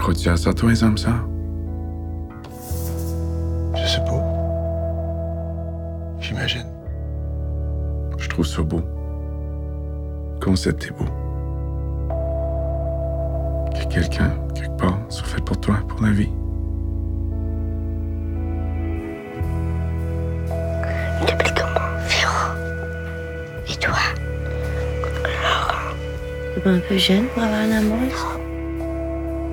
Crois-tu 0.00 0.30
à 0.30 0.36
ça, 0.38 0.54
toi, 0.54 0.70
les 0.70 0.82
âmes 0.82 0.96
sœurs? 0.96 1.28
Je 3.74 3.86
sais 3.86 4.00
pas. 4.00 4.24
J'imagine. 6.20 6.64
Je 8.16 8.26
trouve 8.30 8.46
ça 8.46 8.62
beau. 8.62 8.80
Le 8.80 10.40
concept 10.42 10.86
est 10.86 10.98
beau. 10.98 11.04
Que 13.74 13.92
quelqu'un, 13.92 14.32
quelque 14.54 14.74
part, 14.78 14.98
soit 15.10 15.26
fait 15.26 15.44
pour 15.44 15.60
toi, 15.60 15.76
pour 15.86 16.00
la 16.00 16.12
vie. 16.12 16.30
Depuis 21.20 21.52
comment, 21.54 21.90
Véro 22.08 22.40
Et 23.68 23.76
toi? 23.78 23.98
T'es 26.54 26.60
pas 26.62 26.70
un 26.70 26.80
peu 26.88 26.96
jeune 26.96 27.26
pour 27.34 27.42
avoir 27.42 27.60
un 27.60 27.70
amour? 27.70 28.39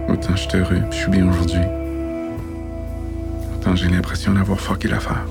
Autant 0.09 0.35
je 0.35 0.47
suis 0.47 0.57
heureux, 0.57 0.81
je 0.89 0.95
suis 0.95 1.09
bien 1.09 1.27
aujourd'hui. 1.29 1.59
Autant 3.55 3.75
j'ai 3.75 3.89
l'impression 3.89 4.33
d'avoir 4.33 4.59
fucké 4.59 4.87
l'affaire. 4.87 5.25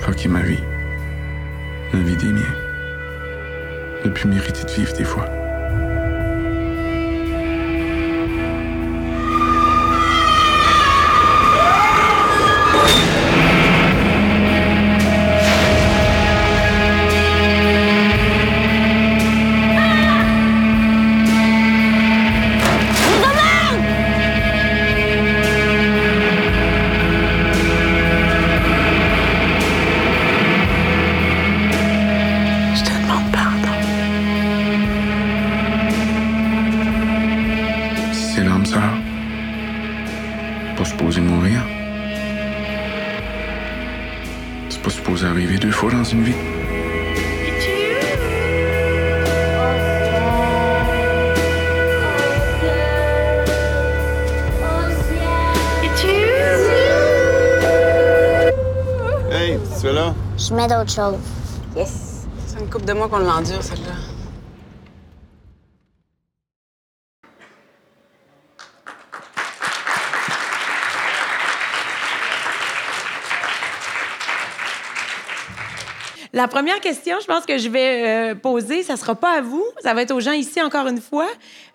Fucké 0.00 0.28
ma 0.28 0.40
vie. 0.40 0.62
La 1.92 2.00
vie 2.00 2.16
des 2.16 2.32
miens. 2.32 2.54
Ne 4.04 4.10
plus 4.10 4.28
mériter 4.28 4.64
de 4.64 4.70
vivre 4.70 4.96
des 4.96 5.04
fois. 5.04 5.26
Pas 40.78 40.84
supposé 40.84 41.20
mourir. 41.20 41.60
C'est 44.70 44.80
pas 44.80 44.90
supposé 44.90 45.26
arriver 45.26 45.58
deux 45.58 45.72
fois 45.72 45.90
dans 45.90 46.04
une 46.04 46.22
vie. 46.22 46.34
Hey, 59.32 59.58
tu 59.80 59.86
es 59.88 59.92
là? 59.92 60.14
Je 60.38 60.54
mets 60.54 60.68
d'autres 60.68 60.92
choses. 60.92 61.16
Yes. 61.76 62.24
C'est 62.46 62.60
une 62.60 62.70
coupe 62.70 62.84
de 62.84 62.92
mois 62.92 63.08
qu'on 63.08 63.18
l'endure, 63.18 63.64
celle-là. 63.64 63.87
La 76.38 76.46
première 76.46 76.78
question, 76.78 77.16
je 77.20 77.26
pense 77.26 77.44
que 77.44 77.58
je 77.58 77.68
vais 77.68 78.06
euh, 78.06 78.34
poser, 78.36 78.84
ça 78.84 78.96
sera 78.96 79.16
pas 79.16 79.38
à 79.38 79.40
vous, 79.40 79.64
ça 79.82 79.92
va 79.92 80.02
être 80.02 80.12
aux 80.12 80.20
gens 80.20 80.30
ici 80.30 80.62
encore 80.62 80.86
une 80.86 81.00
fois. 81.00 81.26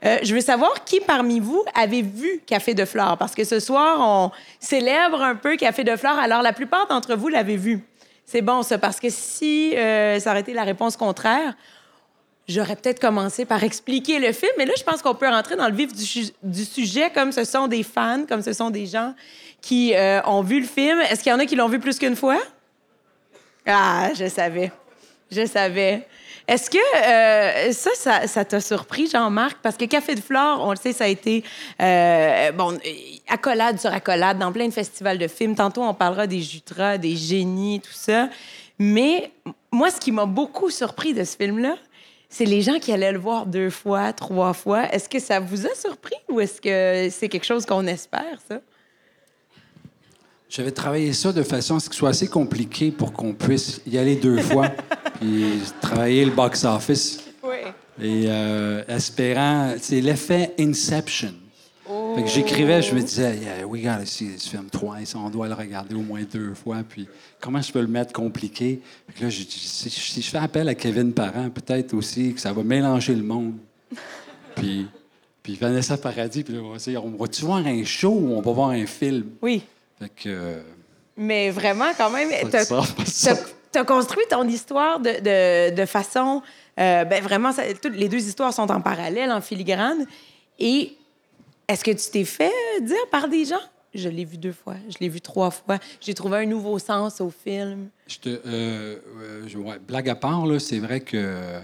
Euh, 0.05 0.19
je 0.23 0.33
veux 0.33 0.39
savoir 0.39 0.85
qui 0.85 1.01
parmi 1.01 1.41
vous 1.41 1.65
avez 1.75 2.01
vu 2.01 2.39
Café 2.45 2.73
de 2.73 2.85
Flore, 2.85 3.17
parce 3.17 3.35
que 3.35 3.43
ce 3.43 3.59
soir, 3.59 3.97
on 3.99 4.31
célèbre 4.61 5.21
un 5.21 5.35
peu 5.35 5.57
Café 5.57 5.83
de 5.83 5.93
Flore. 5.97 6.17
Alors, 6.17 6.41
la 6.41 6.53
plupart 6.53 6.87
d'entre 6.87 7.13
vous 7.15 7.27
l'avez 7.27 7.57
vu. 7.57 7.81
C'est 8.25 8.41
bon, 8.41 8.63
ça, 8.63 8.77
parce 8.77 9.01
que 9.01 9.09
si 9.09 9.75
euh, 9.75 10.17
ça 10.21 10.31
aurait 10.31 10.39
été 10.39 10.53
la 10.53 10.63
réponse 10.63 10.95
contraire, 10.95 11.55
J'aurais 12.45 12.75
peut-être 12.75 12.99
commencé 12.99 13.45
par 13.45 13.63
expliquer 13.63 14.19
le 14.19 14.33
film, 14.33 14.51
mais 14.57 14.65
là, 14.65 14.73
je 14.77 14.83
pense 14.83 15.01
qu'on 15.01 15.15
peut 15.15 15.29
rentrer 15.29 15.55
dans 15.55 15.69
le 15.69 15.73
vif 15.73 15.93
du, 15.93 16.65
sujet, 16.65 17.09
comme 17.09 17.31
ce 17.31 17.45
sont 17.45 17.69
des 17.69 17.83
fans, 17.83 18.25
comme 18.27 18.41
ce 18.41 18.51
sont 18.51 18.69
des 18.69 18.85
gens 18.85 19.13
qui 19.61 19.93
ont 20.25 20.41
vu 20.41 20.59
le 20.59 20.67
film. 20.67 20.99
Est-ce 21.09 21.23
qu'il 21.23 21.31
y 21.31 21.33
en 21.33 21.39
a 21.39 21.45
qui 21.45 21.55
l'ont 21.55 21.69
vu 21.69 21.79
plus 21.79 21.97
qu'une 21.97 22.17
fois? 22.17 22.37
Ah, 23.65 24.11
je 24.13 24.27
savais. 24.27 24.71
Je 25.31 25.45
savais. 25.45 26.05
Est-ce 26.47 26.69
que 26.69 26.77
euh, 26.77 27.71
ça, 27.71 28.27
ça, 28.27 28.45
t'a 28.45 28.59
surpris, 28.59 29.07
Jean-Marc? 29.07 29.59
Parce 29.61 29.77
que 29.77 29.85
Café 29.85 30.15
de 30.15 30.19
Flore, 30.19 30.61
on 30.61 30.71
le 30.71 30.75
sait, 30.75 30.91
ça 30.91 31.05
a 31.05 31.07
été, 31.07 31.43
euh, 31.81 32.51
bon, 32.51 32.77
accolade 33.29 33.79
sur 33.79 33.93
accolade 33.93 34.37
dans 34.39 34.51
plein 34.51 34.67
de 34.67 34.73
festivals 34.73 35.17
de 35.17 35.27
films. 35.27 35.55
Tantôt, 35.55 35.81
on 35.83 35.93
parlera 35.93 36.27
des 36.27 36.41
Jutras, 36.41 36.97
des 36.97 37.15
génies, 37.15 37.79
tout 37.79 37.93
ça. 37.93 38.29
Mais 38.77 39.31
moi, 39.71 39.89
ce 39.89 39.99
qui 39.99 40.11
m'a 40.11 40.25
beaucoup 40.25 40.69
surpris 40.69 41.13
de 41.13 41.23
ce 41.23 41.37
film-là, 41.37 41.75
c'est 42.27 42.45
les 42.45 42.61
gens 42.61 42.79
qui 42.79 42.91
allaient 42.91 43.11
le 43.11 43.19
voir 43.19 43.45
deux 43.45 43.69
fois, 43.69 44.11
trois 44.11 44.53
fois. 44.53 44.91
Est-ce 44.91 45.07
que 45.07 45.19
ça 45.19 45.39
vous 45.39 45.65
a 45.65 45.73
surpris 45.75 46.15
ou 46.29 46.41
est-ce 46.41 46.59
que 46.59 47.09
c'est 47.09 47.29
quelque 47.29 47.45
chose 47.45 47.65
qu'on 47.65 47.87
espère, 47.87 48.39
ça? 48.49 48.59
J'avais 50.55 50.71
travaillé 50.71 51.13
ça 51.13 51.33
de 51.33 51.41
façon 51.41 51.77
à 51.77 51.79
ce 51.79 51.89
que 51.89 51.95
ce 51.95 51.99
soit 51.99 52.09
assez 52.09 52.27
compliqué 52.27 52.91
pour 52.91 53.11
qu'on 53.11 53.33
puisse 53.33 53.81
y 53.87 53.97
aller 53.97 54.15
deux 54.15 54.37
fois, 54.43 54.69
puis 55.19 55.45
travailler 55.81 56.23
le 56.25 56.29
box-office. 56.29 57.23
Oui. 57.43 57.57
Et 57.99 58.25
euh, 58.27 58.83
espérant, 58.87 59.73
c'est 59.81 59.99
l'effet 59.99 60.53
Inception. 60.59 61.33
Fait 62.15 62.21
que 62.21 62.29
j'écrivais, 62.29 62.83
je 62.83 62.93
me 62.93 63.01
disais, 63.01 63.35
yeah, 63.37 63.65
we 63.65 63.81
gotta 63.81 64.05
see 64.05 64.27
this 64.27 64.47
film 64.47 64.67
twice, 64.69 65.15
on 65.15 65.31
doit 65.31 65.47
le 65.47 65.55
regarder 65.55 65.95
au 65.95 66.01
moins 66.01 66.21
deux 66.31 66.53
fois, 66.53 66.83
puis 66.87 67.07
comment 67.41 67.59
je 67.59 67.71
peux 67.71 67.81
le 67.81 67.87
mettre 67.87 68.13
compliqué? 68.13 68.79
Fait 69.07 69.13
que 69.13 69.23
là, 69.23 69.29
j'ai 69.31 69.45
dit, 69.45 69.57
si, 69.57 69.89
si 69.89 70.21
je 70.21 70.29
fais 70.29 70.37
appel 70.37 70.69
à 70.69 70.75
Kevin 70.75 71.13
Parent, 71.13 71.49
peut-être 71.49 71.95
aussi 71.95 72.31
que 72.35 72.39
ça 72.39 72.53
va 72.53 72.61
mélanger 72.61 73.15
le 73.15 73.23
monde. 73.23 73.55
puis, 74.55 74.85
puis 75.41 75.55
Vanessa 75.55 75.97
Paradis, 75.97 76.43
puis 76.43 76.53
là, 76.53 76.61
on 76.61 76.73
va 76.73 76.77
dire, 76.77 77.03
on 77.03 77.09
va-tu 77.09 77.43
voir 77.43 77.65
un 77.65 77.83
show 77.83 78.11
ou 78.11 78.33
on 78.35 78.41
va 78.41 78.51
voir 78.51 78.69
un 78.69 78.85
film? 78.85 79.31
Oui. 79.41 79.63
Fait 80.03 80.09
que... 80.09 80.29
euh, 80.29 80.61
Mais 81.17 81.49
vraiment, 81.51 81.91
quand 81.97 82.09
même, 82.09 82.29
t'as 82.49 82.65
as 83.75 83.83
construit 83.85 84.25
ton 84.29 84.47
histoire 84.47 84.99
de, 84.99 85.09
de, 85.09 85.75
de 85.75 85.85
façon. 85.85 86.41
euh, 86.79 87.05
ben 87.05 87.23
vraiment, 87.23 87.51
ça- 87.51 87.73
toutes 87.81 87.95
les 87.95 88.07
deux 88.09 88.19
histoires 88.27 88.53
sont 88.53 88.69
en 88.71 88.81
parallèle, 88.81 89.31
en 89.31 89.41
filigrane. 89.41 90.05
Et 90.59 90.93
est-ce 91.67 91.83
que 91.83 91.91
tu 91.91 92.11
t'es 92.11 92.25
fait 92.25 92.51
dire 92.81 93.07
par 93.11 93.27
des 93.27 93.45
gens? 93.45 93.61
Je 93.95 94.09
l'ai 94.09 94.25
vu 94.25 94.37
deux 94.37 94.51
fois, 94.53 94.75
je 94.89 94.95
l'ai 94.99 95.09
vu 95.09 95.21
trois 95.21 95.51
fois. 95.51 95.77
J'ai 96.01 96.13
trouvé 96.15 96.37
un 96.39 96.45
nouveau 96.45 96.77
sens 96.79 97.21
au 97.21 97.29
film. 97.31 97.89
Je 98.07 98.17
te, 98.17 98.29
euh, 98.29 98.39
euh, 98.47 99.43
je- 99.47 99.57
ouais, 99.59 99.77
blague 99.79 100.09
à 100.09 100.15
part, 100.15 100.43
c'est 100.59 100.79
vrai 100.79 100.99
que, 100.99 101.59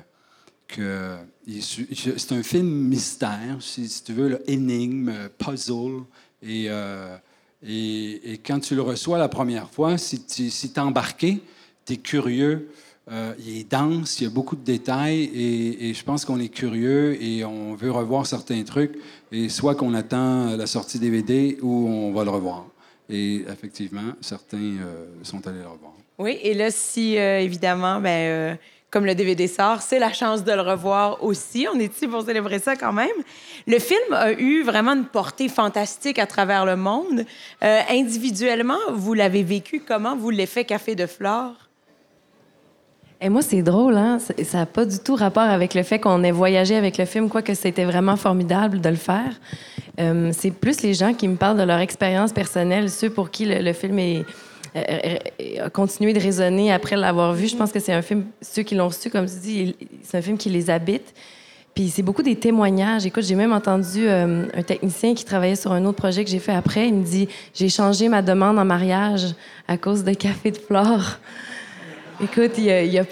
que 0.67 1.15
c'est 1.59 2.31
un 2.31 2.43
film 2.43 2.67
mystère, 2.67 3.57
si, 3.61 3.87
si 3.89 4.03
tu 4.03 4.13
veux, 4.13 4.27
là, 4.29 4.37
énigme, 4.47 5.11
puzzle. 5.39 6.03
Et, 6.43 6.65
euh, 6.69 7.17
et, 7.65 8.39
quand 8.45 8.59
tu 8.59 8.75
le 8.75 8.81
reçois 8.81 9.17
la 9.17 9.29
première 9.29 9.69
fois, 9.69 9.97
si 9.97 10.23
tu 10.23 10.49
si 10.49 10.71
t'es 10.71 10.79
embarqué, 10.79 11.41
tu 11.85 11.93
es 11.93 11.97
curieux. 11.97 12.69
euh, 13.11 13.33
il 13.39 13.57
est 13.57 13.71
dense, 13.71 14.21
il 14.21 14.25
y 14.25 14.27
a 14.27 14.29
beaucoup 14.29 14.55
de 14.55 14.63
détails 14.63 15.29
et, 15.33 15.93
je 15.93 16.03
pense 16.03 16.25
qu'on 16.25 16.39
est 16.39 16.49
curieux 16.49 17.21
et 17.21 17.43
on 17.43 17.75
veut 17.75 17.91
revoir 17.91 18.25
certains 18.25 18.63
trucs. 18.63 18.97
Et 19.31 19.49
soit 19.49 19.75
qu'on 19.75 19.93
attend 19.93 20.55
la 20.55 20.67
sortie 20.67 20.99
DVD 20.99 21.57
ou 21.61 21.87
on 21.87 22.13
va 22.13 22.23
le 22.23 22.29
revoir. 22.29 22.67
Et 23.09 23.43
effectivement, 23.49 24.13
certains 24.21 24.57
euh, 24.57 25.05
sont 25.23 25.45
allés 25.47 25.59
le 25.59 25.67
revoir. 25.67 25.93
Oui, 26.19 26.37
et 26.43 26.53
là, 26.53 26.69
si 26.69 27.17
euh, 27.17 27.39
évidemment, 27.39 27.99
ben, 27.99 28.57
comme 28.91 29.05
le 29.05 29.13
DVD 29.13 29.47
sort, 29.47 29.81
c'est 29.81 29.99
la 29.99 30.11
chance 30.11 30.43
de 30.43 30.51
le 30.51 30.61
revoir 30.61 31.23
aussi. 31.23 31.67
On 31.73 31.79
est 31.79 31.95
ici 31.95 32.07
pour 32.07 32.23
célébrer 32.23 32.59
ça 32.59 32.75
quand 32.75 32.93
même? 32.93 33.07
Le 33.67 33.77
film 33.77 34.13
a 34.13 34.31
eu 34.31 34.63
vraiment 34.63 34.93
une 34.93 35.05
portée 35.05 35.47
fantastique 35.47 36.17
à 36.17 36.25
travers 36.25 36.65
le 36.65 36.75
monde. 36.75 37.23
Euh, 37.63 37.79
individuellement, 37.89 38.79
vous 38.91 39.13
l'avez 39.13 39.43
vécu 39.43 39.83
comment, 39.87 40.15
vous, 40.15 40.31
l'effet 40.31 40.65
Café 40.65 40.95
de 40.95 41.05
Flore? 41.05 41.53
Et 43.21 43.29
moi, 43.29 43.41
c'est 43.41 43.61
drôle, 43.61 43.97
hein? 43.97 44.17
Ça- 44.17 44.57
n'a 44.57 44.65
pas 44.65 44.85
du 44.85 44.97
tout 44.99 45.15
rapport 45.15 45.43
avec 45.43 45.73
le 45.73 45.83
fait 45.83 45.99
qu'on 45.99 46.23
ait 46.23 46.31
voyagé 46.31 46.75
avec 46.75 46.97
le 46.97 47.05
film, 47.05 47.29
quoique 47.29 47.53
c'était 47.53 47.83
vraiment 47.83 48.15
formidable 48.15 48.79
de 48.79 48.89
le 48.89 48.95
faire. 48.95 49.33
Euh, 49.99 50.31
c'est 50.33 50.51
plus 50.51 50.81
les 50.81 50.93
gens 50.93 51.13
qui 51.13 51.27
me 51.27 51.35
parlent 51.35 51.57
de 51.57 51.63
leur 51.63 51.79
expérience 51.79 52.31
personnelle, 52.31 52.89
ceux 52.89 53.09
pour 53.09 53.29
qui 53.29 53.45
le 53.45 53.73
film 53.73 53.99
est, 53.99 54.23
euh, 54.75 55.17
euh, 55.41 55.65
a 55.65 55.69
continué 55.69 56.13
de 56.13 56.19
résonner 56.19 56.71
après 56.71 56.95
l'avoir 56.95 57.33
vu. 57.33 57.47
Je 57.47 57.55
pense 57.55 57.71
que 57.71 57.79
c'est 57.79 57.93
un 57.93 58.01
film, 58.01 58.25
ceux 58.41 58.63
qui 58.63 58.75
l'ont 58.75 58.87
reçu, 58.87 59.09
comme 59.09 59.25
tu 59.25 59.39
dis, 59.41 59.75
c'est 60.03 60.17
un 60.17 60.21
film 60.21 60.37
qui 60.37 60.49
les 60.49 60.69
habite. 60.69 61.13
Puis 61.75 61.89
c'est 61.89 62.01
beaucoup 62.01 62.23
des 62.23 62.35
témoignages. 62.35 63.05
Écoute, 63.05 63.23
j'ai 63.23 63.35
même 63.35 63.53
entendu 63.53 64.07
euh, 64.07 64.45
un 64.53 64.63
technicien 64.63 65.13
qui 65.13 65.23
travaillait 65.23 65.55
sur 65.55 65.71
un 65.71 65.85
autre 65.85 65.97
projet 65.97 66.23
que 66.23 66.29
j'ai 66.29 66.39
fait 66.39 66.53
après. 66.53 66.87
Il 66.87 66.95
me 66.95 67.03
dit 67.03 67.29
J'ai 67.53 67.69
changé 67.69 68.09
ma 68.09 68.21
demande 68.21 68.59
en 68.59 68.65
mariage 68.65 69.33
à 69.67 69.77
cause 69.77 70.03
de 70.03 70.13
Café 70.13 70.51
de 70.51 70.57
Flore. 70.57 71.19
Écoute, 72.21 72.57
il 72.57 72.69
a, 72.69 72.83
il, 72.83 72.99
a, 72.99 73.05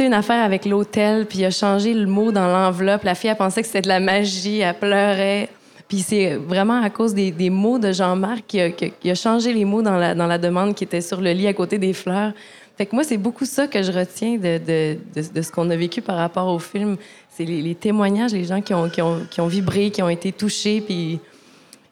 une 0.00 0.14
affaire 0.14 0.42
avec 0.42 0.64
l'hôtel, 0.64 1.26
puis 1.26 1.40
il 1.40 1.44
a 1.44 1.50
changé 1.50 1.92
le 1.92 2.06
mot 2.06 2.32
dans 2.32 2.46
l'enveloppe. 2.46 3.04
La 3.04 3.14
fille, 3.14 3.28
elle 3.28 3.36
pensait 3.36 3.60
que 3.60 3.66
c'était 3.66 3.82
de 3.82 3.88
la 3.88 4.00
magie, 4.00 4.60
elle 4.60 4.74
pleurait. 4.78 5.50
Puis 5.88 6.00
c'est 6.00 6.34
vraiment 6.34 6.82
à 6.82 6.90
cause 6.90 7.14
des, 7.14 7.30
des 7.30 7.50
mots 7.50 7.78
de 7.78 7.92
Jean-Marc 7.92 8.46
qu'il 8.46 9.10
a, 9.10 9.14
changé 9.14 9.52
les 9.52 9.64
mots 9.64 9.82
dans 9.82 9.96
la, 9.96 10.14
dans 10.14 10.26
la 10.26 10.38
demande 10.38 10.74
qui 10.74 10.84
était 10.84 11.00
sur 11.00 11.20
le 11.20 11.30
lit 11.32 11.46
à 11.46 11.54
côté 11.54 11.78
des 11.78 11.92
fleurs. 11.92 12.32
Fait 12.76 12.86
que 12.86 12.94
moi, 12.94 13.04
c'est 13.04 13.16
beaucoup 13.16 13.46
ça 13.46 13.68
que 13.68 13.82
je 13.82 13.92
retiens 13.92 14.36
de, 14.36 14.58
de, 14.58 14.98
de, 15.14 15.32
de 15.32 15.42
ce 15.42 15.50
qu'on 15.50 15.70
a 15.70 15.76
vécu 15.76 16.02
par 16.02 16.16
rapport 16.16 16.48
au 16.48 16.58
film. 16.58 16.96
C'est 17.30 17.44
les, 17.44 17.62
les, 17.62 17.74
témoignages, 17.74 18.32
les 18.32 18.44
gens 18.44 18.60
qui 18.60 18.74
ont, 18.74 18.88
qui, 18.90 19.00
ont, 19.00 19.20
qui 19.30 19.40
ont 19.40 19.46
vibré, 19.46 19.90
qui 19.90 20.02
ont 20.02 20.08
été 20.08 20.32
touchés, 20.32 20.80
puis 20.80 21.20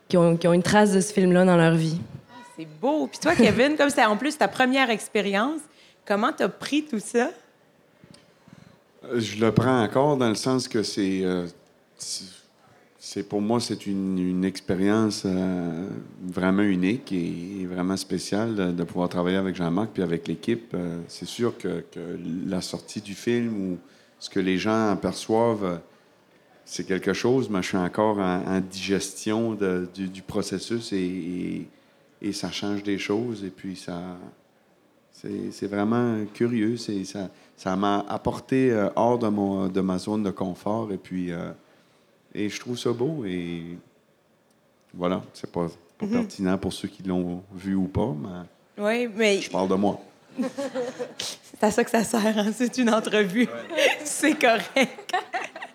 qui 0.09 0.17
ont, 0.17 0.37
qui 0.37 0.47
ont 0.47 0.53
une 0.53 0.63
trace 0.63 0.93
de 0.93 1.01
ce 1.01 1.13
film-là 1.13 1.45
dans 1.45 1.57
leur 1.57 1.75
vie. 1.75 1.99
C'est 2.59 2.69
beau. 2.81 3.07
Puis 3.07 3.19
toi, 3.19 3.35
Kevin, 3.35 3.77
comme 3.77 3.89
c'était 3.89 4.05
en 4.05 4.17
plus 4.17 4.37
ta 4.37 4.49
première 4.49 4.91
expérience, 4.91 5.61
comment 6.05 6.33
t'as 6.37 6.49
pris 6.49 6.85
tout 6.85 7.01
ça? 7.01 7.31
Je 9.15 9.37
le 9.41 9.53
prends 9.53 9.83
encore 9.83 10.17
dans 10.17 10.29
le 10.29 10.35
sens 10.35 10.69
que 10.69 10.83
c'est. 10.83 11.21
Euh, 11.23 11.47
c'est 13.15 13.23
pour 13.23 13.41
moi, 13.41 13.61
c'est 13.61 13.87
une, 13.87 14.45
expérience 14.45 15.23
euh, 15.25 15.89
vraiment 16.21 16.65
unique 16.65 17.13
et, 17.13 17.65
vraiment 17.65 17.97
spéciale 17.97 18.75
de, 18.75 18.83
pouvoir 18.83 19.09
travailler 19.09 19.37
avec 19.37 19.55
Jean-Marc 19.55 19.91
puis 19.93 20.03
avec 20.03 20.27
l'équipe. 20.27 20.75
Euh, 20.75 20.99
c'est 21.07 21.29
sûr 21.29 21.57
que, 21.57 21.85
la 22.45 22.61
sortie 22.61 23.01
du 23.01 23.15
film 23.15 23.53
ou 23.57 23.79
ce 24.19 24.29
que 24.29 24.41
les 24.41 24.59
gens 24.59 24.91
en 24.91 24.97
perçoivent, 24.97 25.65
euh, 25.65 25.77
c'est 26.65 26.83
quelque 26.89 27.13
chose, 27.13 27.49
mais 27.49 27.63
je 27.63 27.69
suis 27.69 27.77
encore 27.77 28.19
en, 28.19 28.61
digestion 28.61 29.57
du, 29.95 30.23
processus 30.23 30.93
et, 30.93 31.69
ça 32.33 32.51
change 32.51 32.83
des 32.83 32.99
choses 32.99 33.45
et 33.45 33.51
puis 33.51 33.77
ça. 33.77 34.03
C'est 35.13 35.69
vraiment 35.69 36.25
curieux. 36.35 36.77
Ça 37.57 37.77
m'a 37.77 38.05
apporté 38.09 38.73
euh, 38.73 38.89
hors 38.97 39.21
de, 39.21 39.29
mon, 39.29 39.69
de 39.69 39.81
ma 39.81 39.99
zone 39.99 40.25
de 40.25 40.31
confort 40.31 40.91
et 40.91 40.99
puis. 40.99 41.31
Et 42.35 42.49
je 42.49 42.61
trouve 42.61 42.79
ça 42.79 42.93
beau 42.93 43.25
et 43.25 43.63
voilà, 44.93 45.23
c'est 45.33 45.51
pas, 45.51 45.67
pas 45.99 46.07
mm 46.07 46.09
-hmm. 46.09 46.13
pertinent 46.13 46.59
pour 46.59 46.73
ceux 46.73 46.89
qui 46.89 47.03
l'ont 47.03 47.43
vu 47.55 47.75
ou 47.75 47.89
pas, 47.89 48.15
mais, 48.23 48.47
oui, 48.77 49.09
mais 49.15 49.41
je 49.41 49.51
parle 49.51 49.69
de 49.69 49.75
moi. 49.75 50.01
c'est 51.19 51.63
à 51.63 51.71
ça 51.71 51.85
que 51.85 51.91
ça 51.91 52.03
sert, 52.03 52.39
hein? 52.39 52.51
c'est 52.53 52.77
une 52.79 52.91
entrevue. 52.91 53.45
Ouais. 53.45 53.99
c'est 54.05 54.35
correct. 54.35 55.13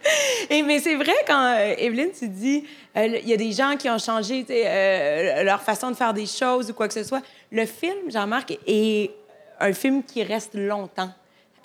Et, 0.50 0.64
mais 0.64 0.80
c'est 0.80 0.96
vrai, 0.96 1.14
quand 1.28 1.54
euh, 1.54 1.76
Evelyne, 1.78 2.10
tu 2.18 2.28
dis, 2.28 2.64
il 2.96 3.02
euh, 3.02 3.20
y 3.20 3.34
a 3.34 3.38
des 3.38 3.52
gens 3.52 3.76
qui 3.78 3.90
ont 3.90 3.98
changé 4.00 4.46
euh, 4.50 5.44
leur 5.44 5.62
façon 5.62 5.92
de 5.92 5.96
faire 5.96 6.14
des 6.14 6.26
choses 6.26 6.72
ou 6.72 6.74
quoi 6.74 6.88
que 6.88 6.94
ce 6.94 7.04
soit. 7.04 7.22
Le 7.52 7.66
film, 7.66 8.10
Jean-Marc, 8.10 8.58
est 8.66 9.12
un 9.60 9.74
film 9.74 10.04
qui 10.04 10.24
reste 10.24 10.56
longtemps 10.56 11.12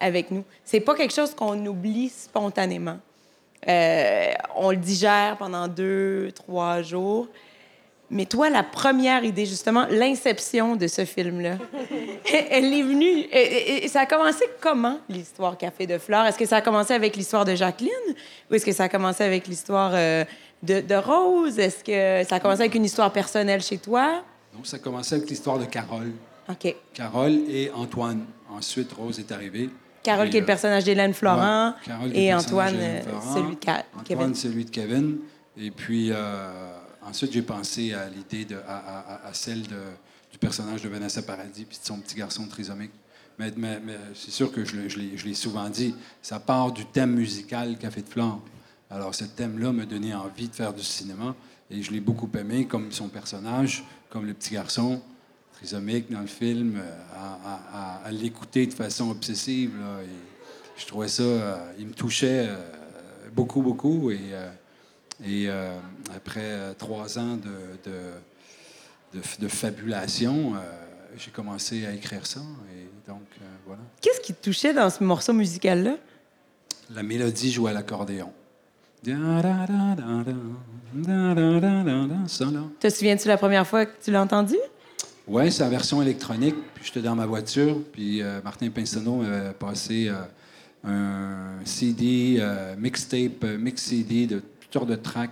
avec 0.01 0.31
nous. 0.31 0.45
C'est 0.65 0.81
pas 0.81 0.95
quelque 0.95 1.15
chose 1.15 1.35
qu'on 1.35 1.65
oublie 1.67 2.11
spontanément. 2.11 2.99
Euh, 3.69 4.33
on 4.57 4.71
le 4.71 4.77
digère 4.77 5.37
pendant 5.39 5.69
deux, 5.69 6.31
trois 6.35 6.83
jours. 6.83 7.29
Mais 8.11 8.27
toi, 8.27 8.51
la 8.51 8.63
première 8.63 9.25
idée, 9.25 9.47
justement, 9.47 9.87
l'inception 9.91 10.77
de 10.77 10.87
ce 10.87 11.05
film-là, 11.05 11.57
elle 12.51 12.73
est 12.73 12.83
venue. 12.83 13.27
Et, 13.33 13.89
ça 13.89 14.01
a 14.01 14.07
commencé 14.07 14.45
comment, 14.61 14.99
l'histoire 15.09 15.57
Café 15.57 15.87
de 15.87 15.99
Fleurs? 15.99 16.27
Est-ce 16.27 16.39
que 16.39 16.47
ça 16.47 16.57
a 16.57 16.61
commencé 16.61 16.93
avec 16.93 17.17
l'histoire 17.17 17.45
de 17.45 17.55
Jacqueline? 17.55 17.91
Ou 18.51 18.55
est-ce 18.55 18.67
que 18.67 18.73
ça 18.73 18.85
a 18.85 18.89
commencé 18.89 19.25
avec 19.25 19.49
l'histoire 19.49 19.93
euh, 19.95 20.25
de, 20.63 20.81
de, 20.81 20.95
Rose? 20.95 21.59
Est-ce 21.59 21.83
que 21.83 22.29
ça 22.29 22.37
a 22.37 22.41
commencé 22.41 22.61
avec 22.61 22.75
une 22.75 22.85
histoire 22.85 23.11
personnelle 23.13 23.63
chez 23.63 23.79
toi? 23.79 24.23
Non, 24.55 24.63
ça 24.63 24.77
a 24.77 24.81
commencé 24.81 25.15
avec 25.15 25.29
l'histoire 25.29 25.59
de 25.59 25.65
Carole. 25.65 26.13
OK. 26.49 26.75
Carole 26.93 27.41
et 27.49 27.71
Antoine. 27.75 28.27
Ensuite, 28.51 28.93
Rose 28.93 29.19
est 29.19 29.33
arrivée. 29.33 29.71
Carole, 30.05 30.29
qui 30.31 30.37
est 30.37 30.41
le 30.41 30.47
personnage 30.47 30.85
d'Hélène 30.85 31.15
Florent, 31.15 31.71
ouais, 31.71 31.75
Carole, 31.87 32.17
et 32.17 32.33
Antoine, 32.33 32.77
celui 33.35 33.57
de 33.57 33.61
Kevin. 33.61 33.83
Antoine, 33.99 34.35
celui 34.35 34.65
de 34.67 34.71
Kevin. 34.71 35.17
Et 35.57 35.71
puis, 35.71 36.11
euh, 36.13 36.73
ensuite, 37.03 37.33
j'ai 37.33 37.43
pensé 37.43 37.95
à 37.95 38.09
l'idée, 38.09 38.45
de, 38.45 38.57
à, 38.69 39.25
à, 39.25 39.29
à 39.29 39.35
celle 39.35 39.63
de, 39.63 39.81
du 40.31 40.39
personnage 40.39 40.83
de 40.83 40.89
Vanessa 40.91 41.23
Paradis, 41.23 41.65
puis 41.65 41.79
de 41.81 41.87
son 41.87 41.99
petit 41.99 42.17
garçon 42.17 42.47
trisomique. 42.47 42.93
Mais, 43.39 43.51
mais, 43.57 43.81
mais 43.81 43.97
c'est 44.15 44.31
sûr 44.31 44.53
que 44.53 44.65
je, 44.65 44.77
l'ai 44.77 45.35
souvent 45.35 45.69
dit, 45.71 45.95
ça 46.21 46.39
part 46.39 46.71
du 46.71 46.85
thème 46.85 47.15
musical 47.15 47.77
Café 47.79 48.03
de 48.03 48.09
Flore. 48.09 48.43
Alors, 48.91 49.15
ce 49.15 49.25
thème-là 49.25 49.73
m'a 49.73 49.87
donné 49.87 50.15
envie 50.15 50.49
de 50.49 50.55
faire 50.55 50.75
du 50.75 50.83
cinéma, 50.83 51.35
et 51.71 51.83
je 51.83 51.91
l'ai 51.91 52.01
beaucoup 52.01 52.31
aimé, 52.39 52.67
comme 52.67 52.93
son 52.93 53.09
personnage, 53.09 53.85
comme 54.11 54.27
le 54.27 54.35
petit 54.35 54.53
garçon 54.53 55.01
trisomique 55.55 56.11
dans 56.11 56.21
le 56.21 56.27
film, 56.27 56.81
à, 57.15 57.39
à, 57.73 58.01
à 58.05 58.11
l'écouter 58.11 58.67
de 58.67 58.75
façon 58.75 59.11
obsessive. 59.11 59.73
Là, 59.79 60.03
et 60.03 60.09
je 60.77 60.87
trouvais 60.87 61.09
ça, 61.09 61.23
euh, 61.23 61.57
il 61.79 61.87
me 61.87 61.95
touchait 61.95 62.47
euh, 62.49 62.57
beaucoup, 63.33 63.63
beaucoup. 63.63 64.11
Et, 64.11 64.21
euh, 64.33 64.51
et 65.25 65.49
après 66.15 66.75
trois 66.77 67.19
ans 67.19 67.37
de, 67.37 67.79
de, 67.89 67.99
de, 69.15 69.23
de 69.39 69.49
fabulation, 69.49 70.55
j'ai 71.17 71.31
commencé 71.31 71.87
à 71.87 71.93
écrire 71.93 72.27
ça. 72.27 72.41
Et 72.75 72.89
donc, 73.09 73.23
voilà. 73.65 73.83
Qu'est-ce 74.01 74.21
qui 74.21 74.35
te 74.35 74.45
touchait 74.45 74.75
dans 74.75 74.91
ce 74.91 75.05
morceau 75.05 75.33
musical-là? 75.33 75.97
La 76.91 77.05
mélodie 77.05 77.53
jouée 77.53 77.71
à 77.71 77.75
l'accordéon. 77.75 78.33
Te 82.81 82.91
souviens-tu 82.91 83.29
la 83.29 83.37
première 83.37 83.67
fois 83.67 83.87
que 83.87 83.93
tu 84.03 84.11
l'as 84.11 84.23
entendu? 84.23 84.57
Oui, 85.27 85.51
c'est 85.51 85.63
la 85.63 85.71
version 85.71 86.03
électronique. 86.03 86.57
Puis 86.75 86.85
j'étais 86.85 87.01
dans 87.01 87.15
ma 87.15 87.25
voiture, 87.25 87.79
puis 87.93 88.21
euh, 88.21 88.41
Martin 88.45 88.69
Pinsonneau 88.69 89.23
m'avait 89.23 89.55
passé 89.55 90.09
euh, 90.09 90.21
un 90.85 91.65
CD, 91.65 92.37
euh, 92.39 92.75
mixtape, 92.77 93.45
mix 93.59 93.83
CD 93.83 94.27
de 94.27 94.41
toutes 94.61 94.73
sortes 94.73 94.89
de 94.89 94.97
tracks. 94.97 95.31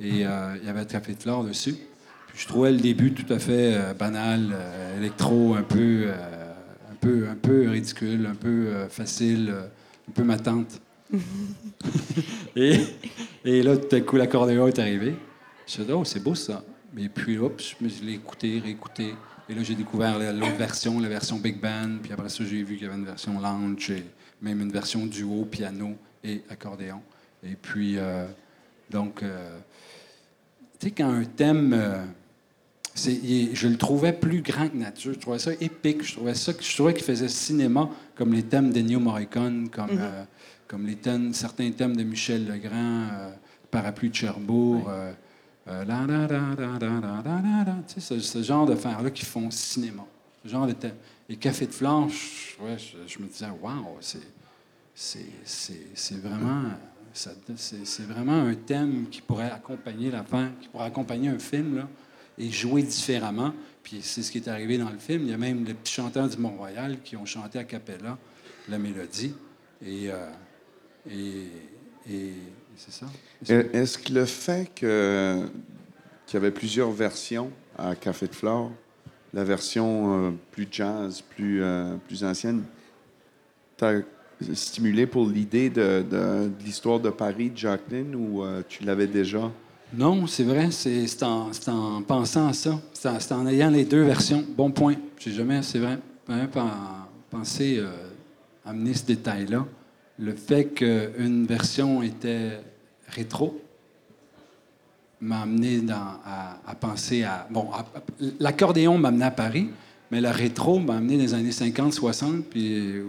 Et 0.00 0.08
il 0.08 0.20
y 0.20 0.68
avait 0.68 0.84
Café 0.84 1.14
de 1.14 1.22
Flore 1.22 1.44
dessus. 1.44 1.74
Puis 2.28 2.42
je 2.42 2.48
trouvais 2.48 2.70
le 2.70 2.78
début 2.78 3.12
tout 3.12 3.30
à 3.32 3.38
fait 3.38 3.94
banal, 3.98 4.54
électro, 4.98 5.54
un 5.54 5.62
peu, 5.62 6.08
un, 6.90 6.94
peu, 7.00 7.26
un 7.30 7.34
peu 7.34 7.70
ridicule, 7.70 8.26
un 8.26 8.34
peu 8.34 8.86
facile, 8.90 9.54
un 10.06 10.12
peu 10.12 10.22
ma 10.22 10.38
tante. 10.38 10.82
et, 12.56 12.78
et 13.42 13.62
là, 13.62 13.78
tout 13.78 13.96
à 13.96 14.00
coup, 14.02 14.16
l'accordéon 14.16 14.66
est 14.66 14.78
arrivé. 14.78 15.14
Je 15.66 15.80
me 15.80 15.84
suis 15.84 15.84
dit, 15.84 15.92
oh, 15.92 16.04
c'est 16.04 16.22
beau 16.22 16.34
ça. 16.34 16.62
Et 16.98 17.08
puis, 17.08 17.36
hop, 17.36 17.60
je 17.60 18.04
l'ai 18.04 18.14
écouté, 18.14 18.58
réécouté. 18.58 19.14
Et 19.48 19.54
là, 19.54 19.62
j'ai 19.62 19.74
découvert 19.74 20.18
l'autre 20.18 20.56
version, 20.56 20.98
la 20.98 21.08
version 21.08 21.36
Big 21.36 21.60
Band. 21.60 21.98
Puis 22.02 22.12
après 22.12 22.28
ça, 22.28 22.44
j'ai 22.44 22.62
vu 22.62 22.76
qu'il 22.76 22.86
y 22.86 22.88
avait 22.88 22.98
une 22.98 23.04
version 23.04 23.38
lounge 23.38 23.90
et 23.90 24.02
même 24.40 24.60
une 24.60 24.72
version 24.72 25.06
duo, 25.06 25.44
piano 25.44 25.94
et 26.24 26.42
accordéon. 26.48 27.00
Et 27.44 27.54
puis, 27.54 27.96
euh, 27.98 28.26
donc, 28.90 29.22
euh, 29.22 29.58
tu 30.80 30.88
sais, 30.88 30.92
quand 30.92 31.10
un 31.10 31.24
thème, 31.24 31.74
euh, 31.74 32.02
je 32.94 33.68
le 33.68 33.76
trouvais 33.76 34.14
plus 34.14 34.40
grand 34.40 34.68
que 34.68 34.76
nature. 34.76 35.12
Je 35.12 35.18
trouvais 35.18 35.38
ça 35.38 35.52
épique. 35.60 36.02
Je 36.02 36.14
trouvais 36.14 36.34
ça, 36.34 36.52
je 36.58 36.74
trouvais 36.74 36.94
qu'il 36.94 37.04
faisait 37.04 37.28
cinéma 37.28 37.90
comme 38.14 38.32
les 38.32 38.42
thèmes 38.42 38.72
d'Ennio 38.72 39.00
Morricone, 39.00 39.68
comme, 39.68 39.92
mm 39.92 39.98
-hmm. 39.98 40.26
comme 40.66 40.86
les 40.86 40.96
thèmes, 40.96 41.34
certains 41.34 41.70
thèmes 41.72 41.94
de 41.94 42.04
Michel 42.04 42.46
Legrand, 42.46 43.08
Parapluie 43.70 44.10
de 44.10 44.14
Cherbourg. 44.14 44.90
Euh, 45.68 45.84
la, 45.84 46.06
la, 46.06 46.26
la, 46.28 47.76
tu 47.88 47.94
sais, 47.94 48.00
ce, 48.00 48.20
ce, 48.20 48.42
genre 48.42 48.66
d'affaires-là 48.66 49.10
qui 49.10 49.24
font 49.24 49.50
cinéma. 49.50 50.04
Ce 50.44 50.48
genre 50.48 50.66
de 50.66 50.72
thème. 50.72 50.94
Et 51.28 51.36
Café 51.36 51.66
de 51.66 51.72
Flanche, 51.72 52.56
ouais, 52.60 52.76
je, 52.78 53.18
me 53.18 53.26
disais, 53.26 53.46
waouh, 53.60 53.98
c'est 54.94 56.14
vraiment, 56.22 56.70
c'est 57.12 58.06
vraiment 58.06 58.42
un 58.42 58.54
thème 58.54 59.06
qui 59.10 59.20
pourrait 59.20 59.50
accompagner 59.50 60.10
l'affaire, 60.10 60.50
qui 60.60 60.68
pourrait 60.68 60.86
accompagner 60.86 61.28
un 61.28 61.38
film, 61.40 61.78
là, 61.78 61.88
et 62.38 62.48
jouer 62.50 62.82
différemment. 62.82 63.52
Puis 63.82 64.00
c'est 64.02 64.22
ce 64.22 64.30
qui 64.30 64.38
est 64.38 64.48
arrivé 64.48 64.78
dans 64.78 64.90
le 64.90 64.98
film. 64.98 65.22
Il 65.22 65.30
y 65.30 65.34
a 65.34 65.38
même 65.38 65.64
les 65.64 65.74
petits 65.74 65.94
chanteurs 65.94 66.28
du 66.28 66.36
Mont-Royal 66.36 67.00
qui 67.02 67.16
ont 67.16 67.26
chanté 67.26 67.58
à 67.58 67.64
cappella 67.64 68.18
la 68.68 68.78
mélodie. 68.78 69.34
Et, 69.84 70.10
euh, 70.10 70.28
et, 71.10 71.48
et 72.10 72.32
c'est 72.76 72.92
ça. 72.92 73.06
Est-ce 73.48 73.98
que 73.98 74.12
le 74.12 74.24
fait 74.24 74.70
que, 74.74 75.48
qu'il 76.26 76.34
y 76.34 76.36
avait 76.36 76.50
plusieurs 76.50 76.90
versions 76.90 77.50
à 77.76 77.94
Café 77.94 78.26
de 78.26 78.34
Flore, 78.34 78.70
la 79.32 79.44
version 79.44 80.28
euh, 80.28 80.30
plus 80.50 80.68
jazz, 80.70 81.22
plus, 81.22 81.62
euh, 81.62 81.96
plus 82.06 82.24
ancienne, 82.24 82.62
t'a 83.76 83.94
stimulé 84.54 85.06
pour 85.06 85.26
l'idée 85.26 85.70
de, 85.70 86.04
de, 86.08 86.48
de 86.48 86.64
l'histoire 86.64 87.00
de 87.00 87.10
Paris 87.10 87.50
de 87.50 87.56
Jacqueline 87.56 88.14
ou 88.14 88.42
euh, 88.42 88.62
tu 88.68 88.84
l'avais 88.84 89.06
déjà? 89.06 89.50
Non, 89.94 90.26
c'est 90.26 90.44
vrai. 90.44 90.70
C'est, 90.70 91.06
c'est, 91.06 91.22
en, 91.22 91.52
c'est 91.52 91.70
en, 91.70 92.02
pensant 92.02 92.48
à 92.48 92.52
ça. 92.52 92.78
C'est 92.92 93.08
en, 93.08 93.20
c'est 93.20 93.32
en, 93.32 93.46
ayant 93.46 93.70
les 93.70 93.84
deux 93.84 94.02
versions. 94.02 94.44
Bon 94.56 94.70
point. 94.70 94.96
J'ai 95.18 95.32
jamais, 95.32 95.62
c'est 95.62 95.78
vrai, 95.78 95.98
jamais 96.28 96.48
pensé 97.30 97.82
amener 98.64 98.94
ce 98.94 99.04
détail-là 99.04 99.66
le 100.18 100.34
fait 100.34 100.66
qu'une 100.66 101.46
version 101.46 102.02
était 102.02 102.60
rétro 103.08 103.60
m'a 105.20 105.42
amené 105.42 105.82
à, 105.90 106.74
penser 106.78 107.22
à... 107.22 107.46
Bon, 107.50 107.70
l'accordéon 108.38 108.98
m'a 108.98 109.08
amené 109.08 109.24
à 109.24 109.30
Paris, 109.30 109.70
Mais 110.10 110.20
la 110.20 110.32
rétro 110.32 110.78
m'a 110.78 110.96
amené 110.96 111.16
dans 111.16 111.22
les 111.22 111.34
années 111.34 111.52
50, 111.52 111.92
60, 111.92 112.44
puis 112.44 112.76
euh, 112.76 113.04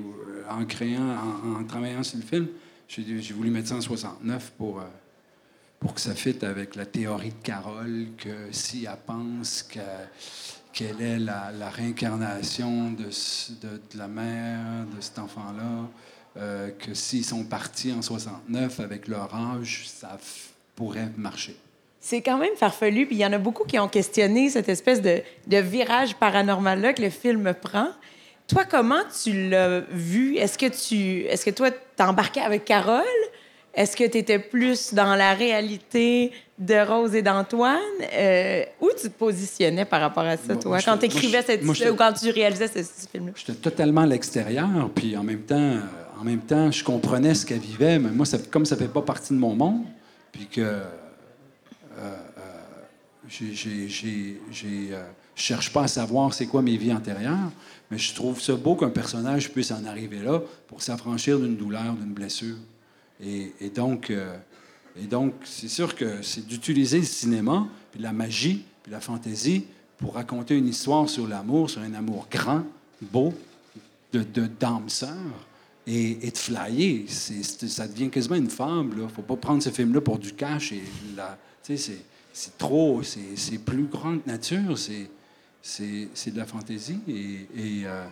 en 0.50 0.66
créant, 0.66 1.16
en, 1.60 1.64
travaillant 1.66 2.04
sur 2.04 2.18
le 2.18 2.24
film, 2.24 2.48
j'ai 2.88 3.34
voulu 3.34 3.52
mettre 3.52 3.68
ça 3.68 3.76
en 3.76 3.82
69 3.82 4.54
pour, 4.58 4.80
euh, 4.80 4.84
pour 5.80 5.94
que 5.94 6.02
ça 6.02 6.16
fitte 6.16 6.44
avec 6.44 6.76
la 6.76 6.86
théorie 6.86 7.30
de 7.30 7.44
Carole, 7.44 8.08
que 8.18 8.48
si 8.52 8.86
elle 8.86 8.98
pense 9.06 9.64
que- 9.64 9.80
qu'elle 10.74 11.02
est 11.02 11.20
la, 11.20 11.70
réincarnation 11.70 12.92
de 12.92 13.10
la 13.98 14.08
mère 14.08 14.86
de 14.96 15.02
cet 15.02 15.20
enfant-là, 15.20 15.90
euh, 16.38 16.70
que 16.70 16.94
s'ils 16.94 17.26
sont 17.26 17.44
partis 17.44 17.92
en 17.94 18.02
69 18.02 18.80
avec 18.80 19.08
leur 19.08 19.34
âge, 19.34 19.86
ça 19.88 20.18
pourrait 20.76 21.10
marcher. 21.18 21.56
C'est 22.00 22.22
quand 22.22 22.38
même 22.38 22.56
farfelu, 22.56 23.06
puis 23.06 23.16
il 23.16 23.20
y 23.20 23.26
en 23.26 23.34
a 23.34 23.38
beaucoup 23.38 23.64
qui 23.66 23.80
ont 23.80 23.88
questionné 23.88 24.50
cette 24.50 24.70
espèce 24.70 25.02
de, 25.02 25.22
de 25.48 25.58
virage 25.58 26.16
paranormal-là 26.16 26.94
que 26.94 27.02
le 27.02 27.10
film 27.10 27.54
prend. 27.60 27.90
Toi, 28.48 28.64
comment 28.64 29.02
tu 29.24 29.50
l'as 29.50 29.82
vu? 29.92 30.38
Est-ce 30.38 30.58
que 30.58 30.68
tu 30.68 31.26
est-ce 31.26 31.44
que 31.44 31.52
toi, 31.52 31.70
t'embarquais 31.96 32.42
avec 32.42 32.64
Carole? 32.66 33.04
Est-ce 33.74 33.96
que 33.96 34.06
tu 34.06 34.18
étais 34.18 34.40
plus 34.40 34.94
dans 34.94 35.16
la 35.16 35.34
réalité 35.34 36.32
de 36.58 36.76
Rose 36.76 37.14
et 37.14 37.22
d'Antoine? 37.22 37.78
Euh, 38.14 38.64
où 38.80 38.90
tu 39.00 39.10
te 39.10 39.14
positionnais 39.14 39.86
par 39.86 40.02
rapport 40.02 40.24
à 40.24 40.38
ça, 40.38 40.56
toi, 40.56 40.80
quand 40.82 40.98
tu 40.98 41.06
écrivais 41.06 41.42
cette 41.42 41.64
ou 41.64 41.96
quand 41.96 42.14
tu 42.14 42.32
réalisais 42.32 42.68
ce, 42.68 42.84
ce 42.84 43.08
film-là? 43.12 43.34
J'étais 43.36 43.54
totalement 43.54 44.02
à 44.02 44.08
l'extérieur, 44.08 44.90
puis 44.96 45.18
en 45.18 45.24
même 45.24 45.42
temps, 45.42 45.56
euh, 45.56 45.80
en 46.20 46.24
même 46.24 46.42
temps, 46.42 46.72
je 46.72 46.84
comprenais 46.84 47.36
ce 47.36 47.46
qu'elle 47.46 47.60
vivait, 47.60 48.00
mais 48.00 48.12
moi, 48.12 48.26
comme 48.52 48.66
ça 48.66 48.76
fait 48.76 48.88
pas 48.88 49.02
partie 49.02 49.34
de 49.34 49.40
mon 49.40 49.56
monde, 49.56 49.84
puis 50.32 50.48
que 50.48 50.62
euh, 50.62 50.84
euh, 51.98 52.16
euh, 52.38 53.88
je 54.50 54.96
cherche 55.36 55.72
pas 55.72 55.84
à 55.84 55.88
savoir 55.88 56.34
c'est 56.34 56.48
quoi 56.48 56.62
mes 56.62 56.78
vies 56.78 56.94
antérieures, 56.94 57.52
mais 57.92 57.98
je 57.98 58.14
trouve 58.14 58.42
ça 58.42 58.56
beau 58.56 58.76
qu'un 58.76 58.90
personnage 58.90 59.52
puisse 59.52 59.72
en 59.72 59.86
arriver 59.86 60.20
là 60.20 60.42
pour 60.68 60.82
s'affranchir 60.82 61.40
d'une 61.40 61.56
douleur, 61.56 61.94
d'une 61.94 62.14
blessure. 62.14 62.58
Et, 63.24 63.72
donc, 63.74 64.10
euh, 64.12 64.38
et 64.96 65.06
donc, 65.06 65.34
c'est 65.44 65.68
sûr 65.68 65.96
que 65.96 66.22
c'est 66.22 66.46
d'utiliser 66.46 67.00
le 67.00 67.06
cinéma, 67.06 67.68
puis 67.92 68.02
la 68.02 68.14
magie, 68.14 68.64
puis 68.84 68.92
la 68.92 69.00
fantaisie 69.00 69.66
pour 69.98 70.14
raconter 70.14 70.56
une 70.56 70.68
histoire 70.68 71.10
sur 71.10 71.28
l'amour, 71.28 71.70
sur 71.70 71.82
un 71.82 71.94
amour 71.96 72.28
grand, 72.30 72.64
beau, 73.02 73.34
de, 74.14 74.22
de 74.22 74.48
d'âme 74.48 74.90
sœur, 74.90 75.47
et, 75.88 76.28
et 76.28 76.32
de 76.32 76.38
flyer. 76.38 77.06
Ça 77.08 77.88
devient 77.88 78.10
quasiment 78.10 78.36
une 78.36 78.50
fable. 78.50 78.96
Il 78.98 79.04
ne 79.04 79.08
faut 79.08 79.22
pas 79.22 79.38
prendre 79.38 79.64
ce 79.64 79.70
film-là 79.70 80.02
pour 80.02 80.20
du 80.20 80.34
cash. 80.34 80.74
Et 80.74 80.84
c'est, 81.64 82.58
trop, 82.58 83.02
c'est, 83.04 83.58
plus 83.60 83.86
grande 83.86 84.20
nature, 84.28 84.78
c'est, 84.78 85.10
de 85.80 86.38
la 86.38 86.46
fantaisie. 86.46 87.00
Et, 87.08 87.48
et, 87.56 87.82
euh, 87.86 88.06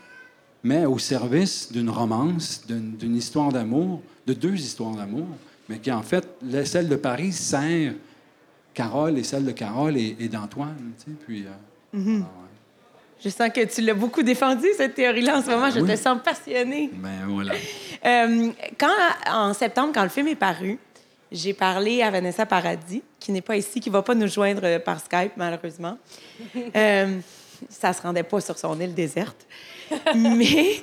mais 0.64 0.86
au 0.86 0.98
service 0.98 1.72
d'une 1.72 1.90
romance, 1.90 2.64
d'une, 2.68 3.16
histoire 3.16 3.52
d'amour, 3.52 4.02
de 4.26 4.34
deux 4.34 4.56
histoires 4.56 4.96
d'amour, 4.96 5.28
mais 5.70 5.80
qui 5.80 5.92
en 5.92 6.02
fait, 6.02 6.28
celle 6.64 6.88
de 6.88 6.96
Paris 6.96 7.34
sert 7.34 7.94
Carole 8.74 9.18
et 9.18 9.24
celle 9.24 9.46
de 9.46 9.52
Carole 9.52 9.98
et, 9.98 10.16
et 10.20 10.28
d'Antoine. 10.28 10.76
Puis, 11.26 11.46
euh, 11.46 11.98
ouais. 11.98 12.24
Je 13.24 13.30
sens 13.30 13.50
que 13.50 13.64
tu 13.66 13.82
l'as 13.82 13.94
beaucoup 13.94 14.22
défendu, 14.24 14.68
cette 14.78 14.94
théorie-là, 14.96 15.38
en 15.38 15.42
ce 15.42 15.50
moment. 15.50 15.70
Je 15.72 15.80
Oui. 15.80 15.90
te 15.90 15.96
sens 15.96 16.20
passionnée. 16.24 16.90
Ben 16.94 17.26
voilà. 17.28 17.54
Euh, 18.06 18.50
quand, 18.78 18.92
en 19.32 19.54
septembre, 19.54 19.92
quand 19.94 20.04
le 20.04 20.10
film 20.10 20.28
est 20.28 20.36
paru, 20.36 20.78
j'ai 21.32 21.54
parlé 21.54 22.02
à 22.04 22.12
Vanessa 22.12 22.46
Paradis, 22.46 23.02
qui 23.20 23.32
n'est 23.32 23.42
pas 23.42 23.58
ici, 23.58 23.80
qui 23.80 23.90
ne 23.90 23.94
va 23.94 24.02
pas 24.04 24.14
nous 24.14 24.28
joindre 24.28 24.78
par 24.80 25.00
Skype, 25.00 25.34
malheureusement. 25.38 25.98
Euh, 26.76 27.20
ça 27.70 27.90
ne 27.90 27.94
se 27.94 28.02
rendait 28.02 28.24
pas 28.24 28.42
sur 28.42 28.58
son 28.58 28.78
île 28.82 28.94
déserte. 28.94 29.48
Mais 30.14 30.82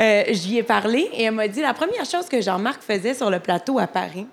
euh, 0.00 0.24
j'y 0.30 0.56
ai 0.56 0.62
parlé 0.62 1.08
et 1.12 1.24
elle 1.24 1.34
m'a 1.34 1.46
dit 1.48 1.60
la 1.60 1.74
première 1.74 2.06
chose 2.06 2.26
que 2.28 2.40
Jean-Marc 2.40 2.82
faisait 2.82 3.12
sur 3.12 3.30
le 3.30 3.40
plateau 3.40 3.78
à 3.78 3.86
Paris, 3.86 4.26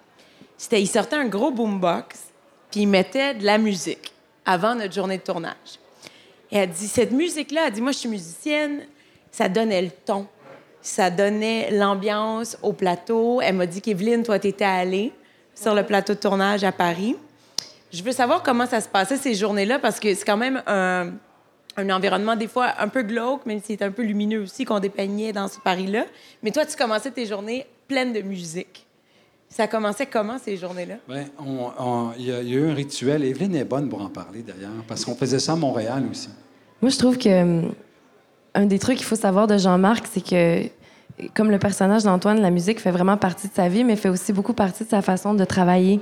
c'était 0.58 0.82
il 0.82 0.88
sortait 0.88 1.18
un 1.18 1.28
gros 1.28 1.52
boombox 1.52 2.18
puis 2.72 2.82
il 2.82 2.88
mettait 2.88 3.34
de 3.34 3.46
la 3.46 3.58
musique 3.58 4.14
avant 4.46 4.74
notre 4.74 4.94
journée 4.94 5.18
de 5.18 5.24
tournage. 5.24 5.80
Et 6.52 6.58
elle 6.58 6.70
dit 6.70 6.88
cette 6.88 7.12
musique-là, 7.12 7.68
elle 7.68 7.74
dit 7.74 7.82
moi 7.82 7.92
je 7.92 7.98
suis 8.00 8.10
musicienne, 8.10 8.82
ça 9.32 9.48
donnait 9.48 9.82
le 9.82 9.90
ton, 10.06 10.28
ça 10.82 11.10
donnait 11.10 11.72
l'ambiance 11.72 12.58
au 12.62 12.74
plateau. 12.74 13.40
Elle 13.42 13.56
m'a 13.56 13.66
dit 13.66 13.82
qu'Evelyne, 13.82 14.24
toi, 14.24 14.40
t'étais 14.40 14.66
allée 14.66 15.14
sur 15.56 15.74
le 15.74 15.84
plateau 15.86 16.14
de 16.14 16.20
tournage 16.20 16.64
à 16.64 16.72
Paris. 16.72 17.16
Je 17.94 18.04
veux 18.04 18.12
savoir 18.12 18.42
comment 18.44 18.66
ça 18.66 18.82
se 18.82 18.88
passait 18.88 19.18
ces 19.18 19.34
journées-là 19.36 19.80
parce 19.80 20.00
que 20.00 20.14
c'est 20.14 20.26
quand 20.26 20.38
même 20.38 20.62
un, 20.68 21.12
environnement 21.90 22.36
des 22.36 22.48
fois 22.48 22.74
un 22.80 22.88
peu 22.88 23.02
glauque, 23.04 23.46
même 23.46 23.62
s'il 23.62 23.74
est 23.74 23.84
un 23.84 23.92
peu 23.92 24.02
lumineux 24.02 24.42
aussi 24.42 24.66
qu'on 24.66 24.80
dépeignait 24.80 25.34
dans 25.34 25.48
ce 25.48 25.60
Paris-là. 25.60 26.06
Mais 26.44 26.52
toi, 26.52 26.66
tu 26.66 26.76
commençais 26.76 27.12
tes 27.12 27.26
journées 27.26 27.66
pleines 27.88 28.14
de 28.14 28.22
musique. 28.22 28.86
Ça 29.50 29.68
commençait 29.68 30.06
comment 30.06 30.38
ces 30.38 30.56
journées-là? 30.56 30.96
On- 31.38 32.12
Il 32.18 32.24
y, 32.24 32.28
y 32.28 32.32
a 32.34 32.42
eu 32.42 32.70
un 32.70 32.74
rituel. 32.74 33.26
Evelyne 33.26 33.56
est 33.56 33.66
bonne 33.66 33.90
pour 33.90 34.02
en 34.02 34.08
parler, 34.10 34.42
d'ailleurs, 34.42 34.72
parce 34.88 35.04
qu'on 35.04 35.16
faisait 35.16 35.40
ça 35.40 35.54
à 35.54 35.56
Montréal 35.58 36.06
aussi. 36.10 36.30
Moi, 36.82 36.90
je 36.90 36.98
trouve 36.98 37.18
que 37.18 37.42
hum, 37.42 37.72
un 38.54 38.66
des 38.66 38.80
trucs 38.80 38.98
qu'il 38.98 39.06
faut 39.06 39.16
savoir 39.16 39.48
de 39.48 39.58
Jean-Marc, 39.58 40.06
c'est 40.12 40.24
que, 40.24 40.64
comme 41.36 41.52
le 41.52 41.60
personnage 41.60 42.04
d'Antoine, 42.04 42.42
la 42.42 42.50
musique 42.50 42.80
fait 42.80 42.92
vraiment 42.92 43.18
partie 43.18 43.48
de 43.48 43.54
sa 43.54 43.68
vie, 43.70 43.84
mais 43.84 43.96
fait 43.96 44.10
aussi 44.10 44.34
beaucoup 44.34 44.54
partie 44.54 44.84
de 44.84 44.90
sa 44.90 45.02
façon 45.02 45.34
de 45.34 45.46
travailler. 45.46 46.00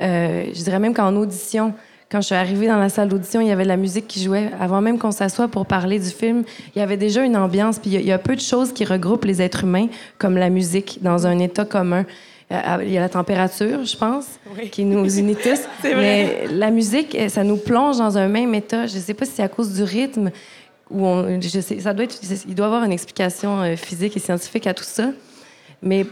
Euh, 0.00 0.44
je 0.52 0.62
dirais 0.64 0.78
même 0.78 0.94
qu'en 0.94 1.14
audition, 1.16 1.74
quand 2.10 2.20
je 2.20 2.26
suis 2.26 2.34
arrivée 2.34 2.66
dans 2.66 2.78
la 2.78 2.88
salle 2.88 3.08
d'audition, 3.08 3.40
il 3.40 3.48
y 3.48 3.52
avait 3.52 3.62
de 3.64 3.68
la 3.68 3.76
musique 3.76 4.06
qui 4.06 4.22
jouait. 4.22 4.50
Avant 4.60 4.80
même 4.80 4.98
qu'on 4.98 5.10
s'assoie 5.10 5.48
pour 5.48 5.66
parler 5.66 5.98
du 5.98 6.10
film, 6.10 6.44
il 6.74 6.78
y 6.78 6.82
avait 6.82 6.96
déjà 6.96 7.22
une 7.24 7.36
ambiance. 7.36 7.78
Puis 7.78 7.90
il 7.90 7.94
y 7.94 7.96
a- 7.96 8.00
il 8.00 8.06
y, 8.06 8.12
a 8.12 8.18
peu 8.18 8.34
de 8.34 8.40
choses 8.40 8.72
qui 8.72 8.84
regroupent 8.84 9.24
les 9.24 9.40
êtres 9.42 9.64
humains, 9.64 9.86
comme 10.18 10.36
la 10.36 10.50
musique, 10.50 10.98
dans 11.02 11.26
un 11.26 11.38
état 11.38 11.64
commun. 11.64 12.04
Euh, 12.52 12.78
Il 12.82 12.90
y 12.92 12.98
a 12.98 13.00
la 13.00 13.08
température, 13.08 13.84
je 13.84 13.96
pense, 13.96 14.26
Oui. 14.56 14.68
qui 14.70 14.84
nous 14.84 15.18
unit 15.18 15.34
tous. 15.36 15.60
Vrai. 15.82 15.94
Mais 15.96 16.46
la 16.50 16.70
musique, 16.70 17.14
eh, 17.14 17.28
ça 17.28 17.42
nous 17.42 17.56
plonge 17.56 17.98
dans 17.98 18.18
un 18.18 18.28
même 18.28 18.54
état. 18.54 18.86
Je 18.86 18.96
ne 18.96 19.00
sais 19.00 19.14
pas 19.14 19.24
si 19.24 19.32
c'est 19.36 19.42
à 19.42 19.48
cause 19.48 19.72
du 19.74 19.82
rythme 19.82 20.30
ou 20.90 21.06
on, 21.06 21.40
je 21.40 21.48
sais, 21.60 21.80
ça 21.80 21.94
doit 21.94 22.04
être, 22.04 22.18
il 22.46 22.54
doit 22.54 22.66
y 22.66 22.68
avoir 22.68 22.84
une 22.84 22.92
explication 22.92 23.62
euh, 23.62 23.76
physique 23.76 24.16
et 24.16 24.20
scientifique 24.20 24.66
à 24.66 24.74
tout 24.74 24.84
ça. 24.84 25.10
Mais 25.82 26.04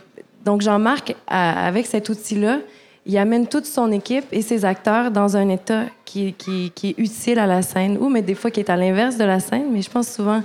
donc 0.45 0.63
Jean-Marc, 0.63 1.15
avec 1.27 1.87
cet 1.87 2.09
outil-là, 2.09 2.59
il 3.05 3.17
amène 3.19 3.47
toute 3.47 3.67
son 3.67 3.91
équipe 3.93 4.25
et 4.33 4.43
ses 4.43 4.65
acteurs 4.65 5.11
dans 5.11 5.37
un 5.37 5.49
état 5.49 5.85
qui, 6.05 6.33
qui, 6.35 6.71
qui 6.75 6.91
est 6.91 6.95
utile 6.99 7.39
à 7.39 7.47
la 7.47 7.61
scène, 7.63 7.99
ou 8.01 8.09
mais 8.09 8.23
des 8.23 8.35
fois 8.35 8.51
qui 8.51 8.61
est 8.61 8.71
à 8.71 8.77
l'inverse 8.77 9.17
de 9.19 9.25
la 9.25 9.41
scène. 9.41 9.67
Mais 9.73 9.83
je 9.83 9.91
pense 9.91 10.09
souvent, 10.09 10.43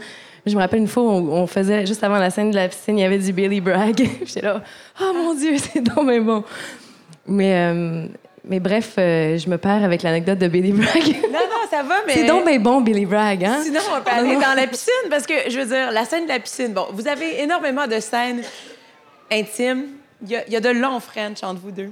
je 0.48 0.56
me 0.56 0.62
rappelle 0.62 0.80
une 0.80 0.88
fois, 0.88 1.04
on, 1.04 1.30
on 1.30 1.48
faisait 1.48 1.86
juste 1.86 2.04
avant 2.04 2.18
la 2.18 2.30
scène 2.30 2.52
de 2.52 2.56
la 2.56 2.68
piscine, 2.68 2.98
il 2.98 3.02
y 3.02 3.06
avait 3.06 3.18
du 3.18 3.34
Billy 3.34 3.62
Bragg. 3.62 3.98
J'étais 4.26 4.42
là, 4.42 4.62
oh 5.02 5.12
mon 5.14 5.34
Dieu, 5.34 5.58
c'est 5.58 5.82
bien 5.82 6.22
bon. 6.22 6.44
Mais, 7.28 7.56
euh, 7.56 8.08
mais 8.46 8.60
bref, 8.60 8.96
euh, 8.98 9.38
je 9.38 9.50
me 9.50 9.58
perds 9.58 9.84
avec 9.84 10.04
l'anecdote 10.04 10.40
de 10.40 10.48
Billy 10.48 10.72
Bragg. 10.72 11.16
Non, 11.28 11.44
non, 11.44 11.70
ça 11.70 11.84
va, 11.84 11.96
mais... 12.08 12.14
C'est 12.14 12.26
donc 12.26 12.46
bon, 12.60 12.82
Billy 12.82 13.06
Bragg, 13.06 13.44
hein? 13.44 13.60
Sinon, 13.64 13.82
on 13.96 14.02
peut 14.02 14.12
aller 14.12 14.36
dans 14.42 14.56
la 14.56 14.66
piscine, 14.66 15.10
parce 15.10 15.26
que, 15.28 15.34
je 15.50 15.60
veux 15.60 15.66
dire, 15.66 15.92
la 15.92 16.06
scène 16.06 16.24
de 16.24 16.30
la 16.30 16.40
piscine, 16.40 16.74
bon, 16.74 16.88
vous 16.92 17.08
avez 17.08 17.42
énormément 17.42 17.86
de 17.86 18.00
scènes 18.00 18.42
intimes. 19.32 19.86
Il 20.24 20.32
y 20.32 20.52
y 20.52 20.56
a 20.56 20.60
de 20.60 20.70
longs 20.70 21.00
French 21.00 21.44
entre 21.44 21.60
vous 21.62 21.72
deux. 21.72 21.92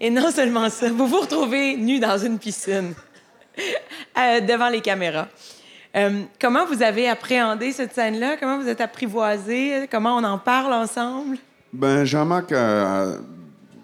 Et 0.00 0.10
non 0.10 0.30
seulement 0.30 0.68
ça, 0.68 0.90
vous 0.90 1.06
vous 1.06 1.20
retrouvez 1.20 1.76
nus 1.76 1.98
dans 1.98 2.18
une 2.18 2.38
piscine, 2.38 2.94
euh, 4.18 4.40
devant 4.40 4.68
les 4.68 4.80
caméras. 4.80 5.28
Euh, 5.96 6.22
comment 6.40 6.66
vous 6.66 6.82
avez 6.82 7.08
appréhendé 7.08 7.72
cette 7.72 7.94
scène-là? 7.94 8.36
Comment 8.38 8.58
vous 8.58 8.68
êtes 8.68 8.80
apprivoisé? 8.80 9.88
Comment 9.90 10.16
on 10.16 10.24
en 10.24 10.38
parle 10.38 10.72
ensemble? 10.74 11.38
Ben, 11.72 12.04
Jean-Marc, 12.04 12.52
euh, 12.52 13.16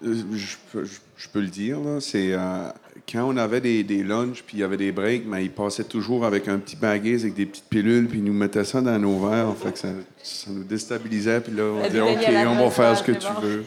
euh, 0.05 0.15
je, 0.33 0.55
peux- 0.71 0.85
je- 0.85 0.99
je 1.17 1.29
peux 1.29 1.39
le 1.41 1.47
dire, 1.47 1.77
c'est 1.99 2.33
euh, 2.33 2.67
quand 3.11 3.23
on 3.25 3.37
avait 3.37 3.61
des, 3.61 3.83
des 3.83 4.03
lunchs 4.03 4.43
puis 4.45 4.57
il 4.57 4.59
y 4.59 4.63
avait 4.63 4.77
des 4.77 4.91
breaks, 4.91 5.23
mais 5.25 5.43
il 5.45 5.51
passait 5.51 5.83
toujours 5.85 6.25
avec 6.25 6.47
un 6.47 6.57
petit 6.59 6.75
baguette 6.75 7.21
avec 7.21 7.33
des 7.33 7.45
petites 7.45 7.65
pilules 7.69 8.07
puis 8.07 8.19
il 8.19 8.23
nous 8.25 8.33
mettait 8.33 8.63
ça 8.65 8.81
dans 8.81 8.99
nos 8.99 9.19
verres. 9.27 9.47
En 9.49 9.53
fait, 9.53 9.71
que 9.71 9.79
ça, 9.79 9.87
ça 10.21 10.51
nous 10.51 10.63
déstabilisait. 10.63 11.39
Puis 11.41 11.53
là, 11.55 11.63
on 11.63 11.81
Ça 11.83 11.89
disait, 11.89 12.01
OK, 12.01 12.47
on 12.47 12.63
va 12.65 12.69
faire 12.69 12.97
ce 12.97 13.03
que 13.03 13.11
tu 13.13 13.27
veux. 13.41 13.65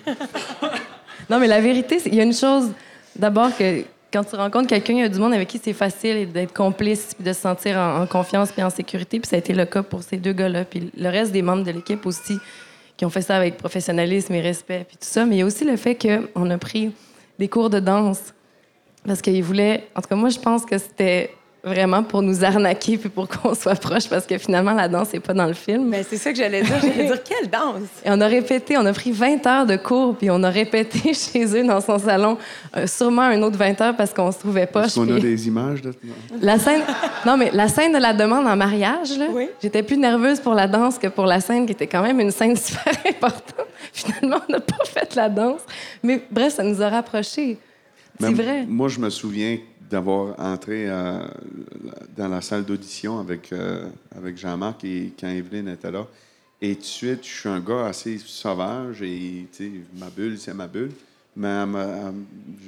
Non, 1.30 1.38
mais 1.40 1.46
la 1.48 1.60
vérité, 1.60 1.98
il 2.06 2.14
y 2.14 2.20
a 2.20 2.24
une 2.24 2.32
chose, 2.34 2.70
d'abord, 3.16 3.56
que 3.56 3.82
quand 4.12 4.24
tu 4.24 4.36
rencontres 4.36 4.68
quelqu'un, 4.68 4.94
il 4.94 5.00
y 5.00 5.02
a 5.02 5.08
du 5.08 5.18
monde 5.18 5.34
avec 5.34 5.48
qui 5.48 5.58
c'est 5.62 5.72
facile 5.72 6.30
d'être 6.32 6.54
complice, 6.54 7.14
puis 7.14 7.24
de 7.24 7.32
se 7.32 7.40
sentir 7.40 7.76
en, 7.76 8.02
en 8.02 8.06
confiance 8.06 8.52
puis 8.52 8.62
en 8.62 8.70
sécurité. 8.70 9.20
Puis 9.20 9.28
ça 9.28 9.36
a 9.36 9.38
été 9.38 9.52
le 9.52 9.64
cas 9.64 9.82
pour 9.82 10.02
ces 10.02 10.16
deux 10.16 10.32
gars-là. 10.32 10.64
Puis 10.64 10.90
le 10.96 11.08
reste 11.08 11.32
des 11.32 11.42
membres 11.42 11.64
de 11.64 11.70
l'équipe 11.70 12.04
aussi, 12.06 12.38
qui 12.96 13.04
ont 13.04 13.10
fait 13.10 13.22
ça 13.22 13.36
avec 13.36 13.56
professionnalisme 13.56 14.32
et 14.34 14.40
respect, 14.40 14.84
puis 14.88 14.96
tout 14.96 15.06
ça. 15.06 15.26
Mais 15.26 15.36
il 15.36 15.38
y 15.40 15.42
a 15.42 15.46
aussi 15.46 15.64
le 15.64 15.76
fait 15.76 15.96
qu'on 15.96 16.50
a 16.50 16.58
pris 16.58 16.92
des 17.38 17.48
cours 17.48 17.70
de 17.70 17.80
danse 17.80 18.32
parce 19.06 19.20
qu'ils 19.20 19.42
voulaient... 19.42 19.86
En 19.94 20.00
tout 20.00 20.08
cas, 20.08 20.16
moi, 20.16 20.30
je 20.30 20.38
pense 20.38 20.64
que 20.64 20.78
c'était 20.78 21.30
vraiment 21.66 22.02
pour 22.04 22.22
nous 22.22 22.44
arnaquer 22.44 22.96
puis 22.96 23.08
pour 23.08 23.26
qu'on 23.28 23.54
soit 23.60 23.74
proche 23.74 24.08
parce 24.08 24.24
que 24.24 24.38
finalement, 24.38 24.72
la 24.72 24.88
danse 24.88 25.12
n'est 25.12 25.20
pas 25.20 25.34
dans 25.34 25.46
le 25.46 25.52
film. 25.52 25.90
Ben, 25.90 26.04
c'est 26.08 26.16
ça 26.16 26.30
que 26.30 26.38
j'allais 26.38 26.62
dire. 26.62 26.76
J'allais 26.80 27.06
dire, 27.06 27.22
quelle 27.28 27.50
danse! 27.50 27.88
Et 28.04 28.08
on 28.10 28.20
a 28.20 28.26
répété, 28.26 28.76
on 28.78 28.86
a 28.86 28.92
pris 28.92 29.10
20 29.10 29.44
heures 29.46 29.66
de 29.66 29.76
cours, 29.76 30.16
puis 30.16 30.30
on 30.30 30.42
a 30.44 30.50
répété 30.50 31.12
chez 31.14 31.44
eux 31.56 31.66
dans 31.66 31.80
son 31.80 31.98
salon 31.98 32.38
euh, 32.76 32.86
sûrement 32.86 33.22
un 33.22 33.42
autre 33.42 33.58
20 33.58 33.80
heures 33.80 33.96
parce 33.96 34.14
qu'on 34.14 34.30
se 34.30 34.38
trouvait 34.38 34.66
pas. 34.66 34.84
Est-ce 34.84 34.94
qu'on 34.94 35.12
a 35.14 35.18
des 35.18 35.48
images 35.48 35.82
de... 35.82 35.92
La 36.40 36.58
scène, 36.58 36.82
non 37.26 37.36
mais 37.36 37.50
la 37.52 37.66
scène 37.68 37.92
de 37.92 37.98
la 37.98 38.12
demande 38.14 38.46
en 38.46 38.56
mariage, 38.56 39.18
là, 39.18 39.26
Oui. 39.32 39.48
j'étais 39.60 39.82
plus 39.82 39.96
nerveuse 39.98 40.38
pour 40.40 40.54
la 40.54 40.68
danse 40.68 40.98
que 40.98 41.08
pour 41.08 41.26
la 41.26 41.40
scène 41.40 41.66
qui 41.66 41.72
était 41.72 41.86
quand 41.88 42.02
même 42.02 42.20
une 42.20 42.30
scène 42.30 42.56
super 42.56 42.94
importante. 43.08 43.66
Finalement, 43.92 44.38
on 44.48 44.52
n'a 44.52 44.60
pas 44.60 44.84
fait 44.84 45.14
la 45.16 45.28
danse, 45.28 45.60
mais 46.02 46.20
bref, 46.30 46.54
ça 46.54 46.62
nous 46.62 46.80
a 46.80 46.88
rapprochés. 46.88 47.58
C'est 48.20 48.30
Mais 48.30 48.42
vrai. 48.42 48.64
Moi, 48.66 48.88
je 48.88 48.98
me 48.98 49.10
souviens 49.10 49.58
d'avoir 49.90 50.38
entré 50.40 50.88
euh, 50.88 51.26
dans 52.16 52.28
la 52.28 52.40
salle 52.40 52.64
d'audition 52.64 53.18
avec, 53.20 53.52
euh, 53.52 53.88
avec 54.16 54.36
Jean-Marc 54.36 54.84
et 54.84 55.12
quand 55.18 55.28
Evelyne 55.28 55.68
était 55.68 55.90
là. 55.90 56.06
Et 56.60 56.74
tout 56.74 56.80
de 56.80 56.84
suite, 56.86 57.24
je 57.24 57.28
suis 57.40 57.48
un 57.48 57.60
gars 57.60 57.86
assez 57.86 58.18
sauvage 58.18 59.02
et 59.02 59.46
tu 59.52 59.64
sais, 59.64 59.72
ma 59.98 60.08
bulle, 60.10 60.38
c'est 60.38 60.54
ma 60.54 60.66
bulle. 60.66 60.92
Mais 61.36 61.64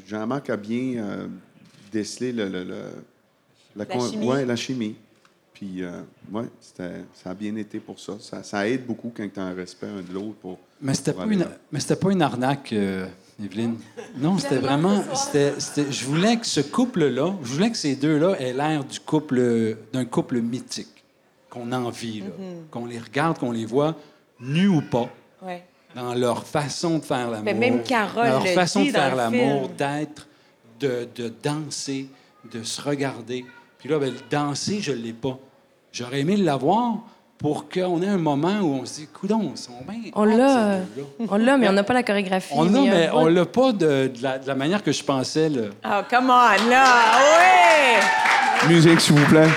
Jean-Marc 0.07 0.51
a 0.51 0.57
bien 0.57 1.03
euh, 1.03 1.27
décelé 1.91 2.33
le, 2.33 2.49
le- 2.49 2.65
le- 2.65 2.83
La 3.77 3.85
con- 3.87 4.01
chimie. 4.11 4.27
ouais, 4.27 4.45
la 4.45 4.57
chimie. 4.57 4.95
Puis, 5.55 5.83
euh, 5.83 6.03
ouais, 6.31 6.45
c'était- 6.61 7.03
ça 7.15 7.31
a 7.31 7.35
bien 7.35 7.57
été 7.57 7.81
pour 7.81 7.99
ça. 7.99 8.17
Ça, 8.21 8.43
ça 8.43 8.69
aide 8.69 8.87
beaucoup 8.87 9.13
quand 9.17 9.27
tu 9.33 9.41
as 9.41 9.45
un 9.45 9.55
respect 9.55 9.87
un 9.89 10.03
de 10.03 10.13
l'autre 10.13 10.35
pour. 10.41 10.59
Mais 10.81 10.95
c'était 10.95 11.13
pour 11.13 11.25
pas 11.25 11.33
une, 11.33 11.47
mais 11.73 11.81
c'était 11.81 11.97
pas 11.97 12.13
une 12.13 12.23
arnaque, 12.23 12.73
euh, 12.73 13.07
Evelyne. 13.43 13.77
Non, 14.17 14.39
c'était 14.39 14.59
vraiment. 14.59 15.03
je 15.35 16.05
voulais 16.05 16.37
que 16.39 16.47
ce 16.47 16.61
couple-là, 16.61 17.35
je 17.43 17.53
voulais 17.53 17.71
que 17.71 17.77
ces 17.77 17.97
deux-là 17.97 18.37
aient 18.41 18.53
l'air 18.53 18.85
du 18.85 19.01
couple, 19.01 19.77
d'un 19.93 20.05
couple 20.05 20.41
mythique, 20.41 21.05
qu'on 21.51 21.71
envie, 21.73 22.23
Mm-hmm. 22.23 22.71
qu'on 22.71 22.87
les 22.87 22.99
regarde, 22.99 23.39
qu'on 23.39 23.53
les 23.53 23.65
voit, 23.67 23.95
nus 24.41 24.69
ou 24.69 24.81
pas, 24.83 25.09
Ouais. 25.43 25.65
dans 25.95 26.15
leur 26.15 26.45
façon 26.47 26.99
de 26.99 27.05
faire 27.05 27.31
l'amour. 27.31 27.45
Mais 27.45 27.55
même 27.55 27.83
Carole 27.83 28.25
Dans 28.27 28.31
leur 28.33 28.45
le 28.45 28.51
façon 28.51 28.81
dit 28.83 28.89
de 28.89 28.93
faire 28.93 29.15
l'amour, 29.17 29.69
d'être, 29.77 30.27
de, 30.81 31.09
de 31.15 31.33
danser, 31.43 32.09
de 32.53 32.63
se 32.63 32.81
regarder. 32.81 33.45
Puis 33.79 33.89
là, 33.89 33.99
ben, 33.99 34.13
le 34.13 34.21
danser, 34.31 34.81
je 34.81 34.93
ne 34.93 34.97
l'ai 34.97 35.13
pas. 35.13 35.39
J'aurais 35.93 36.21
aimé 36.21 36.37
l'avoir 36.37 36.99
pour 37.39 37.69
qu'on 37.69 38.03
ait 38.03 38.09
un 38.09 38.19
moment 38.19 38.59
où 38.61 38.81
on 38.83 38.85
se 38.85 38.95
dit, 39.01 39.07
coudons, 39.07 39.53
ils 39.55 39.59
sont 39.59 39.73
bien. 39.89 40.11
On 40.15 40.25
l'a, 40.25 40.81
on 41.29 41.37
l'a, 41.37 41.57
mais 41.57 41.69
on 41.69 41.73
n'a 41.73 41.85
pas 41.85 41.95
la 41.95 42.03
chorégraphie. 42.03 42.53
On 42.55 42.65
l'a, 42.65 42.81
mais 42.81 43.11
on 43.13 43.27
l'a 43.27 43.47
pas 43.47 43.73
de, 43.73 44.09
de 44.09 44.23
la, 44.23 44.39
de 44.39 44.47
la 44.49 44.55
manière 44.57 44.83
que 44.83 44.91
je 44.91 45.05
pensais. 45.05 45.49
Là. 45.49 45.63
Oh, 45.85 46.01
come 46.11 46.31
on, 46.31 46.69
là! 46.69 46.85
Oui! 48.67 48.69
Musique, 48.69 49.01
s'il 49.01 49.15
vous 49.15 49.27
plaît. 49.27 49.49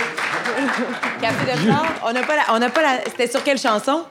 Café 1.19 1.51
de 1.53 1.57
flore. 1.57 1.85
On 2.05 2.13
n'a 2.13 2.21
pas 2.21 2.35
la... 2.35 2.53
On 2.53 2.59
n'a 2.59 2.69
pas 2.69 2.81
la... 2.83 3.03
C'était 3.05 3.27
sur 3.27 3.43
quelle 3.43 3.57
chanson? 3.57 4.03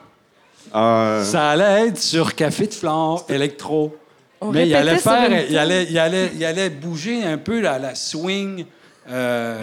Euh, 0.74 1.24
Ça 1.24 1.50
allait 1.50 1.88
être 1.88 1.98
sur 1.98 2.34
Café 2.34 2.66
de 2.66 2.74
Flore, 2.74 3.24
électro. 3.28 3.96
On 4.40 4.50
mais 4.52 4.66
il 4.66 4.74
allait, 4.74 4.96
faire, 4.96 5.28
il, 5.48 5.58
allait, 5.58 5.84
il, 5.84 5.98
allait, 5.98 6.30
il 6.34 6.44
allait 6.44 6.70
bouger 6.70 7.24
un 7.24 7.38
peu 7.38 7.60
la, 7.60 7.78
la 7.78 7.94
swing, 7.94 8.64
euh, 9.08 9.60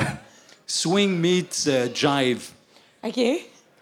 swing 0.66 1.18
meets 1.18 1.68
euh, 1.68 1.88
jive. 1.94 2.50
OK. 3.04 3.20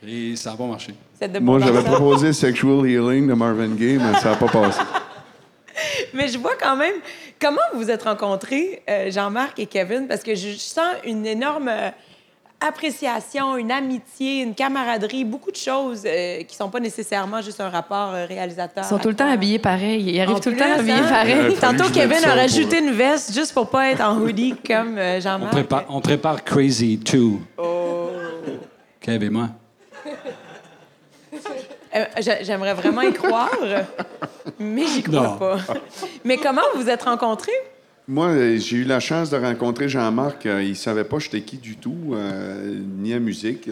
Et 0.07 0.35
ça 0.35 0.51
n'a 0.51 0.57
pas 0.57 0.65
marché. 0.65 0.93
Moi, 1.41 1.59
j'avais 1.59 1.83
proposé 1.83 2.33
Sexual 2.33 2.87
Healing 2.87 3.27
de 3.27 3.33
Marvin 3.33 3.69
Gaye, 3.69 3.97
mais 3.97 4.19
ça 4.19 4.31
n'a 4.31 4.35
pas 4.35 4.47
passé. 4.47 4.81
Mais 6.13 6.29
je 6.29 6.37
vois 6.37 6.55
quand 6.61 6.77
même 6.77 6.93
comment 7.41 7.59
vous 7.73 7.81
vous 7.81 7.91
êtes 7.91 8.03
rencontrés, 8.03 8.81
euh, 8.89 9.11
Jean-Marc 9.11 9.59
et 9.59 9.65
Kevin, 9.65 10.07
parce 10.07 10.23
que 10.23 10.33
je, 10.33 10.51
je 10.51 10.57
sens 10.57 10.87
une 11.03 11.25
énorme 11.25 11.67
euh, 11.67 11.89
appréciation, 12.61 13.57
une 13.57 13.71
amitié, 13.71 14.41
une 14.41 14.55
camaraderie, 14.55 15.25
beaucoup 15.25 15.51
de 15.51 15.55
choses 15.57 16.03
euh, 16.05 16.43
qui 16.43 16.55
sont 16.55 16.69
pas 16.69 16.79
nécessairement 16.79 17.41
juste 17.41 17.59
un 17.59 17.69
rapport 17.69 18.13
euh, 18.13 18.25
réalisateur. 18.25 18.83
Ils 18.85 18.87
sont 18.87 18.97
tout 18.99 19.09
le 19.09 19.15
temps 19.15 19.29
habillés 19.29 19.59
pareil. 19.59 20.03
Ils 20.07 20.19
arrivent 20.21 20.35
En 20.35 20.39
tout 20.39 20.49
le 20.49 20.57
temps 20.57 20.71
habillés 20.77 20.93
hein? 20.93 21.07
pareil. 21.09 21.55
Tantôt, 21.59 21.89
Kevin 21.93 22.23
a 22.23 22.33
rajouté 22.35 22.79
une 22.79 22.91
veste 22.91 23.33
juste 23.33 23.53
pour 23.53 23.69
pas 23.69 23.89
être 23.91 24.01
en 24.01 24.17
hoodie 24.19 24.55
comme 24.65 24.97
euh, 24.97 25.17
On 25.17 25.21
Jean-Marc. 25.21 25.51
prépare, 25.51 25.85
on 25.89 26.01
prépare 26.01 26.43
Crazy 26.43 26.97
2. 26.97 27.19
Kev 29.01 29.23
et 29.25 29.29
moi. 29.29 29.49
Euh, 31.95 32.05
j'a- 32.21 32.43
J'aimerais 32.43 32.73
vraiment 32.73 33.01
y 33.01 33.13
croire, 33.13 33.51
mais 34.59 34.85
j'y 34.87 35.03
crois 35.03 35.21
Non. 35.23 35.37
pas. 35.37 35.57
mais 36.23 36.37
comment 36.37 36.61
vous 36.73 36.81
vous 36.83 36.89
êtes 36.89 37.03
rencontrés? 37.03 37.51
Moi, 38.07 38.27
euh, 38.27 38.57
j'ai 38.57 38.77
eu 38.77 38.83
la 38.83 38.99
chance 38.99 39.31
de 39.31 39.37
rencontrer 39.37 39.89
Jean-Marc. 39.89 40.45
Euh, 40.45 40.61
Il 40.63 40.75
savait 40.75 41.03
pas 41.05 41.17
j'étais 41.19 41.41
qui 41.41 41.57
du 41.57 41.77
tout, 41.77 42.13
euh, 42.13 42.77
ni 42.99 43.11
la 43.11 43.19
musique. 43.19 43.67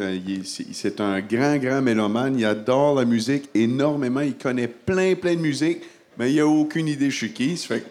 C'est 0.73 0.99
un 0.99 1.19
grand, 1.21 1.57
grand 1.57 1.81
mélomane. 1.81 2.39
Il 2.39 2.45
adore 2.45 2.95
la 2.95 3.05
musique 3.05 3.49
énormément. 3.53 4.21
Il 4.21 4.35
connaît 4.35 4.67
plein, 4.67 5.13
plein 5.15 5.35
de 5.35 5.39
musique, 5.41 5.83
mais 6.17 6.31
il 6.33 6.39
a 6.39 6.47
aucune 6.47 6.87
idée 6.87 7.11
je 7.11 7.15
suis 7.17 7.31
qui. 7.33 7.55
Ça 7.57 7.75
fait 7.75 7.81
que, 7.81 7.85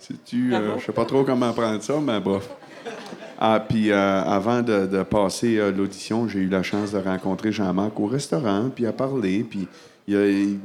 sais-tu, 0.00 0.54
euh, 0.54 0.78
je 0.78 0.84
sais 0.86 0.92
pas 0.92 1.06
trop 1.06 1.24
comment 1.24 1.52
prendre 1.54 1.82
ça, 1.82 1.94
mais 2.02 2.20
bof. 2.20 2.48
Ah, 3.44 3.58
puis 3.68 3.90
euh, 3.90 4.22
avant 4.22 4.62
de, 4.62 4.86
de 4.86 5.02
passer 5.02 5.58
euh, 5.58 5.72
l'audition, 5.72 6.28
j'ai 6.28 6.38
eu 6.38 6.48
la 6.48 6.62
chance 6.62 6.92
de 6.92 6.98
rencontrer 6.98 7.50
Jean-Marc 7.50 7.98
au 7.98 8.06
restaurant, 8.06 8.70
puis 8.72 8.86
à 8.86 8.92
parler, 8.92 9.44
puis 9.48 9.66
il 10.06 10.16
a- 10.16 10.28
il- 10.28 10.58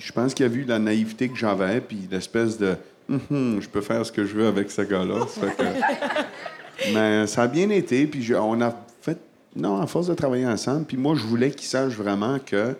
je 0.00 0.10
pense 0.10 0.34
qu'il 0.34 0.44
a 0.44 0.48
vu 0.48 0.64
la 0.64 0.80
naïveté 0.80 1.28
que 1.28 1.36
j'avais, 1.36 1.80
puis 1.80 2.08
l'espèce 2.10 2.58
de 2.58 2.74
Hum, 3.08 3.58
je 3.60 3.68
peux 3.68 3.80
faire 3.82 4.04
ce 4.04 4.10
que 4.10 4.24
je 4.26 4.34
veux 4.34 4.48
avec 4.48 4.68
ce 4.72 4.82
gars-là. 4.82 5.20
Que- 5.40 6.90
Mais 6.92 7.28
ça 7.28 7.42
a 7.42 7.46
bien 7.46 7.70
été, 7.70 8.04
puis 8.08 8.34
on 8.34 8.60
a 8.60 8.74
fait, 9.00 9.16
non, 9.54 9.80
à 9.80 9.86
force 9.86 10.08
de 10.08 10.14
travailler 10.14 10.44
ensemble, 10.48 10.84
puis 10.86 10.96
moi, 10.96 11.14
je 11.14 11.22
voulais 11.22 11.52
qu'il 11.52 11.68
sache 11.68 11.92
vraiment 11.92 12.40
que, 12.44 12.70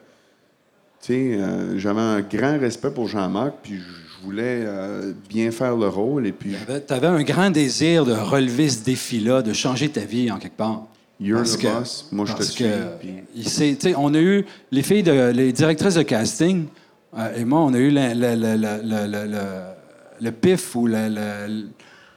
tu 1.01 1.07
sais, 1.13 1.37
euh, 1.39 1.79
j'avais 1.79 2.01
un 2.01 2.21
grand 2.23 2.59
respect 2.59 2.91
pour 2.91 3.07
Jean-Marc, 3.07 3.55
puis 3.63 3.77
je 3.79 3.83
voulais 4.27 4.63
euh, 4.67 5.13
bien 5.29 5.51
faire 5.51 5.77
le 5.77 5.89
rôle, 5.89 6.27
et 6.27 6.33
puis 6.33 6.55
Tu 6.87 6.93
avais 6.93 7.07
un 7.07 7.23
grand 7.23 7.51
désir 7.51 8.05
de 8.05 8.13
relever 8.13 8.69
ce 8.69 8.85
défi-là, 8.85 9.41
de 9.43 9.53
changer 9.53 9.89
ta 9.89 10.01
vie 10.03 10.31
en 10.31 10.39
quelque 10.39 10.57
part. 10.57 10.85
You're 11.19 11.39
Parce 11.39 11.57
the 11.57 11.61
que- 11.63 11.79
boss, 11.79 12.09
moi 12.13 12.27
je 12.27 12.35
te 12.35 12.43
suis. 12.43 12.65
puis- 13.01 13.95
on 13.97 14.13
a 14.15 14.19
eu 14.21 14.45
les 14.71 14.83
filles, 14.83 15.03
de, 15.03 15.31
les 15.31 15.53
directrices 15.53 15.95
de 15.95 16.03
casting, 16.03 16.67
euh, 17.17 17.35
et 17.39 17.45
moi, 17.47 17.61
on 17.61 17.73
a 17.73 17.79
eu 17.79 17.91
la- 17.91 18.13
la- 18.15 18.37
la- 18.37 19.77
le 20.21 20.31
pif 20.33 20.75
ou 20.77 20.87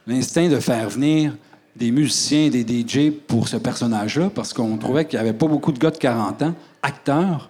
l'instinct 0.06 0.48
de 0.48 0.58
faire 0.60 0.88
venir 0.90 1.36
des 1.76 1.90
musiciens, 1.92 2.48
des 2.50 2.62
DJ 2.64 3.10
pour 3.10 3.48
ce 3.48 3.56
personnage-là, 3.56 4.30
parce 4.34 4.52
qu'on 4.52 4.76
trouvait 4.76 5.04
qu'il 5.06 5.18
n'y 5.18 5.26
avait 5.28 5.36
pas 5.38 5.46
beaucoup 5.46 5.72
de 5.72 5.78
gars 5.78 5.90
de 5.90 5.96
40 5.98 6.42
ans, 6.42 6.54
acteurs, 6.82 7.48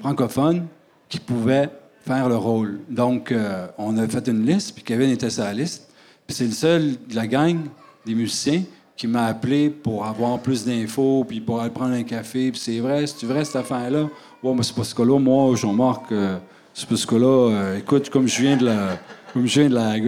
francophones, 0.00 0.66
qui 1.08 1.18
pouvaient 1.18 1.70
faire 2.06 2.28
le 2.28 2.36
rôle. 2.36 2.80
Donc, 2.88 3.32
euh, 3.32 3.66
on 3.78 3.96
a 3.98 4.06
fait 4.08 4.26
une 4.28 4.44
liste, 4.46 4.74
puis 4.74 4.84
Kevin 4.84 5.10
était 5.10 5.30
sur 5.30 5.44
la 5.44 5.52
liste. 5.54 5.88
Puis 6.26 6.36
c'est 6.36 6.44
le 6.46 6.52
seul 6.52 6.92
de 7.08 7.14
la 7.16 7.26
gang 7.26 7.58
des 8.06 8.14
musiciens 8.14 8.62
qui 8.96 9.06
m'a 9.06 9.26
appelé 9.26 9.70
pour 9.70 10.04
avoir 10.06 10.38
plus 10.38 10.64
d'infos, 10.64 11.24
puis 11.28 11.40
pour 11.40 11.60
aller 11.60 11.70
prendre 11.70 11.94
un 11.94 12.02
café. 12.04 12.50
Puis 12.50 12.60
c'est 12.60 12.78
vrai, 12.78 13.04
c'est 13.06 13.26
vrai 13.26 13.44
cette 13.44 13.56
affaire-là? 13.56 14.08
Ouais, 14.42 14.54
mais 14.54 14.62
c'est 14.62 14.74
parce 14.74 14.94
que 14.94 15.02
là, 15.02 15.18
moi, 15.18 15.54
Jean-Marc, 15.56 16.12
euh, 16.12 16.36
c'est 16.72 16.88
parce 16.88 17.04
que 17.06 17.14
là, 17.16 17.50
euh, 17.50 17.78
écoute, 17.78 18.08
comme 18.10 18.28
je 18.28 18.40
viens 18.42 18.56
de 18.56 18.66
la. 18.66 18.98
Comme 19.32 19.46
je 19.46 19.60
viens 19.60 19.68
de 19.68 19.74
la. 19.74 19.94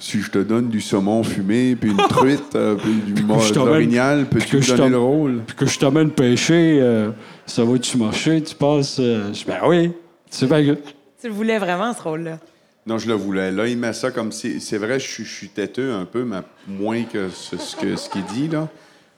Si 0.00 0.20
je 0.20 0.30
te 0.30 0.38
donne 0.38 0.68
du 0.68 0.80
saumon 0.80 1.24
fumé, 1.24 1.74
puis 1.74 1.90
une 1.90 1.96
truite, 1.96 2.54
euh, 2.54 2.76
puis 2.76 3.12
du 3.12 3.14
t'emmène- 3.52 3.88
puis 3.88 4.24
peux-tu 4.38 4.56
que 4.58 4.60
je 4.62 4.72
me 4.72 4.76
donner 4.78 4.90
t'emmène- 4.90 4.92
le 4.92 4.98
rôle? 4.98 5.42
Puis 5.44 5.56
que 5.56 5.66
je 5.66 5.76
t'amène 5.76 6.10
pêcher, 6.12 6.78
euh, 6.80 7.10
ça 7.44 7.64
va-tu 7.64 7.98
marcher? 7.98 8.40
Tu 8.40 8.54
passes. 8.54 8.98
euh, 9.00 9.26
je 9.28 9.38
dis, 9.40 9.44
ben 9.44 9.58
oui, 9.66 9.90
c'est 10.30 10.46
bien 10.46 10.64
que. 10.74 10.80
Tu 11.20 11.26
le 11.28 11.32
voulais 11.32 11.58
vraiment, 11.58 11.92
ce 11.92 12.02
rôle-là? 12.02 12.38
Non, 12.86 12.96
je 12.98 13.08
le 13.08 13.14
voulais. 13.14 13.50
Là, 13.50 13.66
il 13.66 13.76
met 13.76 13.92
ça 13.92 14.10
comme 14.10 14.32
si. 14.32 14.60
C'est 14.60 14.78
vrai, 14.78 14.98
je 14.98 15.06
suis- 15.08 15.24
je 15.24 15.34
suis 15.34 15.48
têteux 15.48 15.92
un 15.92 16.04
peu, 16.04 16.24
mais 16.24 16.38
moins 16.66 17.02
que 17.04 17.28
ce, 17.28 17.56
ce 17.58 17.76
que- 17.76 17.96
ce 17.96 18.08
qu'il 18.08 18.24
dit, 18.26 18.48
là. 18.48 18.68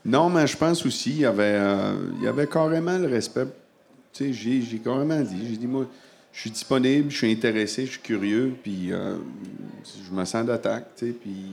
Non, 0.05 0.29
mais 0.31 0.47
je 0.47 0.57
pense 0.57 0.85
aussi, 0.87 1.11
il 1.11 1.19
y 1.21 1.27
avait, 1.27 1.43
euh, 1.57 1.93
il 2.19 2.25
y 2.25 2.27
avait 2.29 2.47
carrément 2.47 2.97
le 2.99 3.07
respect. 3.07 3.47
Tu 4.13 4.25
sais, 4.25 4.33
j'ai 4.33 4.63
j'ai 4.63 4.79
carrément 4.79 5.21
dit. 5.21 5.47
J'ai 5.51 5.57
dit, 5.59 5.67
moi, 5.67 5.87
je 6.33 6.41
suis 6.41 6.51
disponible, 6.51 7.11
je 7.11 7.17
suis 7.19 7.31
intéressé, 7.31 7.85
je 7.87 7.93
suis 7.93 8.01
curieux, 8.01 8.55
puis 8.63 8.93
euh, 8.93 9.17
je 10.09 10.15
me 10.15 10.25
sens 10.25 10.45
d'attaque, 10.47 10.87
tu 10.97 11.07
sais, 11.09 11.13
puis. 11.13 11.45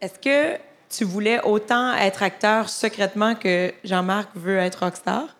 Est-ce 0.00 0.18
que 0.18 0.58
tu 0.90 1.04
voulais 1.04 1.40
autant 1.44 1.94
être 1.94 2.22
acteur 2.22 2.68
secrètement 2.68 3.34
que 3.34 3.72
Jean-Marc 3.84 4.30
veut 4.34 4.56
être 4.58 4.80
rockstar? 4.84 5.34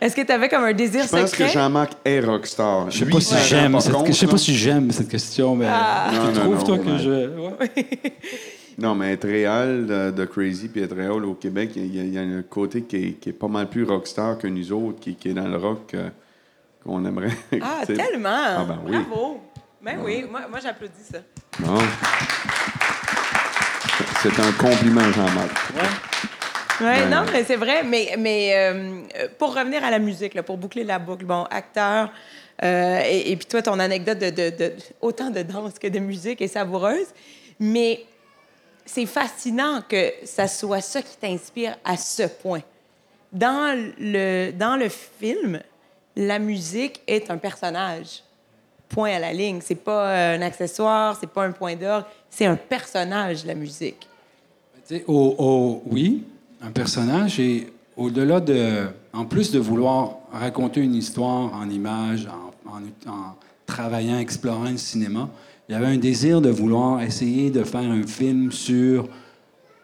Est-ce 0.00 0.14
que 0.16 0.22
tu 0.22 0.32
avais 0.32 0.48
comme 0.48 0.64
un 0.64 0.72
désir 0.72 1.04
Je 1.04 1.08
pense 1.08 1.30
secret? 1.30 1.46
que 1.46 1.52
Jean-Marc 1.52 1.92
est 2.04 2.20
rockstar. 2.20 2.90
Je 2.90 2.98
sais 3.04 3.10
pas 3.10 3.20
si 3.20 3.34
j'aime 3.48 3.80
cette, 3.80 4.06
je 4.06 4.12
sais 4.12 4.26
pas 4.26 4.38
si 4.38 4.54
j'aime 4.54 4.90
cette 4.90 5.08
question, 5.08 5.54
mais 5.56 5.66
Ah. 5.68 6.10
Non, 6.12 6.18
tu 6.20 6.26
non, 6.26 6.40
trouves 6.40 6.58
non, 6.58 6.64
toi 6.64 6.78
que 6.78 6.98
je 6.98 7.38
ouais. 7.38 7.86
Non, 8.78 8.94
mais 8.96 9.12
être 9.12 9.28
réel 9.28 9.86
de, 9.86 10.10
de 10.10 10.24
Crazy 10.24 10.66
puis 10.68 10.82
être 10.82 10.96
réel 10.96 11.24
au 11.24 11.34
Québec, 11.34 11.70
il 11.76 11.94
y, 11.94 12.00
a- 12.00 12.02
il 12.02 12.12
y 12.12 12.18
a 12.18 12.22
un 12.22 12.42
côté 12.42 12.82
qui 12.82 12.96
est, 12.96 13.12
qui 13.20 13.28
est 13.28 13.32
pas 13.32 13.46
mal 13.46 13.68
plus 13.68 13.84
rockstar 13.84 14.36
que 14.36 14.48
nous 14.48 14.72
autres, 14.72 14.98
qui, 15.00 15.14
qui 15.14 15.28
est 15.28 15.34
dans 15.34 15.46
le 15.46 15.56
rock 15.56 15.94
euh, 15.94 16.08
qu'on 16.84 17.04
aimerait. 17.04 17.30
Ah, 17.62 17.86
tellement! 17.86 18.30
Ah, 18.34 18.64
ben 18.66 18.78
oui. 18.84 18.96
Bravo! 19.08 19.40
Ben 19.80 19.98
oui, 20.02 20.24
moi, 20.28 20.40
moi 20.50 20.58
j'applaudis 20.62 20.92
ça. 21.12 21.18
Bon. 21.60 21.78
C'est 24.22 24.40
un 24.40 24.52
compliment, 24.52 25.12
Jean-Marc. 25.12 25.50
Oui, 26.80 26.86
Ouais. 26.86 27.06
non, 27.06 27.24
mais 27.32 27.44
c'est 27.44 27.56
vrai. 27.56 27.84
Mais, 27.84 28.14
mais 28.18 28.52
euh, 28.54 29.02
pour 29.38 29.54
revenir 29.54 29.84
à 29.84 29.90
la 29.90 29.98
musique, 29.98 30.34
là, 30.34 30.42
pour 30.42 30.56
boucler 30.56 30.84
la 30.84 30.98
boucle, 30.98 31.24
bon, 31.24 31.44
acteur, 31.50 32.10
euh, 32.62 33.00
et, 33.04 33.30
et 33.32 33.36
puis 33.36 33.46
toi, 33.46 33.62
ton 33.62 33.78
anecdote 33.78 34.18
de, 34.18 34.30
de- 34.30 34.50
de- 34.56 34.72
autant 35.00 35.30
de 35.30 35.42
danse 35.42 35.78
que 35.78 35.86
de 35.88 35.98
musique 35.98 36.40
est 36.40 36.48
savoureuse. 36.48 37.06
Mais 37.60 38.04
c'est 38.84 39.06
fascinant 39.06 39.82
que 39.88 40.12
ça 40.24 40.48
soit 40.48 40.80
ça 40.80 41.00
qui 41.02 41.16
t'inspire 41.16 41.76
à 41.84 41.96
ce 41.96 42.24
point. 42.24 42.62
Dans 43.32 43.76
le, 43.98 44.50
dans 44.52 44.76
le 44.76 44.88
film, 44.88 45.60
la 46.16 46.38
musique 46.38 47.00
est 47.06 47.30
un 47.30 47.36
personnage. 47.38 48.22
Point 48.88 49.14
à 49.16 49.18
la 49.18 49.32
ligne. 49.32 49.60
C'est 49.62 49.74
pas 49.76 50.08
euh, 50.10 50.36
un 50.36 50.42
accessoire, 50.42 51.16
c'est 51.18 51.30
pas 51.30 51.44
un 51.44 51.52
point 51.52 51.74
d'orgue, 51.74 52.04
c'est 52.30 52.46
un 52.46 52.56
personnage, 52.56 53.44
la 53.44 53.54
musique. 53.54 54.06
Tu 54.86 54.96
sais, 54.98 55.04
au- 55.08 55.34
au- 55.38 55.82
oui, 55.86 56.24
un 56.64 56.70
personnage 56.70 57.38
et 57.40 57.72
au-delà 57.96 58.40
de, 58.40 58.86
en 59.12 59.24
plus 59.24 59.50
de 59.52 59.58
vouloir 59.58 60.16
raconter 60.32 60.80
une 60.80 60.94
histoire 60.94 61.52
en 61.54 61.68
images, 61.68 62.26
en, 62.66 62.70
en- 62.70 63.10
en 63.10 63.34
travaillant, 63.66 64.18
explorant 64.18 64.70
le 64.70 64.76
cinéma, 64.76 65.28
il 65.68 65.72
y 65.72 65.74
avait 65.74 65.86
un 65.86 65.96
désir 65.96 66.40
de 66.40 66.50
vouloir 66.50 67.02
essayer 67.02 67.50
de 67.50 67.64
faire 67.64 67.80
un 67.90 68.06
film 68.06 68.50
sur 68.52 69.08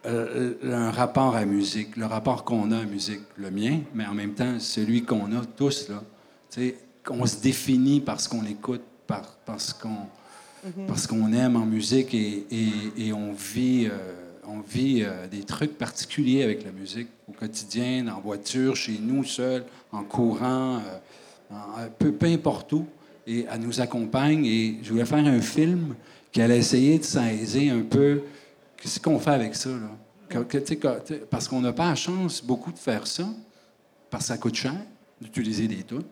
euh, 0.06 0.54
un 0.64 0.90
rapport 0.90 1.36
à 1.36 1.40
la 1.40 1.46
musique, 1.46 1.96
le 1.96 2.06
rapport 2.06 2.44
qu'on 2.44 2.70
a 2.72 2.76
à 2.76 2.80
la 2.80 2.86
musique, 2.86 3.20
le 3.36 3.50
mien, 3.50 3.80
mais 3.94 4.06
en 4.06 4.14
même 4.14 4.32
temps 4.32 4.58
celui 4.58 5.02
qu'on 5.04 5.26
a 5.36 5.44
tous 5.56 5.88
là. 5.88 6.02
Qu'on 7.04 7.24
se 7.26 7.40
définit 7.40 8.00
parce 8.00 8.28
qu'on 8.28 8.44
écoute, 8.44 8.82
par, 9.06 9.22
parce 10.86 11.06
qu'on 11.06 11.32
aime 11.32 11.56
en 11.56 11.64
musique 11.66 12.12
et, 12.14 12.44
et- 12.50 13.06
et 13.06 13.12
on 13.14 13.32
vit, 13.32 13.86
euh, 13.86 13.96
on 14.52 14.60
vit 14.60 15.02
euh, 15.02 15.26
des 15.28 15.44
trucs 15.44 15.76
particuliers 15.78 16.42
avec 16.42 16.64
la 16.64 16.72
musique 16.72 17.08
au 17.28 17.32
quotidien, 17.32 18.08
en 18.08 18.20
voiture, 18.20 18.74
chez 18.76 18.98
nous, 19.00 19.24
seul, 19.24 19.64
en 19.92 20.02
courant, 20.02 20.76
euh, 20.78 21.54
en- 21.54 21.88
peu, 21.98 22.12
peu 22.12 22.26
importe 22.26 22.72
où. 22.72 22.86
Et 23.26 23.46
elle 23.50 23.60
nous 23.60 23.80
accompagne. 23.80 24.44
Et 24.46 24.78
je 24.82 24.90
voulais 24.90 25.04
faire 25.04 25.24
un 25.24 25.40
film 25.40 25.94
qui 26.32 26.40
allait 26.42 26.58
essayer 26.58 26.98
de 26.98 27.04
saisir 27.04 27.74
un 27.74 27.82
peu 27.82 28.22
qu'est-ce 28.76 28.98
qu'on 28.98 29.18
fait 29.18 29.30
avec 29.30 29.54
ça. 29.54 29.70
Là? 29.70 30.44
Parce 31.28 31.46
qu'on 31.48 31.60
n'a 31.60 31.72
pas 31.72 31.88
la 31.90 31.94
chance 31.96 32.42
beaucoup 32.42 32.72
de 32.72 32.78
faire 32.78 33.06
ça, 33.06 33.28
parce 34.10 34.24
que 34.24 34.28
ça 34.28 34.38
coûte 34.38 34.54
cher 34.54 34.74
d'utiliser 35.20 35.66
des 35.68 35.82
tunes. 35.82 36.02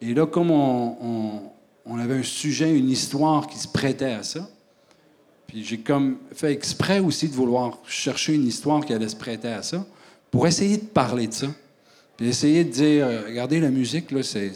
Et 0.00 0.12
là, 0.14 0.26
comme 0.26 0.50
on 0.50 1.98
avait 1.98 2.18
un 2.18 2.22
sujet, 2.22 2.76
une 2.78 2.90
histoire 2.90 3.46
qui 3.46 3.58
se 3.58 3.68
prêtait 3.68 4.12
à 4.12 4.22
ça, 4.22 4.48
puis 5.46 5.64
j'ai 5.64 5.78
comme 5.78 6.18
fait 6.32 6.52
exprès 6.52 6.98
aussi 6.98 7.28
de 7.28 7.34
vouloir 7.34 7.78
chercher 7.86 8.34
une 8.34 8.46
histoire 8.46 8.84
qui 8.84 8.92
allait 8.92 9.08
se 9.08 9.16
prêter 9.16 9.48
à 9.48 9.62
ça, 9.62 9.86
pour 10.30 10.46
essayer 10.46 10.76
de 10.76 10.84
parler 10.84 11.28
de 11.28 11.32
ça. 11.32 11.46
Puis 12.16 12.28
essayer 12.28 12.64
de 12.64 12.70
dire, 12.70 13.06
euh, 13.06 13.22
regardez, 13.26 13.60
la 13.60 13.70
musique, 13.70 14.10
là, 14.10 14.22
c'est, 14.22 14.52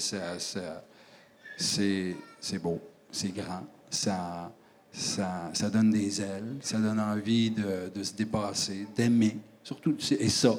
c'est, 1.58 2.58
beau, 2.58 2.80
c'est 3.12 3.34
grand, 3.34 3.66
ça, 3.90 4.50
ça, 4.90 5.50
ça 5.52 5.68
donne 5.68 5.90
des 5.90 6.20
ailes, 6.20 6.56
ça 6.60 6.78
donne 6.78 6.98
envie 6.98 7.50
de, 7.50 7.90
de 7.94 8.02
se 8.02 8.14
dépasser, 8.14 8.86
d'aimer, 8.96 9.36
surtout, 9.62 9.94
et 10.18 10.28
ça, 10.28 10.54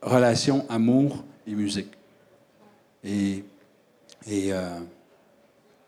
relation, 0.00 0.66
amour 0.68 1.24
et 1.46 1.54
musique. 1.54 1.92
Et, 3.04 3.44
et, 4.26 4.52
euh, 4.52 4.78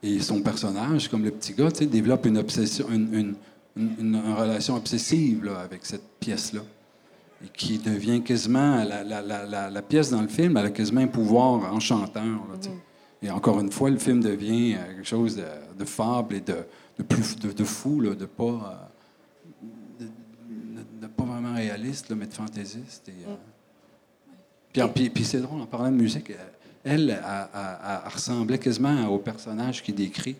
et 0.06 0.20
son 0.20 0.40
personnage, 0.42 1.08
comme 1.08 1.24
le 1.24 1.30
petit 1.30 1.54
gars, 1.54 1.70
développe 1.70 2.26
une 2.26 2.38
obsession, 2.38 2.86
une, 2.90 3.12
une- 3.14 3.34
une- 3.76 3.94
une- 3.98 4.14
une 4.16 4.32
relation 4.34 4.76
obsessive 4.76 5.44
là, 5.44 5.58
avec 5.60 5.84
cette 5.86 6.06
pièce-là. 6.20 6.60
Et 7.44 7.48
qui 7.48 7.78
devient 7.78 8.22
quasiment, 8.22 8.84
la, 8.84 9.02
la- 9.02 9.20
la- 9.22 9.44
la- 9.46 9.70
la 9.70 9.82
pièce 9.82 10.10
dans 10.10 10.22
le 10.22 10.28
film, 10.28 10.56
elle 10.56 10.66
a 10.66 10.70
quasiment 10.70 11.00
un 11.00 11.06
pouvoir 11.08 11.72
enchanteur. 11.74 12.22
là, 12.24 12.56
sais. 12.60 12.70
Et 13.22 13.30
encore 13.30 13.58
une 13.60 13.72
fois, 13.72 13.88
le 13.90 13.98
film 13.98 14.20
devient 14.22 14.74
euh, 14.74 14.94
quelque 14.96 15.06
chose 15.08 15.36
de, 15.36 15.44
de 15.78 15.84
fable 15.84 16.34
et 16.36 16.40
de, 16.40 16.56
de 16.98 17.02
plus 17.02 17.36
de, 17.36 17.52
de 17.52 17.64
fou, 17.64 18.00
là, 18.00 18.14
de 18.14 18.26
pas. 18.26 18.44
euh, 20.00 20.04
de, 21.00 21.06
pas 21.06 21.24
vraiment 21.24 21.54
réaliste, 21.54 22.10
là, 22.10 22.16
mais 22.16 22.26
de 22.26 22.32
fantaisiste. 22.34 23.08
Et, 23.08 23.24
euh, 23.28 23.34
puis, 24.72 24.82
en- 24.82 24.88
puis, 24.88 25.10
puis 25.10 25.24
c'est 25.24 25.40
drôle, 25.40 25.60
en 25.62 25.66
parlant 25.66 25.90
de 25.90 25.96
musique, 25.96 26.30
elle, 26.84 27.18
ressemblait 28.12 28.58
quasiment 28.58 29.06
au 29.08 29.18
personnage 29.18 29.82
qu'il 29.82 29.94
décrit. 29.94 30.36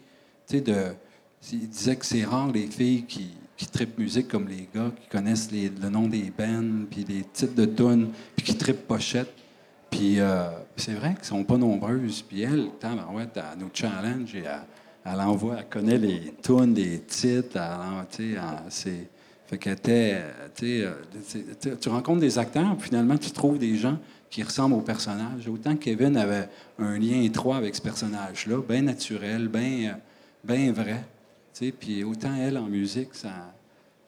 Il 0.52 1.68
disait 1.68 1.96
que 1.96 2.07
c'est 2.07 2.24
rare 2.24 2.50
les 2.52 2.66
filles 2.66 3.04
qui, 3.04 3.30
qui 3.57 3.66
trippent 3.66 3.98
musique 3.98 4.28
comme 4.28 4.48
les 4.48 4.68
gars, 4.74 4.90
qui 5.00 5.09
connaissent 5.09 5.50
le 5.52 5.88
nom 5.88 6.07
des 6.07 6.33
bands, 6.37 6.85
puis 6.90 7.04
les 7.09 7.22
titres 7.33 7.54
de 7.54 7.64
tunes, 7.64 8.11
puis 8.37 8.44
qui 8.44 8.57
trippent 8.57 8.87
pochette. 8.87 9.33
Puis 9.90 10.18
euh, 10.18 10.48
c'est 10.76 10.94
vrai 10.94 11.14
qu'elles 11.14 11.24
sont 11.24 11.44
pas 11.44 11.57
nombreuses. 11.57 12.22
Puis 12.22 12.42
elle, 12.42 12.70
tabarouette, 12.80 13.37
elle 13.37 13.59
nous 13.61 13.70
challenge 13.72 14.35
et 14.35 14.40
elle, 14.40 14.61
elle 15.04 15.20
envoie, 15.20 15.57
elle 15.59 15.68
connaît 15.68 15.98
les 15.98 16.35
tunes, 16.42 16.74
les 16.74 17.00
titres, 17.00 17.59
elle, 17.59 18.37
c'est... 18.70 19.09
Fait 19.46 19.61
euh, 19.92 20.92
tu 21.80 21.88
rencontres 21.90 22.20
des 22.20 22.38
acteurs, 22.38 22.76
puis 22.78 22.88
finalement, 22.88 23.18
tu 23.18 23.30
trouves 23.30 23.59
des 23.59 23.76
gens 23.76 23.98
qui 24.34 24.42
ressemblent 24.42 24.74
au 24.74 24.80
personnage. 24.80 25.46
Autant 25.48 25.76
que 25.76 25.84
Kevin 25.84 26.16
avait 26.16 26.48
un 26.80 26.98
lien 26.98 27.22
étroit 27.22 27.54
avec 27.54 27.76
ce 27.76 27.80
personnage-là, 27.80 28.60
bien 28.68 28.82
naturel, 28.82 29.46
bien 29.46 29.96
ben 30.42 30.72
vrai. 30.72 31.04
Puis 31.78 32.02
autant 32.02 32.34
elle, 32.34 32.58
en 32.58 32.64
musique, 32.64 33.14
ça, 33.14 33.54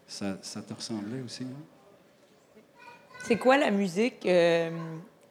ça, 0.04 0.36
ça 0.42 0.62
te 0.62 0.74
ressemblait 0.74 1.22
aussi. 1.24 1.44
hein? 1.44 2.56
C'est 3.22 3.36
quoi 3.36 3.56
la 3.56 3.70
musique 3.70 4.26
euh, 4.26 4.70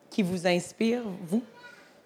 qui 0.10 0.24
vous 0.24 0.48
inspire, 0.48 1.02
vous? 1.28 1.44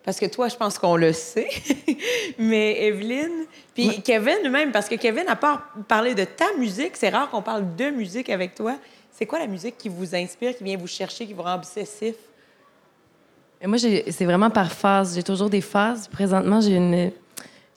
Parce 0.03 0.19
que 0.19 0.25
toi, 0.25 0.47
je 0.47 0.55
pense 0.55 0.79
qu'on 0.79 0.95
le 0.95 1.13
sait. 1.13 1.49
Mais 2.39 2.87
Evelyne, 2.87 3.45
puis 3.75 4.01
Kevin 4.01 4.49
même, 4.49 4.71
parce 4.71 4.89
que 4.89 4.95
Kevin, 4.95 5.27
à 5.27 5.35
part 5.35 5.75
parler 5.87 6.15
de 6.15 6.23
ta 6.23 6.53
musique, 6.57 6.97
c'est 6.97 7.09
rare 7.09 7.29
qu'on 7.29 7.43
parle 7.43 7.75
de 7.75 7.91
musique 7.91 8.31
avec 8.31 8.55
toi. 8.55 8.77
C'est 9.11 9.27
quoi 9.27 9.37
la 9.37 9.47
musique 9.47 9.77
qui 9.77 9.89
vous 9.89 10.15
inspire, 10.15 10.57
qui 10.57 10.63
vient 10.63 10.77
vous 10.77 10.87
chercher, 10.87 11.27
qui 11.27 11.33
vous 11.33 11.43
rend 11.43 11.53
obsessif? 11.53 12.15
Et 13.61 13.67
moi, 13.67 13.77
c'est 13.77 14.25
vraiment 14.25 14.49
par 14.49 14.71
phase. 14.71 15.15
J'ai 15.15 15.23
toujours 15.23 15.49
des 15.49 15.61
phases. 15.61 16.07
Présentement, 16.07 16.61
j'ai 16.61 16.75
une. 16.75 17.11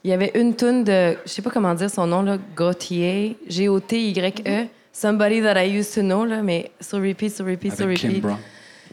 Il 0.04 0.10
y 0.10 0.12
avait 0.12 0.32
une 0.34 0.54
tune 0.56 0.82
de, 0.82 1.16
je 1.24 1.30
sais 1.30 1.42
pas 1.42 1.50
comment 1.50 1.74
dire 1.74 1.88
son 1.88 2.08
nom 2.08 2.22
là, 2.22 2.36
Gauthier, 2.56 3.36
G-O-T-Y-E, 3.48 4.66
Somebody 4.92 5.40
That 5.42 5.64
I 5.64 5.78
Used 5.78 5.94
to 5.94 6.00
Know 6.00 6.24
là, 6.24 6.42
mais 6.42 6.72
sur 6.80 6.98
repeat, 7.00 7.32
sur 7.32 7.46
repeat, 7.46 7.76
sur 7.76 7.86
repeat. 7.86 8.24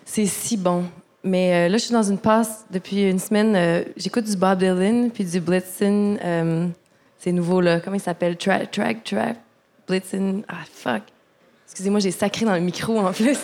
C'est 0.05 0.27
si 0.27 0.55
bon. 0.55 0.85
Mais 1.23 1.65
euh, 1.65 1.69
là, 1.69 1.77
je 1.77 1.83
suis 1.83 1.93
dans 1.93 2.03
une 2.03 2.19
passe 2.19 2.63
depuis 2.71 3.09
une 3.09 3.17
semaine. 3.17 3.55
euh, 3.55 3.83
J'écoute 3.97 4.25
du 4.25 4.35
Bob 4.37 4.59
Dylan 4.59 5.09
puis 5.09 5.25
du 5.25 5.39
Blitzen. 5.39 6.17
euh, 6.23 6.67
c'est 7.17 7.31
nouveau, 7.31 7.59
là. 7.59 7.79
Comment 7.79 7.97
il 7.97 8.01
s'appelle? 8.01 8.37
Track, 8.37 8.69
track, 8.71 9.03
track. 9.03 9.37
Blitzen. 9.87 10.43
Ah, 10.47 10.57
fuck. 10.71 11.01
Excusez-moi, 11.65 11.99
j'ai 11.99 12.11
sacré 12.11 12.45
dans 12.45 12.53
le 12.53 12.61
micro 12.61 12.99
en 12.99 13.11
plus. 13.11 13.39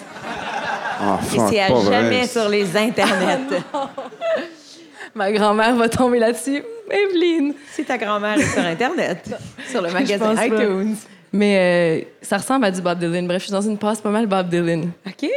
Ah, 1.00 1.20
Et 1.22 1.36
fuck, 1.36 1.50
c'est 1.50 1.60
à 1.60 1.68
vrai. 1.70 1.92
jamais 1.92 2.28
sur 2.28 2.48
les 2.50 2.76
internets. 2.78 3.62
Ma 5.16 5.32
grand-mère 5.32 5.76
va 5.76 5.88
tomber 5.90 6.20
là-dessus. 6.20 6.62
Evelyne. 6.90 7.54
si 7.72 7.84
ta 7.86 7.98
grand-mère 7.98 8.38
est 8.38 8.44
sur 8.54 8.64
Internet, 8.64 9.36
sur 9.70 9.82
le 9.82 9.92
magasin 9.92 10.36
pas. 10.36 10.46
iTunes. 10.46 10.96
Mais 11.34 12.04
euh, 12.04 12.06
ça 12.22 12.38
ressemble 12.38 12.66
à 12.66 12.72
du 12.72 12.82
Bob 12.82 13.00
Dylan. 13.00 13.26
Bref, 13.28 13.40
je 13.40 13.44
suis 13.46 13.52
dans 13.52 13.62
une 13.62 13.78
passe 13.78 14.00
pas 14.02 14.10
mal 14.12 14.28
Bob 14.28 14.50
Dylan. 14.50 14.92
OK. 15.06 15.30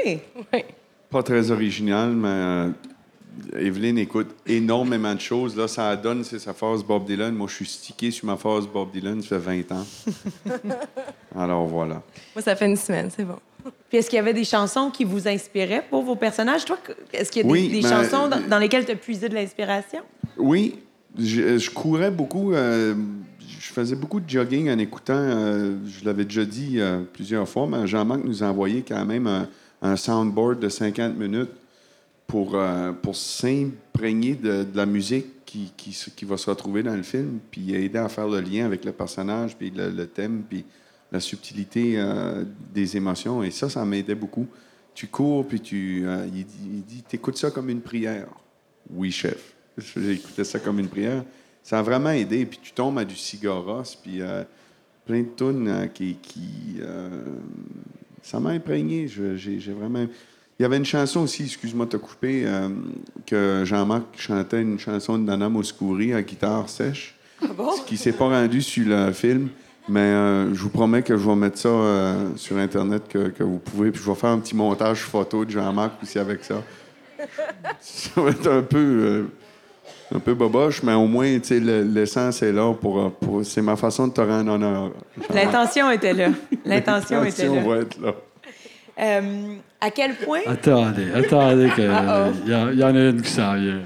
Ouais. 0.53 0.64
Pas 1.11 1.23
très 1.23 1.51
original, 1.51 2.11
mais 2.11 2.29
euh, 2.29 2.68
Evelyne 3.59 3.98
écoute 3.98 4.29
énormément 4.46 5.14
de 5.14 5.20
choses. 5.20 5.57
Là, 5.57 5.68
ça 5.68 5.94
donne, 5.96 6.24
c'est 6.24 6.38
sa 6.38 6.53
phase 6.53 6.83
Bob 6.83 7.05
Dylan. 7.07 7.35
Moi, 7.35 7.46
je 7.48 7.55
suis 7.55 7.66
stické 7.66 8.11
sur 8.11 8.27
ma 8.27 8.37
phase 8.37 8.66
Bob 8.66 8.90
Dylan, 8.92 9.20
ça 9.22 9.38
fait 9.40 9.62
20 9.68 9.72
ans. 9.72 9.87
Alors 11.37 11.66
voilà. 11.66 12.03
Moi, 12.35 12.42
ça 12.42 12.57
fait 12.57 12.66
une 12.66 12.77
semaine, 12.77 13.11
c'est 13.14 13.24
bon. 13.24 13.37
Puis 13.88 13.98
est-ce 13.98 14.09
qu'il 14.09 14.16
y 14.16 14.20
avait 14.20 14.35
des 14.35 14.44
chansons 14.44 14.90
qui 14.90 15.05
vous 15.05 15.29
inspiraient 15.29 15.85
pour 15.88 16.03
vos 16.03 16.16
personnages? 16.16 16.64
Toi, 16.64 16.79
est-ce 17.12 17.31
qu'il 17.31 17.42
y 17.42 17.44
a 17.44 17.48
des, 17.48 17.51
Oui, 17.53 17.68
des 17.68 17.83
ben, 17.83 17.88
chansons 18.05 18.29
dans, 18.29 18.40
dans 18.48 18.59
lesquelles 18.59 18.85
tu 18.85 18.92
as 18.92 18.96
puisé 18.96 19.29
de 19.29 19.35
l'inspiration? 19.35 20.01
Oui, 20.37 20.77
je, 21.18 21.59
je 21.59 21.70
courais 21.70 22.11
beaucoup. 22.11 22.53
euh, 22.53 22.94
je 23.61 23.72
faisais 23.72 23.96
beaucoup 23.96 24.20
de 24.20 24.29
jogging 24.29 24.70
en 24.70 24.79
écoutant. 24.79 25.14
euh, 25.16 25.77
je 25.87 26.05
l'avais 26.05 26.24
déjà 26.24 26.44
dit 26.44 26.81
euh, 26.81 27.01
plusieurs 27.12 27.48
fois, 27.48 27.66
mais 27.66 27.87
Jean-Marc 27.87 28.22
nous 28.24 28.42
a 28.42 28.46
envoyé 28.46 28.85
quand 28.87 29.05
même 29.05 29.27
un, 29.27 29.48
un 29.83 29.96
soundboard 29.96 30.61
de 30.61 30.68
50 30.68 31.16
minutes 31.16 31.51
pour, 32.29 32.55
euh, 32.55 32.93
pour 32.93 33.17
s'imprégner 33.17 34.35
de, 34.35 34.62
de 34.62 34.77
la 34.77 34.87
musique 34.87 35.45
qui, 35.47 35.73
qui, 35.77 35.97
qui 36.14 36.25
va 36.27 36.37
se 36.37 36.49
retrouver 36.49 36.83
dans 36.83 36.95
le 36.95 37.03
film, 37.03 37.41
puis 37.51 37.75
aider 37.75 37.99
à 37.99 38.09
faire 38.11 38.29
le 38.29 38.41
lien 38.41 38.67
avec 38.67 38.85
le 38.85 38.93
personnage, 38.93 39.57
puis 39.57 39.73
le, 39.75 40.07
thème, 40.07 40.45
puis 40.49 40.64
la 41.11 41.21
subtilité 41.21 41.95
euh, 41.97 42.45
des 42.73 42.99
émotions. 42.99 43.43
Et 43.43 43.51
ça, 43.51 43.71
ça 43.71 43.83
m'aidait 43.85 44.14
beaucoup. 44.14 44.47
Tu 44.95 45.07
cours, 45.07 45.49
puis 45.49 45.59
tu, 45.61 46.03
euh, 46.05 46.27
il, 46.27 46.45
dit- 46.45 46.55
il 46.67 46.83
dit, 46.85 47.03
t'écoutes 47.03 47.38
ça 47.38 47.51
comme 47.51 47.71
une 47.71 47.81
prière. 47.81 48.29
Oui, 48.91 49.11
chef. 49.11 49.55
Écouté 49.97 50.45
ça 50.45 50.59
comme 50.59 50.79
une 50.81 50.88
prière. 50.88 51.25
Ça 51.62 51.79
a 51.79 51.83
vraiment 51.83 52.11
aidé. 52.11 52.45
Puis 52.45 52.61
tu 52.62 52.73
tombes 52.73 52.99
à 52.99 53.05
du 53.07 53.17
cigaros, 53.17 53.83
puis 54.03 54.21
plein 55.07 55.21
de 55.23 55.29
tunes 55.37 55.88
qui. 55.95 56.17
qui 56.17 56.81
ça 58.23 58.41
m'a 58.41 58.51
imprégné. 58.51 59.07
J'ai 59.09 59.73
vraiment. 59.73 60.07
Il 60.59 60.62
y 60.62 60.66
avait 60.66 60.77
une 60.77 60.85
chanson 60.85 61.21
aussi, 61.21 61.44
excuse-moi 61.44 61.87
de 61.87 61.90
te 61.92 61.97
couper, 61.97 62.42
euh, 62.44 62.68
que 63.27 63.62
Jean-Marc 63.64 64.03
chantait 64.18 64.61
une 64.61 64.79
chanson 64.79 65.16
de 65.16 65.23
Nana 65.25 65.49
Mouskouri 65.49 66.12
à 66.14 66.23
guitare 66.23 66.68
sèche, 66.68 67.14
ce 67.40 67.83
qui 67.87 67.97
s'est 67.97 68.12
pas 68.12 68.25
rendu 68.29 68.61
sur 68.61 68.85
le 68.88 69.12
film. 69.12 69.49
Mais 69.88 70.01
euh, 70.01 70.53
je 70.55 70.61
vous 70.61 70.68
promets 70.68 71.03
que 71.03 71.16
je 71.16 71.27
vais 71.27 71.35
mettre 71.37 71.57
ça 71.59 71.68
euh, 71.68 72.31
sur 72.37 72.57
Internet, 72.59 73.05
que, 73.09 73.29
que 73.29 73.42
vous 73.44 73.59
pouvez. 73.59 73.90
Puis 73.92 74.03
je 74.05 74.11
vais 74.11 74.16
faire 74.16 74.31
un 74.31 74.38
petit 74.38 74.55
montage 74.57 74.99
photo 74.99 75.44
de 75.44 75.51
Jean-Marc 75.51 76.03
aussi 76.03 76.18
avec 76.18 76.44
ça. 76.44 76.62
Ça 77.81 78.21
va 78.21 78.31
être 78.31 78.47
un 78.51 78.62
peu, 78.62 79.29
un 80.14 80.18
peu 80.18 80.35
boboche, 80.35 80.83
mais 80.83 80.92
au 80.94 81.07
moins, 81.07 81.38
tu 81.38 81.44
sais, 81.49 81.61
le- 81.61 81.83
l'essence 81.85 82.42
est 82.42 82.53
là 82.53 82.75
pour. 82.75 83.12
pour- 83.12 83.44
c'est 83.47 83.62
ma 83.62 83.77
façon 83.77 84.09
de 84.09 84.12
te 84.12 84.21
rendre 84.21 84.53
honneur. 84.53 84.90
L'intention 85.33 85.90
était 85.90 86.12
là. 86.12 86.31
L'intention 86.66 87.25
était 87.25 87.47
L'intention 87.47 87.55
là. 87.55 87.77
va 87.77 87.81
être 87.83 88.01
là. 88.01 88.14
Euh, 89.01 89.55
à 89.81 89.91
quel 89.91 90.14
point... 90.17 90.41
Attendez, 90.47 91.12
attendez, 91.12 91.71
il 91.79 91.85
y, 92.79 92.85
en 92.85 92.95
a 92.97 93.01
une 93.01 93.23
qui 93.23 93.31
s'en 93.31 93.55
vient. 93.55 93.83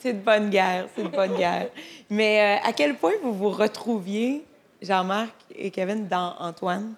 C'est 0.00 0.12
de 0.12 0.18
bonne 0.24 0.50
guerre, 0.50 0.86
c'est 0.94 1.02
de 1.04 1.08
bonne 1.08 1.34
guerre. 1.36 1.68
Mais 2.10 2.58
euh, 2.62 2.68
à 2.68 2.72
quel 2.72 2.96
point 2.96 3.12
vous 3.22 3.32
vous 3.32 3.48
retrouviez, 3.50 4.44
Jean-Marc 4.82 5.32
et 5.56 5.70
Kevin, 5.70 6.06
dans 6.06 6.34
Antoine? 6.38 6.92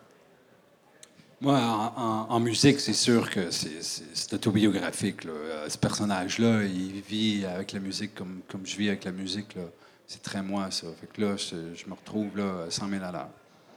Moi, 1.40 1.54
en, 1.56 1.92
en- 2.02 2.26
en 2.30 2.40
musique, 2.40 2.80
c'est 2.80 2.92
sûr 2.94 3.30
que 3.30 3.50
c'est- 3.50 3.82
c'est 3.82 4.04
c'est 4.14 4.32
autobiographique. 4.34 5.24
là. 5.24 5.30
Euh, 5.32 5.68
Ce 5.68 5.78
personnage-là, 5.78 6.62
il 6.64 7.00
vit 7.02 7.44
avec 7.44 7.72
la 7.72 7.78
musique 7.80 8.14
comme, 8.14 8.40
comme 8.48 8.66
je 8.66 8.76
vis 8.76 8.88
avec 8.88 9.04
la 9.04 9.12
musique. 9.12 9.54
là. 9.54 9.62
C'est 10.08 10.22
très 10.22 10.42
moi, 10.42 10.70
ça. 10.70 10.86
Fait 11.00 11.06
que 11.12 11.20
là, 11.20 11.36
je, 11.36 11.74
je 11.74 11.86
me 11.88 11.94
retrouve 11.94 12.36
là, 12.36 12.64
à 12.66 12.70
100 12.70 12.88
000 12.88 13.04
à 13.04 13.12
l'heure. 13.12 13.28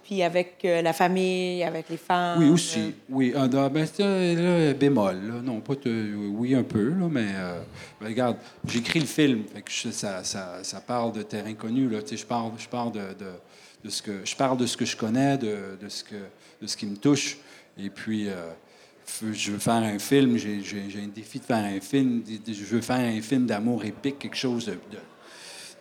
Puis 0.10 0.24
avec 0.24 0.56
euh, 0.66 0.82
la 0.82 0.92
famille, 0.92 1.62
avec 1.62 1.88
les 1.88 1.98
femmes. 1.98 2.40
Oui, 2.40 2.50
aussi. 2.50 2.96
Oui, 3.08 3.32
ah, 3.36 3.48
ben, 3.48 3.86
là, 4.00 4.74
bémol. 4.74 5.18
Non, 5.44 5.60
pas 5.62 5.76
oui, 5.86 6.56
un 6.56 6.64
peu, 6.64 6.90
mais 7.12 7.28
euh, 7.36 7.62
ben, 8.02 8.08
regarde, 8.08 8.38
j'écris 8.68 9.02
le 9.02 9.06
film. 9.06 9.44
Ça, 9.92 10.24
ça, 10.24 10.64
ça 10.64 10.82
parle 10.82 11.12
de 11.12 11.22
terrain 11.22 11.54
connu. 11.54 11.88
Je 12.12 12.26
parle, 12.26 12.54
je 12.58 12.68
parle 12.68 12.92
de, 12.94 13.00
de, 13.20 13.32
de 13.84 13.90
ce 13.92 14.02
que 14.02 14.22
je 14.26 14.36
parle 14.36 14.58
de 14.58 14.66
ce 14.66 14.78
que 14.78 14.84
je 14.86 14.98
connais, 14.98 15.38
de, 15.38 15.78
de 15.80 15.88
ce 15.90 16.04
que 16.04 16.16
de 16.60 16.66
ce 16.66 16.76
qui 16.76 16.88
me 16.88 16.98
touche. 16.98 17.38
Et 17.78 17.92
puis, 17.92 18.30
euh, 18.30 18.34
je 19.32 19.52
veux 19.52 19.60
faire 19.60 19.74
un 19.76 20.00
film. 20.00 20.38
J'ai, 20.38 20.64
j'ai- 20.64 21.04
un 21.04 21.08
défi 21.14 21.38
de 21.38 21.46
faire 21.46 21.64
un 21.64 21.80
film. 21.80 22.24
Je 22.48 22.64
veux 22.66 22.82
faire 22.82 22.98
un 22.98 23.22
film 23.22 23.46
d'amour 23.46 23.86
épique, 23.86 24.18
quelque 24.18 24.38
chose 24.38 24.72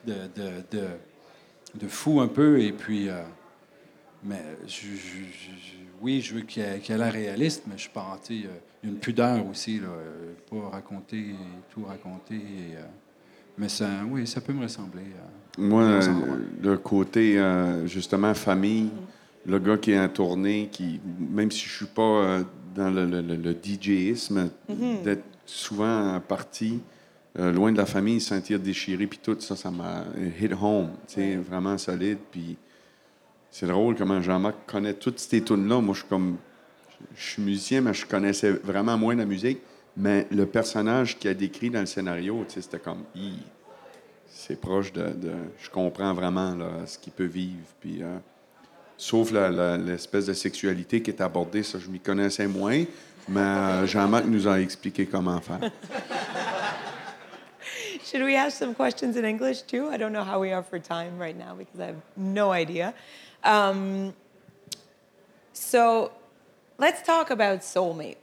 de, 0.05 0.13
de, 0.37 0.43
de- 0.71 1.81
de 1.81 1.89
fou 1.89 2.21
un 2.21 2.29
peu. 2.29 2.61
Et 2.61 2.73
puis. 2.73 3.09
Mais 4.25 4.43
je, 4.67 4.71
je- 4.71 4.87
je- 4.87 5.57
je- 5.61 5.79
oui, 6.01 6.21
je 6.21 6.35
veux 6.35 6.41
qu'il 6.43 6.63
ait 6.63 6.81
l'air 6.89 7.13
réaliste, 7.13 7.65
mais 7.67 7.75
je 7.77 7.83
suis 7.83 7.91
pas. 7.91 8.19
sais, 8.23 8.35
euh, 8.35 8.59
Il 8.83 8.89
y 8.89 8.93
a 8.93 8.95
une 8.95 9.01
pudeur 9.01 9.47
aussi, 9.47 9.81
là, 9.81 9.89
euh, 9.89 10.33
pas 10.51 10.69
raconter 10.71 11.35
tout 11.73 11.85
raconter. 11.85 12.37
et, 12.37 12.77
euh, 12.77 12.83
mais 13.57 13.69
ça, 13.69 13.89
oui, 14.09 14.27
ça 14.27 14.41
peut 14.41 14.53
me 14.53 14.63
ressembler. 14.63 15.03
euh. 15.03 15.61
Moi, 15.61 16.01
le 16.63 16.77
côté, 16.79 17.43
justement, 17.87 18.33
famille, 18.35 18.91
le 19.45 19.59
gars 19.59 19.77
qui 19.77 19.91
est 19.91 19.99
en 19.99 20.09
tournée, 20.09 20.69
qui, 20.71 21.01
même 21.19 21.51
si 21.51 21.65
je 21.67 21.77
suis 21.79 21.87
pas 21.87 22.45
dans 22.77 22.91
le, 22.91 23.05
le, 23.07 23.57
DJisme, 23.61 24.51
d'être 25.03 25.25
souvent 25.45 26.21
parti, 26.21 26.81
euh, 27.39 27.51
loin 27.53 27.73
de 27.73 27.77
la 27.77 27.87
famille, 27.87 28.21
se 28.21 28.29
sentir 28.29 28.61
déchiré, 28.61 29.07
puis 29.09 29.19
tout 29.21 29.37
ça, 29.41 29.57
ça 29.57 29.71
m'a 29.73 30.05
hit 30.41 30.53
home, 30.61 30.91
tu 31.09 31.15
sais, 31.15 31.37
vraiment 31.37 31.77
solide. 31.77 32.19
Puis 32.31 32.57
c'est 33.51 33.67
drôle 33.67 33.97
comment 33.97 34.21
Jean-Marc 34.21 34.57
connaît 34.67 34.95
toutes 34.95 35.19
ces 35.19 35.43
tunes-là. 35.43 35.81
Moi, 35.81 35.95
je 35.95 36.01
suis 36.01 36.09
comme, 36.09 36.37
je 37.15 37.31
suis 37.31 37.43
musicien, 37.43 37.81
mais 37.81 37.95
je 37.95 38.07
connaissais 38.07 38.51
vraiment 38.51 38.97
moins 38.97 39.15
la 39.15 39.25
musique. 39.25 39.59
Mais 39.97 40.27
le 40.31 40.47
personnage 40.47 41.19
qu'il 41.19 41.31
a 41.31 41.35
décrit 41.35 41.71
dans 41.71 41.81
le 41.81 41.87
scénario, 41.87 42.45
c'était 42.49 42.79
comme, 42.79 43.03
c'est 44.29 44.61
proche 44.61 44.93
de, 44.93 45.13
Je 45.61 45.71
comprends 45.71 46.15
vraiment 46.15 46.55
là, 46.55 46.87
ce 46.87 46.99
qu'il 46.99 47.13
peut 47.13 47.25
vivre. 47.25 47.67
Puis, 47.81 48.03
euh, 48.03 48.19
sauf 48.97 49.33
l'espèce 49.33 50.27
de 50.27 50.35
sexualité 50.35 51.03
qui 51.03 51.11
est 51.11 51.21
abordée, 51.21 51.65
ça, 51.65 51.79
je 51.79 51.89
m'y 51.89 51.99
connaissais 51.99 52.47
moins. 52.47 52.85
Mais 53.29 53.41
euh, 53.41 53.87
Jean-Marc 53.87 54.27
nous 54.27 54.47
a 54.47 54.61
expliqué 54.61 55.07
comment 55.07 55.41
faire. 55.41 55.61
Should 58.05 58.23
we 58.23 58.37
ask 58.37 58.57
some 58.57 58.75
questions 58.75 59.17
in 59.17 59.25
English 59.25 59.63
too? 59.63 59.91
I 59.93 59.99
don't 59.99 60.13
know 60.13 60.25
how 60.25 60.41
we 60.41 60.51
are 60.51 60.63
for 60.63 60.79
time 60.79 61.19
right 61.19 61.37
now 61.37 61.55
because 61.55 61.79
I 61.79 61.89
have 61.89 62.01
no 62.17 62.53
idea. 62.53 62.95
Um, 63.45 64.15
so 65.53 66.13
let's 66.79 67.03
talk 67.03 67.31
about 67.31 67.61
soulmates. 67.61 68.17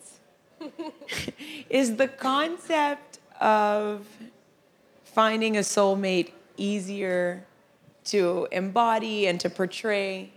Is 1.70 1.98
the 1.98 2.08
concept 2.08 3.20
of 3.40 4.08
finding 5.04 5.58
a 5.58 5.62
soulmate 5.62 6.32
easier 6.58 7.46
to 8.06 8.48
embody 8.52 9.28
and 9.28 9.40
to 9.40 9.50
portray 9.50 10.32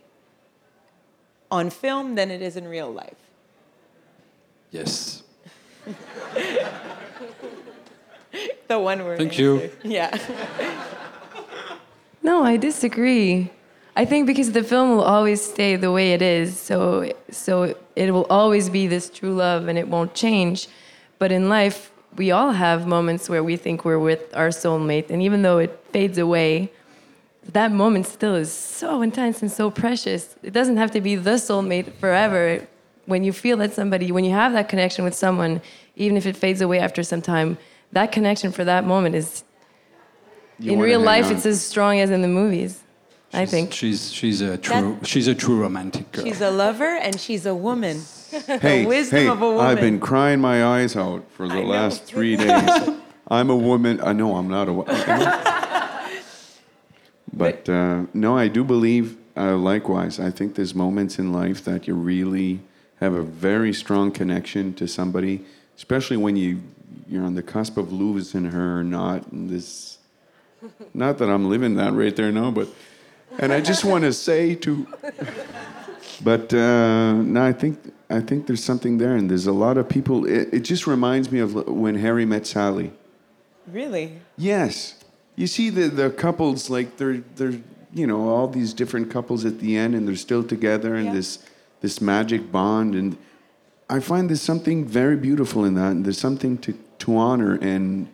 on 1.51 1.71
film 1.71 2.14
than 2.14 2.31
it 2.31 2.43
is 2.43 2.57
in 2.57 2.67
real 2.67 2.91
life? 2.93 3.17
Yes. 4.71 5.23
The 8.69 8.79
one 8.79 9.03
word. 9.05 9.17
Thank 9.19 9.38
you. 9.38 9.71
Yeah. 9.83 10.17
No, 12.23 12.45
I 12.45 12.59
disagree. 12.59 13.51
I 13.98 14.04
think 14.04 14.28
because 14.28 14.52
the 14.52 14.62
film 14.62 14.90
will 14.90 15.02
always 15.02 15.40
stay 15.42 15.74
the 15.74 15.90
way 15.90 16.12
it 16.12 16.22
is, 16.22 16.56
so 16.68 17.12
so 17.32 17.74
it 17.96 18.12
will 18.14 18.28
always 18.30 18.70
be 18.70 18.87
this 18.87 19.11
true 19.11 19.34
love 19.34 19.66
and 19.66 19.76
it 19.76 19.88
won't 19.88 20.14
change. 20.14 20.68
But 21.18 21.32
in 21.32 21.48
life, 21.48 21.90
we 22.16 22.30
all 22.30 22.52
have 22.52 22.87
moments 22.87 23.28
where 23.28 23.42
we 23.42 23.56
think 23.56 23.84
we're 23.84 23.98
with 24.11 24.22
our 24.40 24.50
soulmate, 24.62 25.11
and 25.11 25.20
even 25.20 25.42
though 25.42 25.58
it 25.58 25.72
fades 25.92 26.16
away, 26.16 26.70
that 27.52 27.72
moment 27.72 28.06
still 28.06 28.37
is 28.37 28.52
so 28.52 29.02
intense 29.02 29.42
and 29.42 29.50
so 29.50 29.68
precious. 29.68 30.37
It 30.44 30.52
doesn't 30.52 30.76
have 30.76 30.92
to 30.92 31.00
be 31.00 31.16
the 31.16 31.37
soulmate 31.48 31.92
forever. 31.94 32.68
When 33.06 33.24
you 33.24 33.32
feel 33.32 33.56
that 33.56 33.72
somebody, 33.72 34.12
when 34.12 34.24
you 34.24 34.32
have 34.42 34.52
that 34.52 34.68
connection 34.68 35.02
with 35.04 35.14
someone, 35.14 35.61
even 35.96 36.16
if 36.16 36.24
it 36.24 36.37
fades 36.37 36.61
away 36.61 36.78
after 36.78 37.02
some 37.02 37.22
time, 37.22 37.58
that 37.90 38.12
connection 38.12 38.52
for 38.52 38.64
that 38.64 38.84
moment 38.84 39.16
is 39.16 39.42
You 40.61 40.74
in 40.74 40.78
real 40.78 41.00
life, 41.00 41.26
on. 41.26 41.32
it's 41.32 41.46
as 41.46 41.61
strong 41.62 41.98
as 41.98 42.11
in 42.11 42.22
the 42.22 42.28
movies. 42.28 42.84
I 43.33 43.45
think. 43.45 43.73
she's 43.73 44.12
she's 44.12 44.41
a 44.41 44.57
true 44.57 44.99
she's 45.05 45.29
a 45.29 45.35
true 45.35 45.61
romantic 45.61 46.11
girl. 46.12 46.25
She's 46.25 46.41
a 46.41 46.51
lover 46.51 46.97
and 46.97 47.21
she's 47.21 47.47
a 47.47 47.55
woman. 47.55 48.03
Hey, 48.47 48.85
wisdom 48.85 49.19
hey, 49.19 49.29
of 49.29 49.41
a 49.41 49.49
woman. 49.49 49.64
I've 49.64 49.81
been 49.81 49.99
crying 49.99 50.38
my 50.38 50.62
eyes 50.62 50.95
out 50.97 51.25
for 51.33 51.49
the 51.49 51.55
I 51.55 51.61
know. 51.62 51.69
last 51.69 52.05
three 52.05 52.37
days. 52.37 52.91
I'm 53.29 53.49
a 53.49 53.57
woman. 53.57 54.03
I 54.03 54.12
know 54.12 54.37
I'm 54.37 54.49
not 54.49 54.69
a 54.69 54.73
woman. 54.75 54.95
but 57.33 57.67
uh, 57.67 58.03
no, 58.12 58.37
I 58.37 58.49
do 58.49 58.64
believe, 58.64 59.17
uh, 59.35 59.57
likewise, 59.57 60.21
I 60.21 60.31
think 60.31 60.57
there's 60.57 60.75
moments 60.75 61.19
in 61.19 61.33
life 61.33 61.64
that 61.64 61.87
you 61.87 61.95
really 61.95 62.61
have 63.01 63.14
a 63.14 63.23
very 63.23 63.73
strong 63.73 64.11
connection 64.11 64.75
to 64.75 64.87
somebody, 64.87 65.45
especially 65.77 66.19
when 66.19 66.37
you, 66.37 66.61
you're 67.09 67.25
on 67.25 67.35
the 67.35 67.43
cusp 67.43 67.79
of 67.79 67.93
losing 67.93 68.45
her 68.47 68.81
or 68.81 68.85
not. 68.85 69.27
And 69.33 69.49
this, 69.49 69.97
not 70.93 71.17
that 71.17 71.31
I'm 71.31 71.49
living 71.49 71.77
that 71.77 71.95
right 71.95 72.14
there 72.14 72.31
now, 72.31 72.51
but, 72.51 72.69
and 73.38 73.53
I 73.53 73.61
just 73.61 73.85
want 73.85 74.05
to 74.05 74.12
say 74.12 74.55
to, 74.57 74.87
but 76.22 76.53
uh, 76.53 77.12
no, 77.14 77.42
I 77.44 77.53
think 77.53 77.79
I 78.11 78.20
think 78.20 78.46
there's 78.46 78.64
something 78.64 78.98
there, 78.98 79.14
and 79.16 79.31
there's 79.31 79.46
a 79.46 79.53
lot 79.53 79.77
of 79.77 79.88
people. 79.88 80.27
It, 80.27 80.48
it 80.53 80.61
just 80.61 80.87
reminds 80.87 81.31
me 81.31 81.40
of 81.40 81.55
when 81.68 81.96
Harry 81.96 82.24
met 82.24 82.46
Sally. 82.46 82.92
Really? 83.66 84.20
Yes, 84.37 84.96
you 85.37 85.46
see 85.46 85.70
the 85.70 85.88
the 85.88 86.11
couples 86.11 86.70
like 86.70 86.96
they're 86.96 87.18
they're 87.37 87.61
you 87.92 88.07
know 88.07 88.29
all 88.29 88.48
these 88.48 88.72
different 88.72 89.11
couples 89.11 89.44
at 89.44 89.61
the 89.61 89.77
end, 89.77 89.94
and 89.94 90.07
they're 90.09 90.16
still 90.16 90.42
together, 90.42 90.94
and 90.94 91.07
Yeah. 91.07 91.14
this 91.14 91.38
this 91.81 92.01
magic 92.01 92.51
bond, 92.51 92.94
and 92.94 93.16
I 93.88 94.01
find 94.01 94.29
there's 94.29 94.42
something 94.42 94.85
very 94.85 95.16
beautiful 95.16 95.64
in 95.64 95.74
that, 95.74 95.92
and 95.92 96.05
there's 96.05 96.18
something 96.18 96.59
to 96.59 96.72
to 96.98 97.16
honor, 97.16 97.55
and 97.61 98.09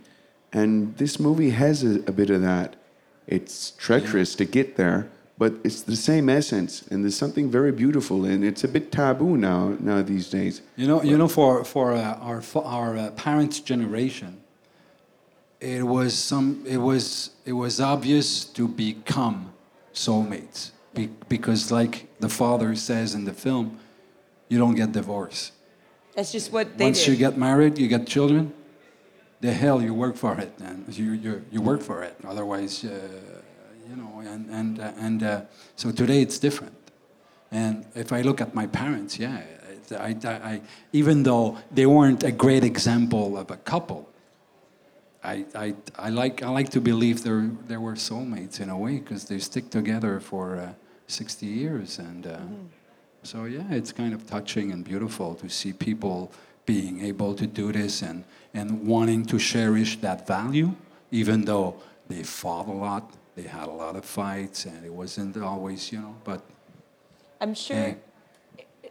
and 0.52 0.96
this 0.98 1.18
movie 1.18 1.50
has 1.50 1.82
a, 1.82 2.00
a 2.06 2.12
bit 2.12 2.30
of 2.30 2.42
that. 2.42 2.76
It's 3.26 3.72
treacherous 3.72 4.34
to 4.36 4.44
get 4.44 4.76
there, 4.76 5.08
but 5.38 5.54
it's 5.64 5.82
the 5.82 5.96
same 5.96 6.28
essence, 6.28 6.82
and 6.90 7.02
there's 7.02 7.16
something 7.16 7.50
very 7.50 7.72
beautiful, 7.72 8.24
and 8.24 8.44
it's 8.44 8.64
a 8.64 8.68
bit 8.68 8.92
taboo 8.92 9.36
now 9.36 9.76
now 9.80 10.02
these 10.02 10.28
days. 10.30 10.62
You 10.76 10.86
know, 10.86 11.02
you 11.02 11.16
know, 11.16 11.28
for 11.28 11.64
for 11.64 11.92
uh, 11.92 12.18
our 12.20 12.40
for 12.42 12.64
our 12.64 12.96
uh, 12.96 13.10
parents' 13.12 13.60
generation, 13.60 14.40
it 15.60 15.82
was 15.82 16.14
some. 16.14 16.62
It 16.66 16.78
was 16.78 17.30
it 17.44 17.52
was 17.52 17.80
obvious 17.80 18.44
to 18.44 18.68
become 18.68 19.52
soulmates 19.94 20.72
be, 20.94 21.10
because, 21.28 21.72
like 21.72 22.06
the 22.20 22.28
father 22.28 22.74
says 22.74 23.14
in 23.14 23.24
the 23.24 23.32
film, 23.32 23.78
you 24.48 24.58
don't 24.58 24.74
get 24.74 24.92
divorced. 24.92 25.52
That's 26.14 26.32
just 26.32 26.52
what 26.52 26.78
they 26.78 26.84
Once 26.84 27.04
did. 27.04 27.10
you 27.10 27.16
get 27.16 27.36
married, 27.36 27.78
you 27.78 27.88
get 27.88 28.06
children. 28.06 28.52
The 29.44 29.52
hell 29.52 29.82
you 29.82 29.92
work 29.92 30.16
for 30.16 30.40
it, 30.40 30.52
and 30.58 30.88
you 30.88 31.12
you 31.12 31.44
you 31.52 31.60
work 31.60 31.82
for 31.82 32.02
it. 32.02 32.16
Otherwise, 32.26 32.82
uh, 32.82 32.88
you 33.86 33.94
know, 33.94 34.22
and 34.32 34.48
and 34.48 34.80
uh, 34.80 35.06
and 35.06 35.22
uh, 35.22 35.40
so 35.76 35.92
today 35.92 36.22
it's 36.22 36.38
different. 36.38 36.78
And 37.50 37.84
if 37.94 38.10
I 38.10 38.22
look 38.22 38.40
at 38.40 38.54
my 38.54 38.66
parents, 38.66 39.18
yeah, 39.18 39.42
I, 39.90 40.16
I, 40.24 40.34
I, 40.52 40.60
even 40.94 41.24
though 41.24 41.58
they 41.70 41.84
weren't 41.84 42.22
a 42.24 42.32
great 42.32 42.64
example 42.64 43.36
of 43.36 43.50
a 43.50 43.58
couple, 43.58 44.08
I, 45.22 45.44
I, 45.54 45.74
I 45.98 46.08
like 46.08 46.42
I 46.42 46.48
like 46.48 46.70
to 46.70 46.80
believe 46.80 47.22
they 47.22 47.50
they 47.68 47.76
were 47.76 47.96
soulmates 47.96 48.60
in 48.60 48.70
a 48.70 48.78
way 48.78 48.98
because 48.98 49.26
they 49.26 49.40
stick 49.40 49.68
together 49.68 50.20
for 50.20 50.56
uh, 50.56 50.72
60 51.06 51.44
years, 51.44 51.98
and 51.98 52.26
uh, 52.26 52.38
so 53.22 53.44
yeah, 53.44 53.70
it's 53.70 53.92
kind 53.92 54.14
of 54.14 54.26
touching 54.26 54.72
and 54.72 54.82
beautiful 54.82 55.34
to 55.34 55.50
see 55.50 55.74
people 55.74 56.32
being 56.66 57.00
able 57.04 57.34
to 57.34 57.46
do 57.46 57.72
this 57.72 58.02
and 58.02 58.24
and 58.54 58.86
wanting 58.86 59.24
to 59.26 59.38
cherish 59.38 59.98
that 60.00 60.26
value, 60.26 60.70
even 61.10 61.44
though 61.44 61.74
they 62.08 62.22
fought 62.22 62.68
a 62.68 62.72
lot, 62.72 63.10
they 63.34 63.42
had 63.42 63.66
a 63.66 63.72
lot 63.72 63.96
of 63.96 64.04
fights, 64.04 64.64
and 64.64 64.84
it 64.84 64.92
wasn't 64.92 65.36
always 65.36 65.90
you 65.92 65.98
know, 66.00 66.14
but 66.24 66.40
I'm 67.40 67.54
sure 67.54 67.76
Yeah. 67.76 67.94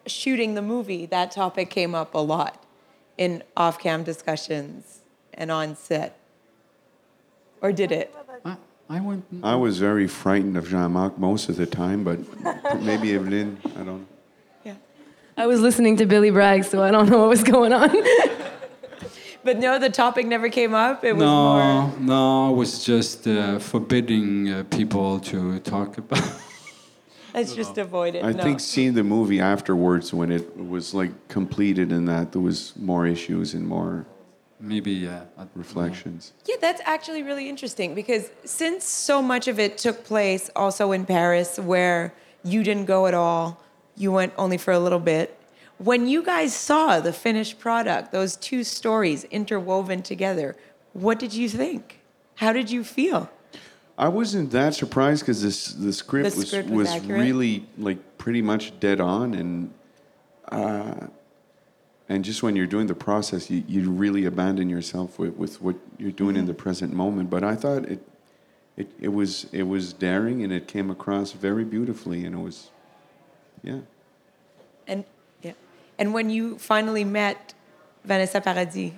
shooting 0.05 0.55
the 0.55 0.61
movie, 0.61 1.05
that 1.07 1.31
topic 1.31 1.69
came 1.69 1.95
up 1.95 2.13
a 2.13 2.19
lot 2.19 2.61
in 3.17 3.41
off 3.55 3.79
cam 3.79 4.03
discussions 4.03 4.99
and 5.33 5.49
on 5.49 5.75
set. 5.75 6.17
Or 7.61 7.71
did 7.71 7.91
it? 7.93 8.13
I, 8.43 8.57
I 8.89 8.99
went. 8.99 9.23
I 9.41 9.55
was 9.55 9.79
very 9.79 10.07
frightened 10.07 10.57
of 10.57 10.67
Jean-Marc 10.67 11.17
most 11.17 11.47
of 11.47 11.55
the 11.55 11.65
time, 11.65 12.03
but 12.03 12.19
maybe 12.81 13.15
Evelyn, 13.15 13.57
I 13.79 13.83
don't. 13.83 14.05
Yeah. 15.37 15.43
I 15.43 15.47
was 15.47 15.59
listening 15.61 15.97
to 15.97 16.05
Billy 16.05 16.31
Bragg, 16.31 16.63
so 16.63 16.83
I 16.83 16.91
don't 16.91 17.09
know 17.09 17.19
what 17.19 17.29
was 17.29 17.43
going 17.43 17.73
on. 17.73 17.89
But 19.45 19.59
no, 19.59 19.77
the 19.77 19.89
topic 19.89 20.25
never 20.25 20.47
came 20.47 20.73
up. 20.73 21.03
It 21.03 21.13
was 21.13 21.19
No, 21.21 21.81
more. 21.81 21.99
no, 21.99 22.47
I 22.47 22.49
was 22.51 22.85
just 22.85 23.27
uh, 23.27 23.59
forbidding 23.59 24.49
uh, 24.49 24.63
people 24.69 25.19
to 25.19 25.59
talk 25.59 25.97
about. 25.97 26.23
Let's 27.33 27.53
just 27.53 27.77
avoid 27.77 28.15
it. 28.15 28.23
I 28.23 28.31
no. 28.31 28.41
think 28.41 28.61
seeing 28.61 28.93
the 28.93 29.03
movie 29.03 29.41
afterwards, 29.41 30.13
when 30.13 30.31
it 30.31 30.55
was 30.55 30.93
like 30.93 31.11
completed 31.27 31.91
and 31.91 32.07
that, 32.07 32.31
there 32.31 32.41
was 32.41 32.73
more 32.77 33.05
issues 33.05 33.53
and 33.53 33.67
more 33.67 34.05
Maybe 34.61 35.07
uh, 35.09 35.23
at- 35.37 35.49
reflections. 35.55 36.31
Yeah, 36.45 36.55
that's 36.61 36.81
actually 36.85 37.23
really 37.23 37.49
interesting 37.49 37.93
because 37.95 38.29
since 38.45 38.85
so 38.85 39.21
much 39.21 39.49
of 39.49 39.59
it 39.59 39.77
took 39.77 40.05
place 40.05 40.49
also 40.55 40.93
in 40.93 41.05
Paris, 41.05 41.59
where 41.59 42.13
you 42.45 42.63
didn't 42.63 42.85
go 42.85 43.07
at 43.07 43.13
all, 43.13 43.61
you 43.95 44.11
went 44.11 44.33
only 44.37 44.57
for 44.57 44.71
a 44.71 44.79
little 44.79 44.99
bit. 44.99 45.37
When 45.77 46.07
you 46.07 46.23
guys 46.23 46.53
saw 46.55 46.99
the 46.99 47.13
finished 47.13 47.59
product, 47.59 48.11
those 48.11 48.35
two 48.37 48.63
stories 48.63 49.23
interwoven 49.25 50.01
together, 50.01 50.55
what 50.93 51.19
did 51.19 51.33
you 51.33 51.49
think? 51.49 51.99
How 52.35 52.53
did 52.53 52.69
you 52.71 52.83
feel? 52.83 53.29
I 53.97 54.07
wasn't 54.07 54.51
that 54.51 54.73
surprised 54.73 55.21
because 55.21 55.41
this 55.43 55.67
the 55.73 55.93
script 55.93 56.31
The 56.31 56.37
was 56.39 56.47
script 56.47 56.69
was 56.69 56.87
was, 56.87 56.95
accurate? 56.95 57.21
really 57.21 57.65
like 57.77 58.17
pretty 58.17 58.41
much 58.41 58.79
dead 58.79 58.99
on 58.99 59.33
and 59.35 59.73
uh, 60.51 61.07
and 62.09 62.23
just 62.25 62.43
when 62.43 62.55
you're 62.55 62.67
doing 62.67 62.87
the 62.87 62.95
process, 62.95 63.49
you, 63.49 63.63
you 63.67 63.89
really 63.89 64.25
abandon 64.25 64.69
yourself 64.69 65.17
with, 65.17 65.35
with 65.35 65.61
what 65.61 65.75
you're 65.97 66.11
doing 66.11 66.31
Mm-hmm. 66.31 66.39
in 66.41 66.45
the 66.47 66.53
present 66.53 66.93
moment. 66.93 67.29
But 67.29 67.43
I 67.43 67.55
thought 67.55 67.85
it, 67.85 68.05
it 68.77 68.87
it 68.99 69.07
was 69.09 69.47
it 69.51 69.63
was 69.63 69.93
daring 69.93 70.43
and 70.43 70.51
it 70.51 70.67
came 70.67 70.89
across 70.89 71.31
very 71.31 71.63
beautifully 71.63 72.25
and 72.25 72.35
it 72.35 72.41
was 72.41 72.69
yeah. 73.63 73.79
And 74.87 75.03
yeah, 75.41 75.53
and 75.97 76.13
when 76.13 76.29
you 76.29 76.57
finally 76.57 77.03
met 77.05 77.53
Vanessa 78.03 78.41
Paradis 78.41 78.91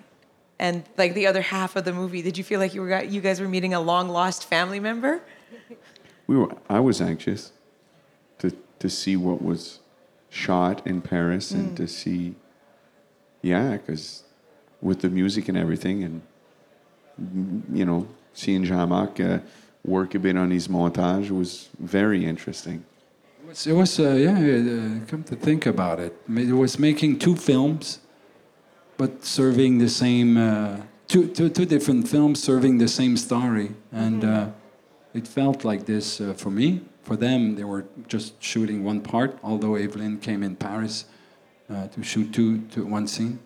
and 0.57 0.83
like 0.97 1.13
the 1.13 1.27
other 1.27 1.41
half 1.41 1.75
of 1.75 1.85
the 1.85 1.93
movie, 1.93 2.21
did 2.21 2.37
you 2.37 2.43
feel 2.43 2.59
like 2.59 2.73
you 2.73 2.81
were 2.81 3.03
you 3.03 3.21
guys 3.21 3.39
were 3.39 3.47
meeting 3.47 3.73
a 3.73 3.79
long 3.79 4.09
lost 4.09 4.45
family 4.49 4.79
member? 4.79 5.21
We 6.27 6.35
were 6.37 6.51
I 6.69 6.79
was 6.79 7.01
anxious 7.01 7.51
to 8.39 8.51
to 8.79 8.89
see 8.89 9.15
what 9.15 9.41
was 9.41 9.79
shot 10.29 10.85
in 10.87 11.01
Paris 11.01 11.51
Mm. 11.51 11.55
and 11.59 11.77
to 11.77 11.87
see 11.87 12.35
yeah, 13.41 13.73
because 13.77 14.23
with 14.81 15.01
the 15.01 15.09
music 15.09 15.47
and 15.49 15.57
everything 15.57 16.03
and 16.03 16.21
mm, 17.21 17.61
you 17.71 17.85
know, 17.85 18.07
seeing 18.33 18.63
Jean-Marc 18.65 19.19
uh, 19.19 19.39
work 19.83 20.15
a 20.15 20.19
bit 20.19 20.35
on 20.35 20.49
his 20.51 20.67
montage 20.67 21.29
was 21.29 21.69
very 21.79 22.25
interesting. 22.25 22.83
It 23.55 23.57
was, 23.57 23.67
it 23.67 23.73
was 23.73 23.99
uh, 23.99 24.09
yeah, 24.15 24.31
uh, 24.31 25.05
come 25.07 25.23
to 25.23 25.35
think 25.37 25.65
about 25.65 26.01
it, 26.01 26.13
it 26.27 26.51
was 26.51 26.77
making 26.77 27.19
two 27.19 27.37
films, 27.37 27.99
but 28.97 29.23
serving 29.23 29.77
the 29.77 29.87
same, 29.87 30.37
uh, 30.37 30.81
two, 31.07 31.29
two, 31.29 31.47
two 31.47 31.65
different 31.65 32.05
films 32.05 32.43
serving 32.43 32.79
the 32.79 32.89
same 32.89 33.15
story. 33.15 33.71
And 33.93 34.25
uh, 34.25 34.49
it 35.13 35.25
felt 35.25 35.63
like 35.63 35.85
this 35.85 36.19
uh, 36.19 36.33
for 36.33 36.51
me. 36.51 36.81
For 37.03 37.15
them, 37.15 37.55
they 37.55 37.63
were 37.63 37.85
just 38.09 38.43
shooting 38.43 38.83
one 38.83 38.99
part, 38.99 39.39
although 39.41 39.75
Evelyn 39.75 40.19
came 40.19 40.43
in 40.43 40.57
Paris 40.57 41.05
uh, 41.69 41.87
to 41.87 42.03
shoot 42.03 42.33
two, 42.33 42.59
two, 42.63 42.85
one 42.85 43.07
scene. 43.07 43.39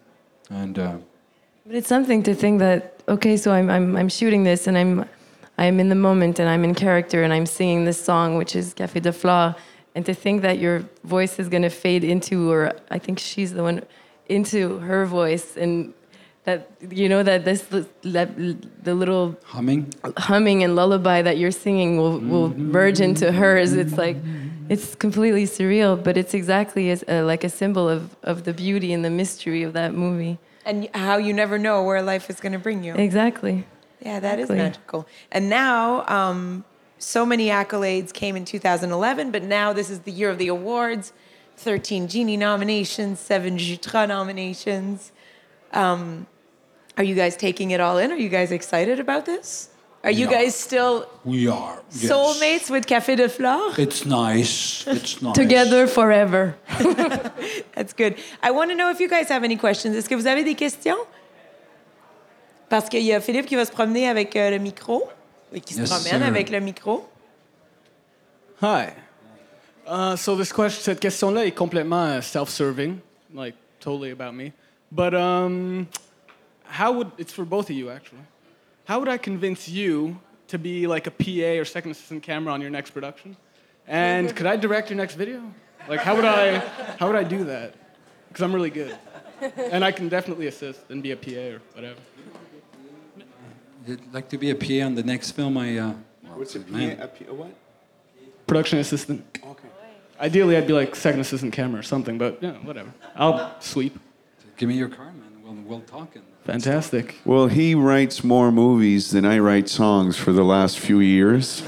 And 0.49 0.79
uh, 0.79 0.97
But 1.67 1.75
it's 1.75 1.87
something 1.87 2.23
to 2.23 2.33
think 2.33 2.59
that 2.59 3.03
okay, 3.07 3.37
so 3.37 3.51
I'm 3.51 3.69
I'm 3.69 3.95
I'm 3.95 4.09
shooting 4.09 4.43
this 4.43 4.65
and 4.65 4.75
I'm 4.75 5.05
I'm 5.59 5.79
in 5.79 5.89
the 5.89 6.01
moment 6.09 6.39
and 6.39 6.49
I'm 6.49 6.63
in 6.63 6.73
character 6.73 7.21
and 7.21 7.31
I'm 7.31 7.45
singing 7.45 7.85
this 7.85 8.03
song 8.03 8.37
which 8.37 8.55
is 8.55 8.73
Café 8.73 9.01
de 9.01 9.11
Flore 9.11 9.55
and 9.99 10.05
to 10.05 10.13
think 10.13 10.43
that 10.43 10.59
your 10.59 10.77
voice 11.03 11.39
is 11.39 11.49
going 11.49 11.63
to 11.63 11.69
fade 11.69 12.05
into 12.05 12.49
or 12.49 12.71
I 12.89 12.99
think 12.99 13.19
she's 13.19 13.51
the 13.51 13.63
one 13.63 13.83
into 14.27 14.77
her 14.77 15.05
voice 15.05 15.57
and 15.57 15.93
that 16.45 16.71
you 16.89 17.09
know 17.09 17.21
that 17.21 17.43
this 17.43 17.63
that 18.17 18.29
the 18.87 18.93
little 18.95 19.35
humming. 19.43 19.93
humming 20.15 20.63
and 20.63 20.73
lullaby 20.73 21.21
that 21.21 21.37
you're 21.37 21.51
singing 21.51 21.97
will, 21.97 22.17
will 22.33 22.49
merge 22.57 23.01
into 23.01 23.33
hers. 23.33 23.73
It's 23.73 23.97
like, 23.97 24.15
it's 24.69 24.95
completely 24.95 25.43
surreal, 25.43 26.01
but 26.01 26.15
it's 26.15 26.33
exactly 26.33 26.89
as, 26.91 27.03
uh, 27.09 27.25
like 27.25 27.43
a 27.43 27.49
symbol 27.49 27.89
of, 27.89 28.15
of 28.23 28.45
the 28.45 28.53
beauty 28.53 28.93
and 28.93 29.03
the 29.03 29.09
mystery 29.09 29.63
of 29.63 29.73
that 29.73 29.93
movie. 29.93 30.37
And 30.65 30.87
how 30.93 31.17
you 31.17 31.33
never 31.33 31.57
know 31.57 31.83
where 31.83 32.01
life 32.01 32.29
is 32.29 32.39
going 32.39 32.53
to 32.53 32.63
bring 32.67 32.85
you. 32.85 32.93
Exactly. 32.95 33.65
Yeah, 33.99 34.21
that 34.21 34.39
is 34.39 34.49
Exactly. 34.49 34.57
magical. 34.63 35.07
And 35.29 35.49
now, 35.49 36.05
um, 36.07 36.63
so 36.99 37.25
many 37.25 37.47
accolades 37.47 38.13
came 38.13 38.35
in 38.35 38.45
2011, 38.45 39.31
but 39.31 39.41
now 39.43 39.73
this 39.73 39.89
is 39.89 40.01
the 40.01 40.11
year 40.11 40.29
of 40.29 40.37
the 40.37 40.47
awards 40.49 41.11
13 41.57 42.07
Genie 42.07 42.37
nominations, 42.37 43.19
seven 43.19 43.57
Jutra 43.57 44.07
nominations. 44.07 45.11
Um, 45.73 46.27
are 46.97 47.03
you 47.03 47.15
guys 47.15 47.35
taking 47.35 47.71
it 47.71 47.79
all 47.81 47.97
in? 47.97 48.11
Are 48.11 48.15
you 48.17 48.29
guys 48.29 48.51
excited 48.51 48.99
about 48.99 49.25
this? 49.25 49.69
Are 50.03 50.11
you 50.11 50.27
Yeah. 50.29 50.37
guys 50.43 50.55
still 50.55 51.05
We 51.25 51.47
are. 51.49 51.81
yes. 51.91 52.09
soulmates 52.09 52.69
with 52.69 52.85
Café 52.85 53.17
de 53.17 53.27
Flore? 53.27 53.73
It's 53.77 54.05
nice. 54.05 54.85
It's 54.87 55.21
nice. 55.21 55.35
Together 55.35 55.87
forever. 55.87 56.55
That's 57.75 57.91
good. 57.93 58.15
I 58.41 58.51
want 58.51 58.69
to 58.71 58.75
know 58.77 58.89
if 58.91 59.01
you 59.01 59.09
guys 59.09 59.27
have 59.27 59.43
any 59.43 59.57
questions. 59.57 59.95
Est-ce 59.97 60.07
que 60.07 60.15
vous 60.15 60.27
avez 60.27 60.43
des 60.45 60.55
questions? 60.55 60.97
Parce 62.69 62.87
qu'il 62.87 63.01
y 63.03 63.11
a 63.13 63.19
Philippe 63.19 63.47
qui 63.47 63.55
va 63.55 63.65
se 63.65 63.71
promener 63.71 64.07
avec 64.07 64.35
euh, 64.37 64.51
le 64.51 64.59
micro. 64.59 65.09
Oui, 65.51 65.61
qui 65.61 65.73
se 65.73 65.81
promène 65.83 66.21
sir. 66.21 66.27
avec 66.27 66.49
le 66.49 66.59
micro. 66.59 67.09
Hi. 68.61 68.89
Uh, 69.87 70.15
so 70.15 70.35
this 70.35 70.53
question, 70.53 70.81
cette 70.81 70.99
question-là 70.99 71.45
est 71.45 71.51
complètement 71.51 72.17
uh, 72.17 72.21
self-serving, 72.21 72.99
like 73.33 73.55
totally 73.79 74.11
about 74.11 74.33
me. 74.33 74.53
But 74.91 75.15
um, 75.15 75.87
how 76.65 76.91
would 76.93 77.11
it's 77.17 77.33
for 77.33 77.45
both 77.45 77.69
of 77.69 77.75
you 77.75 77.89
actually? 77.89 78.21
How 78.85 78.99
would 78.99 79.09
I 79.09 79.17
convince 79.17 79.67
you 79.67 80.19
to 80.49 80.59
be 80.59 80.85
like 80.87 81.07
a 81.07 81.11
PA 81.11 81.59
or 81.59 81.65
second 81.65 81.91
assistant 81.91 82.21
camera 82.21 82.53
on 82.53 82.61
your 82.61 82.69
next 82.69 82.91
production? 82.91 83.35
And 83.87 84.35
could 84.35 84.45
I 84.45 84.55
direct 84.55 84.89
your 84.89 84.97
next 84.97 85.15
video? 85.15 85.41
Like 85.87 86.01
how 86.01 86.15
would 86.15 86.25
I 86.25 86.59
how 86.99 87.07
would 87.07 87.15
I 87.15 87.23
do 87.23 87.45
that? 87.45 87.73
Because 88.27 88.43
I'm 88.43 88.53
really 88.53 88.69
good, 88.69 88.95
and 89.71 89.83
I 89.83 89.91
can 89.91 90.07
definitely 90.09 90.45
assist 90.45 90.81
and 90.89 91.01
be 91.01 91.11
a 91.11 91.17
PA 91.17 91.55
or 91.55 91.61
whatever. 91.73 91.99
You'd 93.89 94.13
like 94.13 94.29
to 94.29 94.37
be 94.37 94.51
a 94.51 94.55
PA 94.55 94.85
on 94.85 94.93
the 94.93 95.01
next 95.01 95.31
film? 95.31 95.57
I. 95.57 95.77
Uh, 95.79 95.93
What's 96.35 96.55
a 96.55 96.59
man. 96.59 96.97
PA, 96.97 97.03
a 97.05 97.07
P- 97.07 97.25
a 97.27 97.33
what? 97.33 97.51
Production 98.45 98.77
assistant. 98.77 99.39
Okay. 99.43 99.67
Ideally, 100.19 100.57
I'd 100.57 100.67
be 100.67 100.73
like 100.73 100.95
second 100.95 101.21
assistant 101.21 101.53
camera 101.53 101.79
or 101.79 101.83
something, 101.83 102.19
but 102.19 102.37
yeah, 102.39 102.51
whatever. 102.51 102.93
I'll 103.15 103.59
sweep. 103.59 103.97
Give 104.57 104.69
me 104.69 104.75
your 104.75 104.89
card, 104.89 105.15
man. 105.15 105.41
We'll, 105.43 105.55
we'll 105.79 105.81
talk. 105.81 106.15
And, 106.15 106.23
Fantastic. 106.43 107.15
Well, 107.25 107.47
he 107.47 107.73
writes 107.73 108.23
more 108.23 108.51
movies 108.51 109.09
than 109.09 109.25
I 109.25 109.39
write 109.39 109.69
songs 109.69 110.17
for 110.17 110.31
the 110.33 110.43
last 110.43 110.77
few 110.77 110.99
years. 110.99 111.63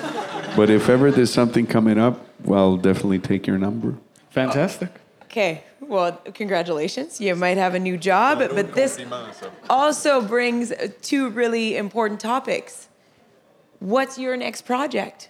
but 0.56 0.70
if 0.70 0.90
ever 0.90 1.10
there's 1.10 1.34
something 1.34 1.66
coming 1.66 1.98
up, 1.98 2.24
well, 2.44 2.78
definitely 2.78 3.20
take 3.20 3.48
your 3.48 3.58
number. 3.58 3.96
Fantastic. 4.30 4.90
Okay. 5.24 5.64
Well, 5.92 6.14
congratulations. 6.34 7.20
You 7.20 7.36
might 7.36 7.58
have 7.58 7.76
a 7.76 7.80
new 7.80 7.98
job, 7.98 8.40
but 8.40 8.74
this 8.74 8.98
also 9.70 10.22
brings 10.22 10.72
uh, 10.72 10.88
two 11.02 11.28
really 11.28 11.76
important 11.76 12.22
topics. 12.22 12.88
What's 13.80 14.18
your 14.18 14.38
next 14.38 14.62
project? 14.62 15.30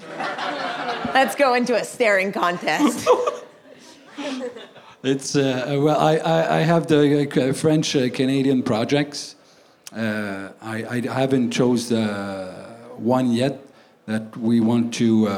Let's 0.08 1.34
go 1.34 1.52
into 1.52 1.74
a 1.74 1.84
staring 1.84 2.32
contest. 2.32 3.06
It's 5.02 5.36
uh, 5.36 5.80
well, 5.82 6.00
I, 6.00 6.16
I, 6.16 6.56
I 6.56 6.60
have 6.60 6.86
the 6.86 7.28
uh, 7.28 7.52
French 7.52 7.94
uh, 7.94 8.08
Canadian 8.08 8.62
projects. 8.62 9.36
Uh, 9.94 10.48
I, 10.62 10.86
I 10.90 11.00
haven't 11.12 11.50
chose 11.50 11.90
the 11.90 12.46
one 12.96 13.30
yet 13.30 13.58
that 14.06 14.34
we 14.38 14.60
want 14.60 14.94
to 14.94 15.28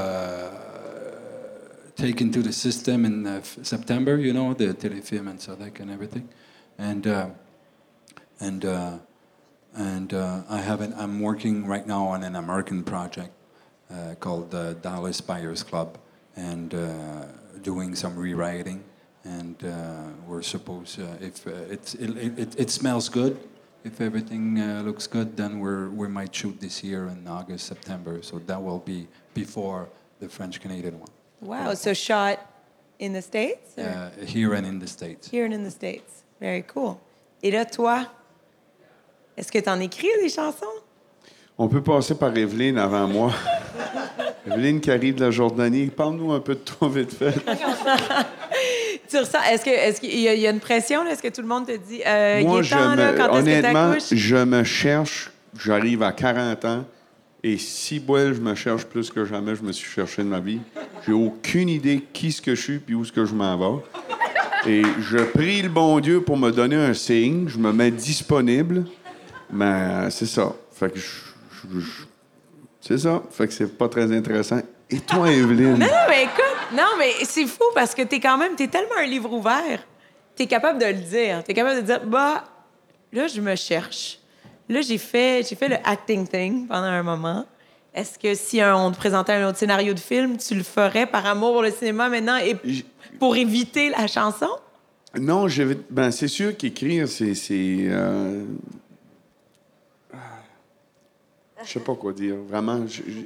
uh, 1.98 2.32
to 2.32 2.42
the 2.42 2.52
system 2.52 3.04
in 3.04 3.26
uh, 3.26 3.42
September. 3.42 4.16
You 4.18 4.32
know, 4.32 4.54
the 4.54 4.74
telefilm 4.74 5.28
and 5.28 5.38
Sadek 5.38 5.80
and 5.80 5.90
everything, 5.90 6.28
and 6.78 7.06
uh, 7.06 7.28
and 8.40 8.64
uh, 8.64 8.98
and 9.74 10.12
uh, 10.14 10.42
I 10.48 10.58
have 10.58 10.80
an, 10.80 10.94
I'm 10.96 11.20
working 11.20 11.66
right 11.66 11.86
now 11.86 12.06
on 12.06 12.22
an 12.22 12.36
American 12.36 12.84
project 12.84 13.32
uh, 13.90 14.14
called 14.20 14.50
the 14.50 14.76
Dallas 14.82 15.20
Buyers 15.20 15.62
Club, 15.62 15.98
and 16.36 16.74
uh, 16.74 17.26
doing 17.62 17.94
some 17.94 18.16
rewriting. 18.16 18.82
And 19.24 19.56
we're 20.24 20.42
supposed, 20.42 21.00
if 21.20 21.48
it, 21.48 21.96
it, 21.98 22.60
it 22.60 22.70
smells 22.70 23.08
good, 23.08 23.36
if 23.86 24.00
everything 24.00 24.60
uh, 24.60 24.82
looks 24.84 25.06
good, 25.06 25.36
then 25.36 25.60
we're, 25.60 25.88
we 25.90 26.08
might 26.08 26.34
shoot 26.34 26.60
this 26.60 26.82
year 26.82 27.06
in 27.06 27.26
August, 27.26 27.66
September. 27.66 28.20
So 28.22 28.38
that 28.40 28.62
will 28.62 28.80
be 28.80 29.06
before 29.34 29.88
the 30.20 30.28
French 30.28 30.60
Canadian 30.60 30.98
one, 30.98 31.10
Wow. 31.42 31.74
So 31.74 31.92
shot 31.94 32.38
in 32.98 33.12
the 33.12 33.22
States? 33.22 33.76
or? 33.78 33.84
Uh, 33.84 34.24
here 34.26 34.54
and 34.54 34.64
in 34.66 34.78
the 34.80 34.86
States. 34.88 35.28
Here 35.30 35.44
and 35.44 35.52
in 35.52 35.64
the 35.64 35.70
States. 35.70 36.24
Very 36.40 36.62
cool. 36.64 36.96
Et 37.42 37.50
là, 37.50 37.64
toi, 37.64 38.06
est-ce 39.36 39.52
que 39.52 39.58
tu 39.58 39.68
en 39.68 39.78
écris 39.80 40.08
des 40.22 40.28
chansons? 40.28 40.64
On 41.58 41.68
peut 41.68 41.82
passer 41.82 42.14
par 42.14 42.36
Evelyne 42.36 42.78
avant 42.78 43.06
moi. 43.06 43.32
Evelyne 44.46 44.80
qui 44.80 44.90
arrive 44.90 45.14
de 45.16 45.24
la 45.24 45.30
Jordanie. 45.30 45.86
Parle-nous 45.88 46.32
un 46.32 46.40
peu 46.40 46.54
de 46.54 46.60
toi, 46.60 46.88
vite 46.88 47.12
fait. 47.14 47.34
Tu 49.08 49.16
ressens, 49.18 49.38
est-ce 49.52 49.64
que, 49.64 49.70
est-ce 49.70 50.00
qu'il 50.00 50.18
y, 50.18 50.26
a- 50.28 50.34
il 50.34 50.40
y 50.40 50.46
a 50.48 50.50
une 50.50 50.58
pression? 50.58 51.06
Est-ce 51.06 51.22
que 51.22 51.28
tout 51.28 51.40
le 51.40 51.46
monde 51.46 51.64
te 51.66 51.76
dit, 51.76 52.02
euh, 52.04 52.42
Moi, 52.42 52.56
il 52.56 52.60
est 52.60 52.62
je 52.64 52.70
temps, 52.74 52.94
là, 52.96 53.12
me- 53.12 53.16
quand 53.16 53.24
est-ce 53.36 53.44
que 53.44 53.50
honnêtement, 53.68 53.94
je 54.10 54.36
me 54.36 54.64
cherche. 54.64 55.30
J'arrive 55.56 56.02
à 56.02 56.10
40 56.10 56.64
ans. 56.64 56.84
Et 57.48 57.58
si 57.58 58.00
Boel, 58.00 58.34
je 58.34 58.40
me 58.40 58.56
cherche 58.56 58.84
plus 58.86 59.08
que 59.08 59.24
jamais, 59.24 59.54
je 59.54 59.62
me 59.62 59.70
suis 59.70 59.88
cherché 59.88 60.20
de 60.24 60.26
ma 60.26 60.40
vie. 60.40 60.58
J'ai 61.06 61.12
aucune 61.12 61.68
idée 61.68 62.02
qui 62.12 62.32
ce 62.32 62.42
que 62.42 62.56
je 62.56 62.60
suis 62.60 62.78
puis 62.80 62.96
où 62.96 63.04
ce 63.04 63.12
que 63.12 63.24
je 63.24 63.34
m'en 63.34 63.56
vais. 63.56 63.84
Et 64.66 64.82
je 64.98 65.18
prie 65.18 65.62
le 65.62 65.68
bon 65.68 66.00
Dieu 66.00 66.20
pour 66.22 66.36
me 66.36 66.50
donner 66.50 66.74
un 66.74 66.92
signe. 66.92 67.46
Je 67.48 67.56
me 67.56 67.72
mets 67.72 67.92
disponible. 67.92 68.84
Mais 69.48 69.64
euh, 69.64 70.10
c'est 70.10 70.26
ça. 70.26 70.56
Fait 70.72 70.92
que 70.92 70.98
c'est 72.80 72.98
ça. 72.98 73.22
Fait 73.30 73.46
que 73.46 73.52
c'est 73.52 73.78
pas 73.78 73.88
très 73.88 74.10
intéressant. 74.10 74.60
Et 74.90 74.98
toi, 74.98 75.30
Evelyne? 75.30 75.78
Non, 75.78 75.86
mais 76.08 76.24
écoute, 76.24 76.76
non, 76.76 76.98
mais 76.98 77.12
c'est 77.22 77.46
fou 77.46 77.62
parce 77.76 77.94
que 77.94 78.02
t'es 78.02 78.18
quand 78.18 78.38
même, 78.38 78.56
t'es 78.56 78.66
tellement 78.66 78.96
un 78.98 79.06
livre 79.06 79.32
ouvert. 79.32 79.86
T'es 80.34 80.48
capable 80.48 80.80
de 80.80 80.86
le 80.86 80.94
dire. 80.94 81.44
T'es 81.44 81.54
capable 81.54 81.76
de 81.76 81.86
dire, 81.86 82.00
bah, 82.06 82.42
là, 83.12 83.28
je 83.28 83.40
me 83.40 83.54
cherche. 83.54 84.18
Là, 84.68 84.80
j'ai 84.80 84.98
fait, 84.98 85.46
j'ai 85.48 85.54
fait 85.56 85.68
le 85.68 85.76
acting 85.84 86.26
thing 86.26 86.66
pendant 86.66 86.86
un 86.88 87.02
moment. 87.02 87.46
Est-ce 87.94 88.18
que 88.18 88.34
si 88.34 88.60
un- 88.60 88.76
on 88.76 88.90
te 88.90 88.96
présentait 88.96 89.32
un 89.32 89.48
autre 89.48 89.58
scénario 89.58 89.94
de 89.94 89.98
film, 90.00 90.36
tu 90.36 90.54
le 90.54 90.62
ferais 90.62 91.06
par 91.06 91.24
amour 91.26 91.52
pour 91.54 91.62
le 91.62 91.70
cinéma 91.70 92.08
maintenant 92.08 92.36
et 92.36 92.56
J- 92.64 92.84
pour 93.18 93.36
éviter 93.36 93.90
la 93.90 94.06
chanson? 94.06 94.48
Non, 95.18 95.48
je 95.48 95.62
vais- 95.62 95.78
ben, 95.88 96.10
c'est 96.10 96.28
sûr 96.28 96.56
qu'écrire, 96.56 97.08
c'est. 97.08 97.34
c'est 97.34 97.76
euh, 97.88 98.44
Je 101.64 101.72
sais 101.72 101.80
pas 101.80 101.94
quoi 101.94 102.12
dire. 102.12 102.36
Vraiment. 102.48 102.86
je- 102.86 103.02
je- 103.08 103.20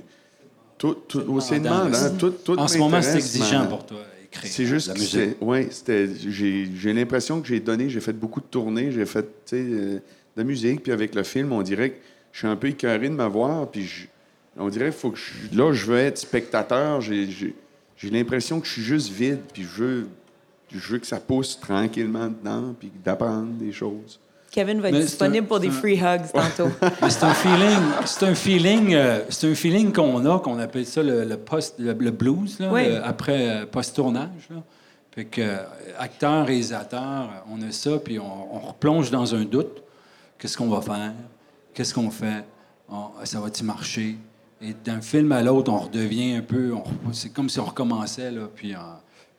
Tout, 0.78 0.94
tout, 1.08 1.20
au 1.28 1.40
cinéma, 1.40 1.84
demandant. 1.84 1.96
hein, 1.96 2.10
tout, 2.18 2.30
tout 2.30 2.58
En 2.58 2.66
ce 2.68 2.78
moment, 2.78 3.02
c'est 3.02 3.08
m'intéresse, 3.14 3.34
exigeant 3.36 3.66
pour 3.66 3.84
toi, 3.84 3.98
écrire 4.24 4.50
C'est 4.50 4.64
juste 4.64 4.88
la 4.88 4.94
que 4.94 4.98
musique. 5.00 5.20
c'est- 5.38 5.44
ouais, 5.44 5.68
c'était. 5.70 6.08
J'ai 6.28 6.68
j'ai 6.74 6.92
l'impression 6.94 7.40
que 7.42 7.48
j'ai 7.48 7.60
donné, 7.60 7.90
j'ai 7.90 8.00
fait 8.00 8.12
beaucoup 8.14 8.40
de 8.40 8.46
tournées, 8.46 8.90
j'ai 8.92 9.04
fait, 9.04 9.22
tu 9.22 9.28
sais, 9.46 9.56
euh, 9.56 9.98
de 10.40 10.44
la 10.44 10.48
musique, 10.48 10.82
puis 10.82 10.92
avec 10.92 11.14
le 11.14 11.22
film, 11.22 11.52
on 11.52 11.62
dirait 11.62 11.90
que 11.90 11.96
je 12.32 12.38
suis 12.38 12.48
un 12.48 12.56
peu 12.56 12.68
écœuré 12.68 13.08
de 13.08 13.14
m'avoir, 13.14 13.68
puis 13.68 13.84
je- 13.86 14.06
on 14.58 14.68
dirait 14.68 14.92
faut 14.92 15.10
que 15.10 15.18
je- 15.18 15.56
là, 15.56 15.72
je 15.72 15.86
veux 15.86 15.98
être 15.98 16.18
spectateur. 16.18 17.00
J'ai 17.00 17.26
j'ai- 17.30 17.54
j'ai 17.96 18.10
l'impression 18.10 18.60
que 18.60 18.66
je 18.66 18.72
suis 18.72 18.82
juste 18.82 19.10
vide, 19.10 19.40
puis 19.52 19.62
je 19.62 19.82
veux, 19.82 20.08
je 20.72 20.92
veux 20.92 20.98
que 20.98 21.06
ça 21.06 21.18
pousse 21.20 21.58
tranquillement 21.60 22.28
dedans, 22.28 22.74
puis 22.78 22.90
d'apprendre 23.04 23.52
des 23.58 23.72
choses. 23.72 24.18
Kevin 24.52 24.80
va 24.80 24.88
être 24.88 24.94
Mais 24.94 25.00
disponible 25.02 25.44
un- 25.44 25.48
pour 25.48 25.60
des 25.60 25.70
free 25.70 25.94
hugs 26.00 26.26
tantôt. 26.32 26.70
C'est 27.08 27.22
un 27.22 27.34
feeling, 27.34 27.78
c'est 28.04 28.24
un 28.26 28.34
feeling, 28.34 28.94
euh, 28.94 29.20
c'est 29.28 29.48
un 29.48 29.54
feeling 29.54 29.92
qu'on 29.92 30.26
a, 30.26 30.40
qu'on 30.40 30.58
appelle 30.58 30.86
ça 30.86 31.04
le, 31.04 31.24
le 31.24 31.36
post, 31.36 31.76
le, 31.78 31.92
le 31.92 32.10
blues, 32.10 32.58
là, 32.58 32.68
Oui. 32.72 32.86
le- 32.88 33.04
après 33.04 33.48
euh, 33.62 33.66
post-tournage. 33.66 34.48
là. 34.50 34.56
Fait 35.14 35.24
que 35.24 35.40
euh, 35.40 35.56
acteur, 36.00 36.46
réalisateur, 36.46 37.44
on 37.48 37.62
a 37.62 37.70
ça, 37.70 37.98
puis 38.04 38.18
on, 38.18 38.56
on 38.56 38.58
replonge 38.68 39.10
dans 39.12 39.34
un 39.36 39.44
doute. 39.44 39.82
Qu'est-ce 40.40 40.56
qu'on 40.56 40.68
va 40.68 40.80
faire? 40.80 41.12
Qu'est-ce 41.74 41.94
qu'on 41.94 42.10
fait? 42.10 42.44
On- 42.88 43.10
Ça 43.24 43.38
va-t-il 43.40 43.64
marcher? 43.66 44.16
Et 44.62 44.74
d'un 44.84 45.00
film 45.00 45.30
à 45.32 45.42
l'autre, 45.42 45.72
on 45.72 45.78
redevient 45.78 46.34
un 46.34 46.42
peu, 46.42 46.72
on- 46.74 47.12
c'est 47.12 47.28
comme 47.32 47.48
si 47.48 47.60
on 47.60 47.64
recommençait 47.66 48.30
là, 48.30 48.48
puis 48.52 48.74
euh, 48.74 48.78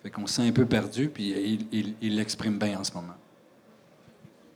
fait 0.01 0.09
qu'on 0.09 0.25
se 0.25 0.35
sent 0.35 0.47
un 0.47 0.51
peu 0.51 0.65
perdu, 0.65 1.09
puis 1.09 1.33
il- 2.01 2.15
l'exprime 2.15 2.57
bien 2.57 2.79
en 2.79 2.83
ce 2.83 2.93
moment. 2.93 3.13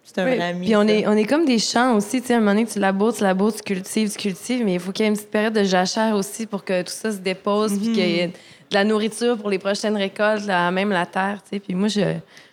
C'est 0.04 0.20
un 0.20 0.26
Oui, 0.30 0.36
vrai 0.38 0.50
ami. 0.50 0.66
Puis 0.68 0.76
on 0.76 0.88
ça. 0.88 0.94
est, 0.94 1.08
on 1.08 1.14
est 1.14 1.26
comme 1.26 1.46
des 1.46 1.58
champs 1.60 1.96
aussi. 1.96 2.22
Tu 2.22 2.28
sais, 2.28 2.34
à 2.36 2.38
un 2.38 2.40
moment 2.40 2.52
donné, 2.54 2.66
tu 2.68 2.78
laboures, 2.80 3.14
tu 3.16 3.24
laboures, 3.24 3.56
tu 3.56 3.64
cultives, 3.64 4.12
tu 4.12 4.18
cultives, 4.18 4.64
mais 4.64 4.76
il 4.76 4.80
faut 4.80 4.92
qu'il 4.92 5.04
y 5.04 5.08
ait 5.08 5.10
une 5.10 5.16
petite 5.18 5.32
période 5.32 5.54
de 5.54 5.64
jachère 5.64 6.16
aussi 6.16 6.46
pour 6.46 6.64
que 6.64 6.84
tout 6.84 6.92
ça 6.94 7.12
se 7.12 7.18
dépose, 7.18 7.72
puis 7.78 7.92
qu'il 7.92 7.98
y 7.98 8.20
ait 8.20 8.28
de 8.28 8.34
la 8.76 8.84
nourriture 8.84 9.36
pour 9.38 9.50
les 9.50 9.58
prochaines 9.60 9.98
récoltes, 9.98 10.46
là, 10.46 10.70
même 10.72 10.90
la 10.92 11.08
terre. 11.08 11.42
Tu 11.44 11.50
sais. 11.56 11.60
Puis 11.60 11.74
moi, 11.74 11.88
je, 11.88 12.02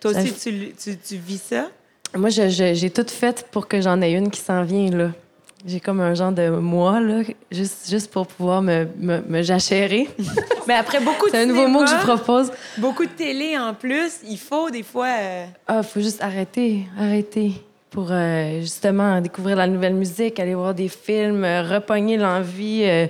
Toi 0.01 0.14
ça- 0.14 0.22
aussi, 0.22 0.32
tu, 0.34 0.72
tu, 0.82 0.97
tu 0.99 1.16
vis 1.16 1.43
ça? 1.43 1.68
Moi, 2.17 2.29
j'ai 2.31 2.91
tout 2.91 3.07
fait 3.09 3.47
pour 3.51 3.69
que 3.69 3.81
j'en 3.81 4.01
ai 4.03 4.13
une 4.13 4.31
qui 4.31 4.41
s'en 4.41 4.63
vient, 4.63 4.91
là. 4.91 5.11
J'ai 5.65 5.79
comme 5.79 6.01
un 6.01 6.13
genre 6.15 6.33
de 6.33 6.49
mois, 6.49 6.99
là, 7.01 7.23
juste, 7.53 7.89
juste 7.89 8.11
pour 8.11 8.27
pouvoir 8.27 8.63
me, 8.63 8.87
me, 8.99 9.21
me 9.29 9.43
jachérer. 9.43 10.09
Mais 10.67 10.75
après 10.75 10.99
beaucoup 11.01 11.27
de 11.27 11.31
C'est 11.31 11.43
un 11.43 11.47
nouveau 11.47 11.69
mot 11.69 11.85
que 11.85 11.91
je 11.91 11.97
propose. 12.05 12.51
Beaucoup 12.79 13.05
de 13.05 13.11
télé 13.13 13.57
en 13.57 13.73
plus, 13.73 14.11
il 14.29 14.39
faut 14.39 14.71
des 14.71 14.83
fois. 14.83 15.07
euh, 15.21 15.45
Ah, 15.69 15.83
faut 15.85 16.01
juste 16.01 16.21
arrêter, 16.21 16.87
arrêter. 16.99 17.53
Pour 17.91 18.09
euh, 18.11 18.61
justement 18.61 19.21
découvrir 19.21 19.55
la 19.57 19.67
nouvelle 19.69 19.95
musique, 19.95 20.41
aller 20.41 20.55
voir 20.55 20.75
des 20.75 20.89
films, 20.89 21.45
euh, 21.45 21.63
repogner 21.63 22.17
l'envie 22.17 22.83
euh, 22.85 23.07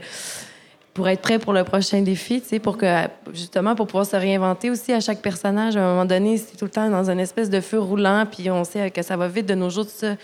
pour 0.94 1.08
être 1.08 1.22
prêt 1.22 1.38
pour 1.38 1.52
le 1.52 1.64
prochain 1.64 2.02
défi, 2.02 2.40
tu 2.42 2.48
sais, 2.48 2.58
pour 2.58 2.76
que, 2.76 2.86
justement, 3.32 3.74
pour 3.74 3.86
pouvoir 3.86 4.04
se 4.04 4.16
réinventer 4.16 4.70
aussi 4.70 4.92
à 4.92 5.00
chaque 5.00 5.22
personnage. 5.22 5.76
À 5.76 5.84
un 5.84 5.88
moment 5.88 6.04
donné, 6.04 6.36
c'est 6.36 6.56
tout 6.56 6.66
le 6.66 6.70
temps 6.70 6.88
dans 6.90 7.10
une 7.10 7.20
espèce 7.20 7.48
de 7.48 7.60
feu 7.60 7.78
roulant, 7.78 8.26
puis 8.30 8.50
on 8.50 8.64
sait 8.64 8.90
que 8.90 9.02
ça 9.02 9.16
va 9.16 9.28
vite 9.28 9.46
de 9.46 9.54
nos 9.54 9.70
jours, 9.70 9.84
tout 9.84 9.92
ça. 9.94 10.16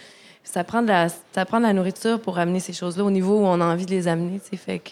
Ça 0.45 0.65
prend 0.65 0.83
de 0.83 0.89
la, 0.89 1.09
ça 1.09 1.45
prend 1.45 1.59
de 1.59 1.65
la 1.65 1.73
nourriture 1.73 2.21
pour 2.21 2.39
amener 2.39 2.61
ces 2.61 2.73
choses-là 2.73 3.05
au 3.05 3.11
niveau 3.11 3.39
où 3.39 3.45
on 3.45 3.61
a 3.61 3.65
envie 3.65 3.87
de 3.87 3.91
les 3.91 4.09
amener, 4.09 4.41
tu 4.41 4.51
sais. 4.51 4.57
Fait 4.57 4.79
que, 4.79 4.91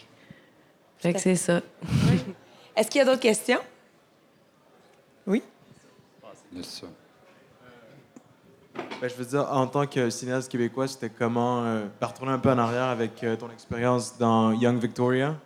fait 0.98 1.12
que 1.12 1.20
c'est 1.20 1.36
ça. 1.36 1.60
Est-ce 2.76 2.90
qu'il 2.90 2.98
y 2.98 3.02
a 3.02 3.04
d'autres 3.04 3.20
questions? 3.20 3.60
Oui? 5.26 5.42
C'est 6.54 6.64
ça. 6.64 6.86
Ben, 9.00 9.08
je 9.08 9.14
veux 9.14 9.24
dire, 9.24 9.46
en 9.50 9.66
tant 9.66 9.86
que 9.86 10.08
cinéaste 10.08 10.50
québécois, 10.50 10.88
c'était 10.88 11.10
comment, 11.10 11.64
euh, 11.64 11.86
retourner 12.00 12.32
un 12.32 12.38
peu 12.38 12.50
en 12.50 12.58
arrière 12.58 12.84
avec 12.84 13.22
euh, 13.24 13.36
ton 13.36 13.50
expérience 13.50 14.16
dans 14.18 14.52
Young 14.52 14.78
Victoria? 14.78 15.36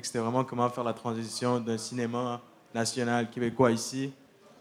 Que 0.00 0.06
c'était 0.06 0.18
vraiment 0.20 0.44
comment 0.44 0.68
faire 0.70 0.84
la 0.84 0.92
transition 0.92 1.58
d'un 1.58 1.76
cinéma 1.78 2.40
national 2.74 3.28
québécois 3.30 3.72
ici 3.72 4.12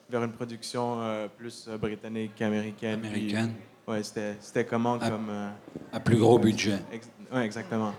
vers 0.09 0.23
une 0.23 0.31
production 0.31 0.99
euh, 1.01 1.27
plus 1.27 1.65
euh, 1.67 1.77
britannique, 1.77 2.41
américaine. 2.41 2.99
puis- 3.01 3.09
Américaine. 3.09 3.53
ouais, 3.87 4.01
c'était, 4.01 4.35
c'était 4.39 4.65
comment 4.65 4.97
Ah. 4.99 5.09
comme. 5.09 5.27
euh, 5.29 5.49
À 5.93 5.99
plus 5.99 6.17
gros 6.17 6.39
budget. 6.39 6.79
ex- 6.91 7.09
ouais, 7.31 7.45
exactement. 7.45 7.93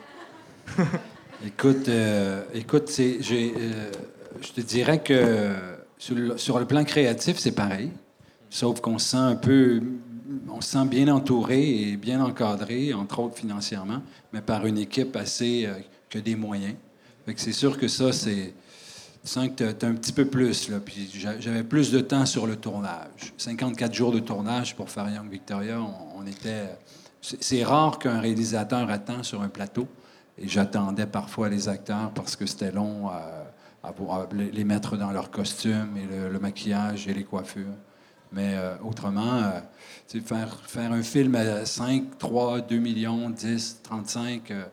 Écoute, 1.47 1.89
euh, 1.89 2.43
écoute, 2.53 2.89
c'est, 2.89 3.23
j'ai, 3.23 3.55
euh, 3.57 3.91
je 4.41 4.51
te 4.53 4.61
dirais 4.61 5.01
que 5.01 5.55
sur 5.97 6.17
le, 6.17 6.37
sur 6.37 6.59
le 6.59 6.65
plan 6.67 6.83
créatif, 6.83 7.39
c'est 7.39 7.53
pareil. 7.55 7.93
Sauf 8.51 8.81
qu'on 8.81 8.99
se 8.99 9.11
sent 9.11 9.17
un 9.19 9.37
peu, 9.37 9.81
on 10.51 10.61
se 10.61 10.71
sent 10.71 10.85
bien 10.87 11.07
entouré 11.15 11.83
et 11.93 11.97
bien 11.97 12.21
encadré, 12.25 12.93
entre 12.93 13.21
autres 13.21 13.37
financièrement, 13.37 14.03
mais 14.33 14.41
par 14.41 14.67
une 14.67 14.79
équipe 14.79 15.15
assez 15.15 15.69
que 16.11 16.19
des 16.19 16.35
moyens. 16.35 16.75
C'est 17.37 17.53
sûr 17.53 17.77
que 17.79 17.89
ça, 17.89 18.13
c'est, 18.13 18.55
tu 19.23 19.29
sens 19.29 19.49
que 19.55 19.73
tu 19.73 19.87
un 19.87 19.95
petit 19.95 20.13
peu 20.13 20.25
plus. 20.27 20.69
Là, 20.69 20.79
puis 20.81 21.11
j'a- 21.15 21.39
j'avais 21.41 21.65
plus 21.65 21.91
de 21.91 22.01
temps 22.01 22.27
sur 22.27 22.47
le 22.47 22.57
tournage. 22.57 23.33
54 23.37 23.93
jours 23.95 24.13
de 24.13 24.21
tournage 24.21 24.75
pour 24.77 24.89
faire 24.91 25.09
Young 25.11 25.31
Victoria, 25.31 25.81
on, 26.17 26.27
était. 26.27 26.69
C'est, 27.21 27.65
rare 27.65 27.99
qu'un 27.99 28.21
réalisateur 28.21 28.89
attend 28.91 29.23
sur 29.23 29.43
un 29.43 29.49
plateau. 29.49 29.87
Et 30.41 30.47
j'attendais 30.47 31.07
parfois 31.07 31.49
les 31.49 31.69
acteurs 31.69 32.13
parce 32.15 32.37
que 32.37 32.47
c'était 32.47 32.71
long 32.71 33.09
euh, 33.09 33.45
à, 33.83 33.91
voir- 33.91 34.29
les 34.33 34.65
mettre 34.65 34.97
dans 34.97 35.11
leurs 35.11 35.31
costumes 35.31 35.97
et 35.97 36.31
le, 36.31 36.39
maquillage 36.39 37.09
et 37.09 37.13
les 37.15 37.25
coiffures. 37.25 37.75
Mais 38.31 38.55
euh, 38.55 38.77
autrement, 38.85 39.43
euh, 39.43 40.21
faire, 40.21 40.93
un 40.93 41.03
film 41.03 41.35
à 41.35 41.67
5, 41.67 42.19
3, 42.19 42.61
2 42.61 42.79
millions, 42.79 43.31
10, 43.31 43.81
35, 43.83 44.51
euh, 44.53 44.65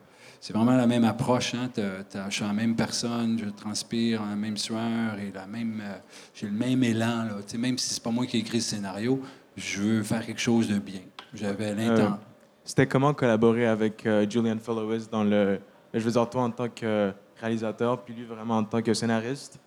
c'est 0.45 0.53
vraiment 0.53 0.75
la 0.75 0.85
même 0.85 1.05
approche. 1.05 1.55
Hein? 1.55 1.71
T'as- 1.73 2.29
je 2.29 2.35
suis 2.35 2.45
la 2.45 2.53
même 2.53 2.75
personne, 2.75 3.39
je 3.43 3.49
transpire 3.49 4.21
la 4.23 4.35
même 4.35 4.57
sueur 4.57 5.17
et 5.19 5.31
la 5.33 5.47
même, 5.47 5.81
euh, 5.83 5.97
j'ai 6.35 6.45
le 6.45 6.51
même 6.51 6.83
élan. 6.83 7.23
Là. 7.23 7.57
Même 7.57 7.79
si 7.79 7.95
c'est 7.95 8.03
pas 8.03 8.11
moi 8.11 8.27
qui 8.27 8.37
ai 8.37 8.41
écrit 8.41 8.59
le 8.59 8.63
scénario, 8.63 9.19
je 9.57 9.81
veux 9.81 10.03
faire 10.03 10.23
quelque 10.23 10.39
chose 10.39 10.67
de 10.67 10.77
bien. 10.77 10.99
J'avais 11.33 11.73
l'intention. 11.73 12.19
C'était 12.63 12.85
comment 12.85 13.11
collaborer 13.15 13.65
avec 13.65 14.05
euh, 14.05 14.29
Julian 14.29 14.57
Fellowes 14.61 15.09
dans 15.11 15.23
le, 15.23 15.59
je 15.91 15.99
veux 15.99 16.11
dire, 16.11 16.29
toi 16.29 16.43
en 16.43 16.51
tant 16.51 16.69
que 16.69 17.11
réalisateur, 17.41 18.03
puis 18.03 18.13
lui 18.13 18.25
vraiment 18.25 18.57
en 18.59 18.63
tant 18.65 18.83
que 18.83 18.93
scénariste? 18.93 19.59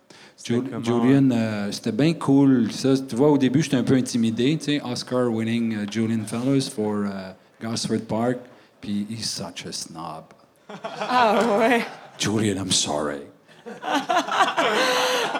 comment- 0.47 0.81
Julian, 0.81 1.29
euh, 1.31 1.71
c'était 1.73 1.91
bien 1.91 2.13
cool. 2.13 2.71
Ça, 2.71 2.97
tu 2.97 3.17
vois, 3.17 3.29
au 3.29 3.37
début, 3.37 3.61
j'étais 3.61 3.75
un 3.75 3.83
peu 3.83 3.95
intimidé. 3.95 4.57
Tu 4.57 4.63
sais, 4.63 4.81
Oscar-winning 4.81 5.73
uh, 5.73 5.91
Julian 5.91 6.23
Fellows 6.25 6.69
for 6.73 7.03
uh, 7.03 7.33
Gosford 7.61 8.05
Park. 8.07 8.37
Puis, 8.79 9.05
he's 9.09 9.29
such 9.29 9.65
a 9.65 9.73
snob. 9.73 10.23
Ouais. 10.69 11.85
Julian, 12.17 12.57
I'm 12.57 12.71
sorry. 12.71 13.21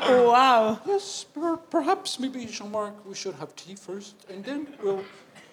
Wow. 0.09 0.79
Yes, 0.87 1.25
per- 1.33 1.57
perhaps 1.57 2.19
maybe 2.19 2.45
Jean-Marc, 2.45 3.05
we 3.05 3.13
should 3.15 3.35
have 3.35 3.55
tea 3.55 3.75
first, 3.75 4.15
and 4.29 4.43
then 4.43 4.67
we'll. 4.83 5.03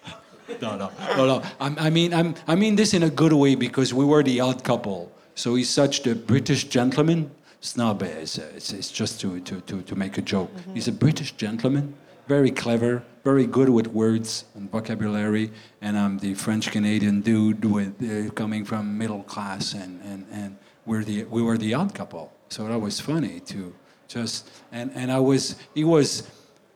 No, 0.61 0.77
no, 0.77 0.89
no, 1.17 1.25
no. 1.27 1.41
I'm, 1.59 1.77
I 1.77 1.89
mean, 1.89 2.13
I'm, 2.13 2.33
I 2.47 2.55
mean 2.55 2.75
this 2.77 2.93
in 2.93 3.03
a 3.03 3.09
good 3.09 3.33
way 3.33 3.55
because 3.55 3.93
we 3.93 4.05
were 4.05 4.23
the 4.23 4.39
odd 4.39 4.63
couple. 4.63 5.11
So 5.35 5.55
he's 5.55 5.69
such 5.69 6.03
the 6.03 6.15
British 6.15 6.63
gentleman. 6.69 7.29
Snob 7.59 8.01
is 8.03 8.39
uh, 8.39 8.49
it's, 8.55 8.71
it's 8.71 8.89
just 8.89 9.19
to, 9.21 9.39
to, 9.41 9.59
to, 9.61 9.81
to 9.81 9.95
make 9.95 10.17
a 10.17 10.21
joke. 10.21 10.49
He's 10.73 10.87
a 10.87 10.91
British 10.93 11.33
gentleman, 11.33 11.93
very 12.27 12.51
clever, 12.51 13.03
very 13.23 13.45
good 13.45 13.69
with 13.69 13.87
words 13.87 14.45
and 14.55 14.69
vocabulary. 14.71 15.51
And 15.81 15.97
I'm 15.97 16.19
the 16.19 16.33
French 16.33 16.71
Canadian 16.71 17.21
dude 17.21 17.65
with 17.65 17.93
uh, 18.01 18.31
coming 18.33 18.65
from 18.65 18.97
middle 18.97 19.23
class, 19.23 19.73
and, 19.73 20.01
and, 20.03 20.25
and 20.31 20.57
we're 20.85 21.03
the 21.03 21.25
we 21.25 21.41
were 21.41 21.57
the 21.57 21.73
odd 21.73 21.93
couple. 21.93 22.31
So 22.49 22.67
that 22.67 22.79
was 22.79 22.99
funny 22.99 23.39
to 23.41 23.73
just 24.07 24.49
and 24.71 24.91
and 24.95 25.11
I 25.11 25.19
was 25.19 25.55
he 25.73 25.83
was 25.83 26.27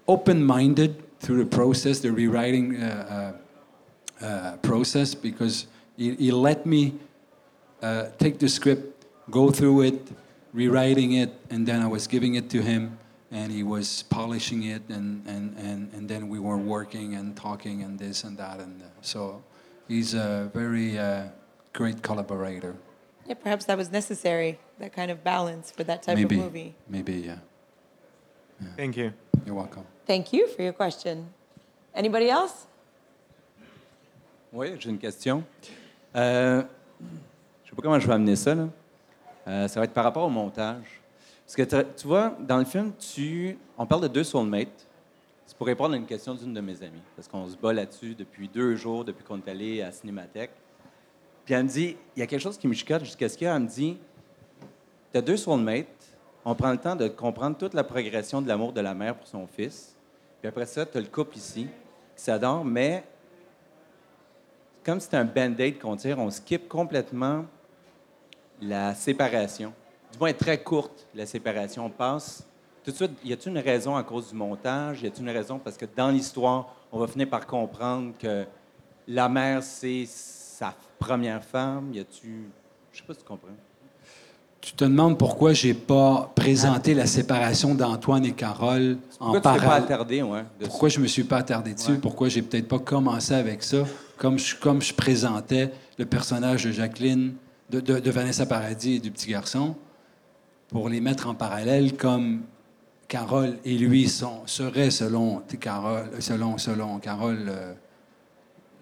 open-minded 0.07 1.19
through 1.19 1.43
the 1.43 1.49
process, 1.49 1.99
the 1.99 2.11
rewriting 2.11 2.81
uh, 2.81 3.33
uh, 4.21 4.25
uh, 4.25 4.57
process, 4.57 5.13
because 5.15 5.67
he, 5.95 6.15
he 6.15 6.31
let 6.31 6.65
me 6.65 6.95
uh, 7.81 8.07
take 8.17 8.39
the 8.39 8.49
script, 8.49 9.05
go 9.29 9.51
through 9.51 9.81
it, 9.81 10.11
rewriting 10.51 11.13
it, 11.13 11.31
and 11.49 11.65
then 11.67 11.81
I 11.81 11.87
was 11.87 12.07
giving 12.07 12.35
it 12.35 12.49
to 12.49 12.61
him, 12.61 12.97
and 13.31 13.51
he 13.51 13.63
was 13.63 14.03
polishing 14.03 14.63
it, 14.63 14.81
and 14.89 15.25
and 15.27 15.57
and, 15.57 15.93
and 15.93 16.09
then 16.09 16.29
we 16.29 16.39
were 16.39 16.57
working 16.57 17.15
and 17.15 17.35
talking 17.35 17.83
and 17.83 17.97
this 17.97 18.23
and 18.23 18.37
that, 18.37 18.59
and 18.59 18.81
uh, 18.81 18.85
so 19.01 19.41
he's 19.87 20.13
a 20.13 20.49
very 20.53 20.97
uh, 20.97 21.23
great 21.73 22.01
collaborator. 22.01 22.75
Yeah, 23.25 23.35
perhaps 23.35 23.65
that 23.65 23.77
was 23.77 23.91
necessary, 23.91 24.59
that 24.79 24.93
kind 24.93 25.11
of 25.11 25.23
balance 25.23 25.71
for 25.71 25.83
that 25.85 26.03
type 26.03 26.17
maybe, 26.17 26.35
of 26.35 26.41
movie. 26.41 26.75
maybe, 26.89 27.13
yeah. 27.13 27.37
Thank 28.75 28.97
you. 28.97 29.13
You're 29.45 29.55
welcome. 29.55 29.85
Thank 30.05 30.33
you 30.33 30.47
for 30.47 30.61
your 30.61 30.73
question. 30.73 31.27
Anybody 31.95 32.29
else? 32.29 32.67
Oui, 34.53 34.75
j'ai 34.79 34.89
une 34.89 34.99
question. 34.99 35.43
Euh, 36.15 36.61
je 36.99 37.05
ne 37.05 37.69
sais 37.69 37.75
pas 37.75 37.81
comment 37.81 37.99
je 37.99 38.05
vais 38.05 38.13
amener 38.13 38.35
ça. 38.35 38.53
là. 38.53 38.67
Euh, 39.47 39.67
ça 39.67 39.79
va 39.79 39.85
être 39.85 39.93
par 39.93 40.03
rapport 40.03 40.23
au 40.23 40.29
montage. 40.29 41.00
Parce 41.53 41.69
que 41.69 41.83
tu 41.97 42.07
vois, 42.07 42.33
dans 42.39 42.59
le 42.59 42.63
film, 42.63 42.93
tu, 42.97 43.57
on 43.77 43.85
parle 43.85 44.03
de 44.03 44.07
deux 44.07 44.23
soulmates. 44.23 44.87
C'est 45.45 45.57
pour 45.57 45.67
répondre 45.67 45.93
à 45.93 45.97
une 45.97 46.05
question 46.05 46.33
d'une 46.33 46.53
de 46.53 46.61
mes 46.61 46.81
amies. 46.81 47.01
Parce 47.13 47.27
qu'on 47.27 47.45
se 47.45 47.57
bat 47.57 47.73
là-dessus 47.73 48.15
depuis 48.15 48.47
deux 48.47 48.77
jours, 48.77 49.03
depuis 49.03 49.25
qu'on 49.25 49.37
est 49.37 49.49
allé 49.49 49.81
à 49.81 49.87
la 49.87 49.91
Cinémathèque. 49.91 50.51
Puis 51.43 51.53
elle 51.53 51.63
me 51.63 51.67
dit, 51.67 51.97
il 52.15 52.21
y 52.21 52.23
a 52.23 52.27
quelque 52.27 52.39
chose 52.39 52.57
qui 52.57 52.69
me 52.69 52.73
chicote 52.73 53.03
jusqu'à 53.03 53.27
ce 53.27 53.37
qu'elle 53.37 53.59
me 53.59 53.67
dit, 53.67 53.97
tu 55.11 55.17
as 55.17 55.21
deux 55.21 55.35
soulmates, 55.35 55.87
on 56.45 56.55
prend 56.55 56.71
le 56.71 56.77
temps 56.77 56.95
de 56.95 57.09
comprendre 57.09 57.57
toute 57.57 57.73
la 57.73 57.83
progression 57.83 58.41
de 58.41 58.47
l'amour 58.47 58.71
de 58.71 58.79
la 58.79 58.93
mère 58.93 59.17
pour 59.17 59.27
son 59.27 59.45
fils. 59.45 59.97
Puis 60.39 60.47
après 60.47 60.65
ça, 60.65 60.85
tu 60.85 60.97
as 60.97 61.01
le 61.01 61.07
couple 61.07 61.35
ici 61.35 61.67
qui 62.15 62.23
s'adore, 62.23 62.63
mais 62.63 63.03
comme 64.85 65.01
c'est 65.01 65.15
un 65.15 65.25
band-aid 65.25 65.79
qu'on 65.79 65.97
tire, 65.97 66.17
on 66.17 66.31
skip 66.31 66.69
complètement 66.69 67.43
la 68.61 68.95
séparation. 68.95 69.73
Du 70.11 70.19
moins, 70.19 70.33
très 70.33 70.61
courte, 70.61 71.07
la 71.15 71.25
séparation. 71.25 71.85
On 71.85 71.89
passe 71.89 72.45
tout 72.83 72.91
de 72.91 72.95
suite. 72.95 73.11
Y 73.23 73.33
a-t-il 73.33 73.51
une 73.55 73.59
raison 73.63 73.95
à 73.95 74.03
cause 74.03 74.29
du 74.29 74.35
montage? 74.35 75.01
Y 75.01 75.07
a-t-il 75.07 75.23
une 75.27 75.33
raison 75.35 75.59
parce 75.59 75.77
que 75.77 75.85
dans 75.95 76.09
l'histoire, 76.09 76.67
on 76.91 76.99
va 76.99 77.07
finir 77.07 77.29
par 77.29 77.45
comprendre 77.45 78.13
que 78.19 78.45
la 79.07 79.29
mère, 79.29 79.63
c'est 79.63 80.05
sa 80.07 80.73
première 80.99 81.43
femme? 81.43 81.91
Y 81.93 81.99
a-tu. 81.99 82.49
Je 82.91 82.97
sais 82.99 83.03
pas 83.05 83.13
si 83.13 83.19
tu 83.19 83.25
comprends. 83.25 83.47
Tu 84.59 84.73
te 84.73 84.83
demandes 84.83 85.17
pourquoi 85.17 85.53
j'ai 85.53 85.73
pas 85.73 86.31
présenté 86.35 86.93
la 86.93 87.07
séparation 87.07 87.73
d'Antoine 87.73 88.25
et 88.25 88.31
Carole 88.33 88.97
en 89.19 89.31
Pourquoi 89.31 89.39
tu 89.39 89.41
t'es 89.41 89.41
pas 89.41 89.59
parallèle. 89.59 89.83
attardé, 89.85 90.21
ouais? 90.21 90.43
Pourquoi 90.65 90.89
je 90.89 90.99
me 90.99 91.07
suis 91.07 91.23
pas 91.23 91.37
attardé 91.37 91.73
dessus? 91.73 91.93
Ouais. 91.93 91.97
Pourquoi 91.97 92.29
j'ai 92.29 92.43
peut-être 92.43 92.67
pas 92.67 92.77
commencé 92.77 93.33
avec 93.33 93.63
ça? 93.63 93.85
Comme 94.17 94.37
je, 94.37 94.55
comme 94.55 94.79
je 94.83 94.93
présentais 94.93 95.71
le 95.97 96.05
personnage 96.05 96.65
de 96.65 96.71
Jacqueline, 96.71 97.33
de, 97.71 97.79
de- 97.79 97.99
de 97.99 98.11
Vanessa 98.11 98.45
Paradis 98.45 98.97
et 98.97 98.99
du 98.99 99.09
petit 99.09 99.31
garçon, 99.31 99.73
pour 100.71 100.87
les 100.87 101.01
mettre 101.01 101.27
en 101.27 101.35
parallèle 101.35 101.95
comme 101.97 102.41
Carole 103.09 103.57
et 103.65 103.77
lui 103.77 104.07
seraient, 104.07 104.89
selon 104.89 105.41
Carole, 105.59 106.09
selon, 106.19 106.57
selon 106.57 106.97
Carole, 106.99 107.49
euh, 107.49 107.73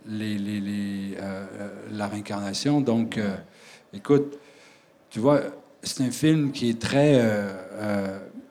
euh, 0.08 1.16
euh, 1.20 1.70
la 1.92 2.08
réincarnation. 2.08 2.80
Donc, 2.80 3.20
écoute, 3.92 4.38
tu 5.10 5.20
vois, 5.20 5.42
c'est 5.82 6.04
un 6.04 6.12
film 6.12 6.52
qui 6.52 6.70
est 6.70 6.80
très. 6.80 7.20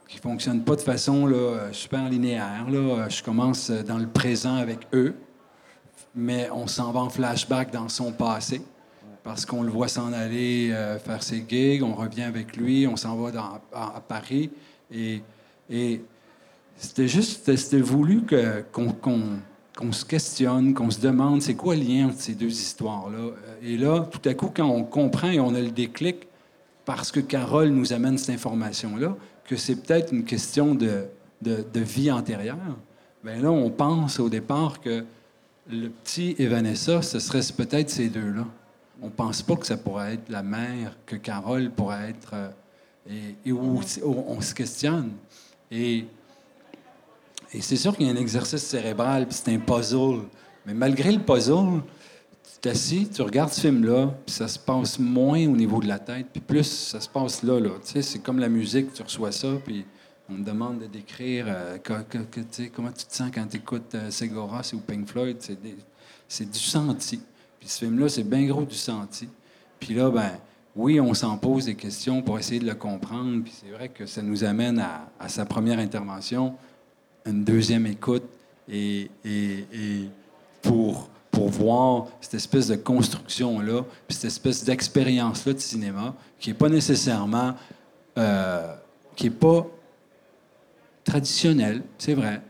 qui 0.09 0.18
fonctionne 0.18 0.64
pas 0.64 0.74
de 0.74 0.80
façon 0.80 1.26
là, 1.26 1.68
super 1.70 2.09
linéaire. 2.09 2.66
Là. 2.68 3.09
Je 3.09 3.22
commence 3.22 3.70
dans 3.70 3.99
le 3.99 4.09
présent 4.09 4.57
avec 4.57 4.80
eux, 4.93 5.14
mais 6.12 6.51
on 6.53 6.66
s'en 6.66 6.91
va 6.91 7.01
en 7.01 7.09
flashback 7.09 7.70
dans 7.70 7.89
son 7.89 8.11
passé. 8.11 8.61
Parce 9.29 9.45
qu'on 9.45 9.62
le 9.62 9.70
voit 9.70 9.89
s'en 9.89 10.11
aller 10.14 10.70
euh, 10.72 10.99
faire 10.99 11.22
ses 11.22 11.45
gigs, 11.47 11.83
on 11.83 11.95
revient 11.95 12.22
avec 12.22 12.57
lui, 12.57 12.87
on 12.87 12.97
s'en 12.97 13.14
va 13.14 13.61
à, 13.74 14.01
Paris. 14.01 14.49
Et, 14.91 15.20
c'était 16.79 17.09
juste, 17.09 17.55
c'était- 17.55 17.79
voulu 17.83 18.22
que- 18.22 18.64
qu'on 18.72 19.93
se 19.93 20.07
questionne, 20.07 20.72
qu'on 20.72 20.91
se 20.91 20.99
demande 21.01 21.43
c'est 21.43 21.57
quoi 21.57 21.76
le 21.76 21.83
lien 21.83 22.07
entre 22.07 22.18
ces 22.22 22.33
deux 22.35 22.49
histoires-là? 22.51 23.33
Et 23.62 23.76
là, 23.76 24.09
tout 24.11 24.26
à 24.26 24.33
coup, 24.33 24.51
quand 24.55 24.66
on 24.66 24.83
comprend 24.83 25.29
et 25.31 25.41
on 25.41 25.55
a 25.55 25.61
le 25.61 25.72
déclic, 25.72 26.26
parce 26.87 27.12
que 27.12 27.20
Carole 27.20 27.68
nous 27.68 27.93
amène 27.93 28.16
cette 28.16 28.35
information-là, 28.35 29.14
que 29.45 29.57
c'est 29.57 29.76
peut-être 29.76 30.11
une 30.11 30.24
question 30.24 30.74
de, 30.74 31.05
de- 31.43 31.66
de 31.70 31.81
vie 31.81 32.11
antérieure, 32.11 32.57
bien 33.22 33.43
là, 33.43 33.51
on 33.51 33.68
pense 33.68 34.20
au 34.20 34.31
départ 34.31 34.81
que 34.81 35.05
le 35.70 35.91
petit 35.91 36.35
et 36.39 36.47
Vanessa, 36.47 37.03
ce 37.03 37.18
serait 37.18 37.43
peut-être 37.55 37.91
ces 37.91 38.09
deux-là. 38.09 38.47
On 39.01 39.11
pense 39.11 39.43
pas 39.43 39.57
que 39.57 39.67
ça 39.67 39.77
pourrait 39.77 40.15
être 40.15 40.29
la 40.29 40.43
mère, 40.43 40.97
que 41.07 41.17
Carole 41.17 41.71
pourrait 41.71 42.11
être... 42.11 42.35
euh, 42.35 42.51
et, 43.45 43.53
on 43.53 44.41
se 44.41 44.55
questionne. 44.55 45.13
Et, 45.71 46.05
et 47.53 47.61
c'est 47.61 47.77
sûr 47.77 47.97
qu'il 47.97 48.07
y 48.07 48.11
a 48.11 48.13
un 48.13 48.17
exercice 48.17 48.63
cérébral, 48.63 49.27
puis 49.27 49.39
c'est 49.43 49.55
un 49.55 49.59
puzzle. 49.59 50.25
Mais 50.67 50.75
malgré 50.75 51.13
le 51.13 51.21
puzzle, 51.21 51.83
tu 52.43 52.61
t'assis, 52.61 53.09
tu 53.09 53.23
regardes 53.23 53.51
ce 53.53 53.61
film-là, 53.63 54.15
puis 54.27 54.35
ça 54.35 54.49
se 54.49 54.59
passe 54.59 54.99
moins 54.99 55.47
au 55.47 55.57
niveau 55.57 55.81
de 55.81 55.89
la 55.89 55.99
tête, 55.99 56.27
puis 56.33 56.41
plus 56.41 56.65
ça 56.65 57.01
se 57.01 57.09
passe 57.09 57.43
là. 57.43 57.59
là. 57.59 57.71
C'est 57.83 58.23
comme 58.23 58.39
la 58.39 58.49
musique, 58.49 58.93
tu 58.93 59.03
reçois 59.03 59.33
ça, 59.33 59.49
puis 59.65 59.85
on 60.29 60.37
te 60.37 60.43
demande 60.43 60.81
de 60.81 60.87
décrire 60.87 61.47
euh, 61.49 61.79
comment 62.75 62.93
tu 62.93 63.07
te 63.07 63.15
sens 63.15 63.31
quand 63.33 63.47
tu 63.47 63.57
écoutes 63.57 63.95
euh, 63.95 64.75
ou 64.75 64.79
Pink 64.81 65.07
Floyd. 65.07 65.39
C'est 66.29 66.51
du 66.51 66.59
senti. 66.59 67.21
Puis 67.59 67.69
ce 67.69 67.79
film-là, 67.81 68.09
c'est 68.09 68.23
bien 68.23 68.47
gros 68.47 68.65
du 68.65 68.75
senti. 68.75 69.29
Puis 69.81 69.95
là, 69.95 70.11
ben 70.11 70.33
oui, 70.77 71.01
on 71.01 71.15
s'en 71.15 71.37
pose 71.37 71.67
des 71.67 71.75
questions 71.75 72.23
pour 72.23 72.39
essayer 72.39 72.61
de 72.61 72.67
le 72.67 72.75
comprendre. 72.75 73.43
Puis 73.43 73.55
c'est 73.61 73.71
vrai 73.71 73.89
que 73.89 74.07
ça 74.07 74.23
nous 74.23 74.45
amène 74.45 74.79
à, 74.79 75.29
sa 75.29 75.45
première 75.45 75.79
intervention, 75.79 76.55
une 77.27 77.45
deuxième 77.45 77.87
écoute, 77.87 78.25
et, 78.71 79.11
pour, 80.63 81.09
pour 81.31 81.49
voir 81.49 82.07
cette 82.21 82.35
espèce 82.35 82.69
de 82.69 82.77
construction-là, 82.77 83.85
puis 84.07 84.15
cette 84.15 84.27
espèce 84.27 84.65
d'expérience-là 84.65 85.53
de 85.53 85.59
cinéma, 85.59 86.15
qui 86.39 86.51
n'est 86.51 86.55
pas 86.55 86.69
nécessairement... 86.69 87.55
euh, 88.17 88.75
qui 89.19 89.25
n'est 89.25 89.31
pas 89.35 89.67
traditionnelle, 91.05 91.83
c'est 91.99 92.15
vrai, 92.15 92.41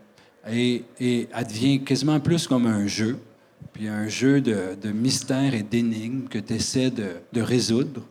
et, 0.47 0.83
et 0.99 1.27
elle 1.33 1.47
devient 1.47 1.83
quasiment 1.83 2.19
plus 2.19 2.47
comme 2.47 2.67
un 2.67 2.85
jeu, 2.85 3.17
puis 3.79 3.87
un 3.87 4.09
jeu 4.09 4.41
de, 4.41 4.75
de 4.75 4.91
mystère 4.91 5.53
et 5.53 5.63
d'énigmes 5.63 6.27
que 6.27 6.37
tu 6.37 6.55
essaies 6.55 6.91
de, 6.91 7.41
résoudre. 7.41 8.01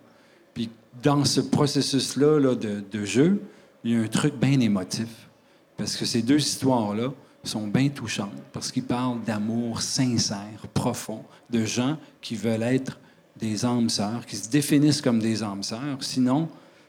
Puis 0.55 0.71
dans 1.03 1.27
ce 1.27 1.43
processus-là 1.43 2.41
là, 2.41 2.55
de, 2.55 3.05
jeu, 3.05 3.43
il 3.85 3.93
y 3.93 3.95
a 3.95 4.01
un 4.01 4.09
truc 4.09 4.35
bien 4.37 4.59
émotif. 4.61 5.29
Parce 5.77 5.95
que 5.95 6.07
ces 6.07 6.23
deux 6.23 6.39
histoires-là 6.39 7.13
sont 7.45 7.67
bien 7.67 7.91
touchantes, 7.91 8.33
parce 8.51 8.73
qu'ils 8.73 8.85
parlent 8.85 9.23
d'amour 9.27 9.83
sincère, 9.83 10.67
profond, 10.73 11.23
de 11.51 11.67
gens 11.67 11.99
qui 12.23 12.35
veulent 12.35 12.63
être 12.63 12.99
des 13.37 13.67
âmes 13.67 13.91
sœurs, 13.91 14.25
qui 14.25 14.37
se 14.37 14.49
définissent 14.49 15.03
comme 15.03 15.19
des 15.19 15.43
âmes 15.43 15.63
sœurs, 15.63 15.99
sinon 16.01 16.49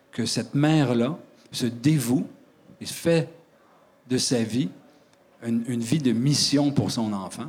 que 0.10 0.26
cette 0.26 0.56
mère-là 0.56 1.20
se 1.52 1.66
dévoue 1.66 2.26
et 2.80 2.86
fait 2.86 3.28
de 4.10 4.18
sa 4.18 4.42
vie 4.42 4.70
une 5.44 5.82
vie 5.82 6.00
de 6.00 6.14
mission 6.14 6.72
pour 6.72 6.92
son 6.92 7.12
enfant, 7.12 7.48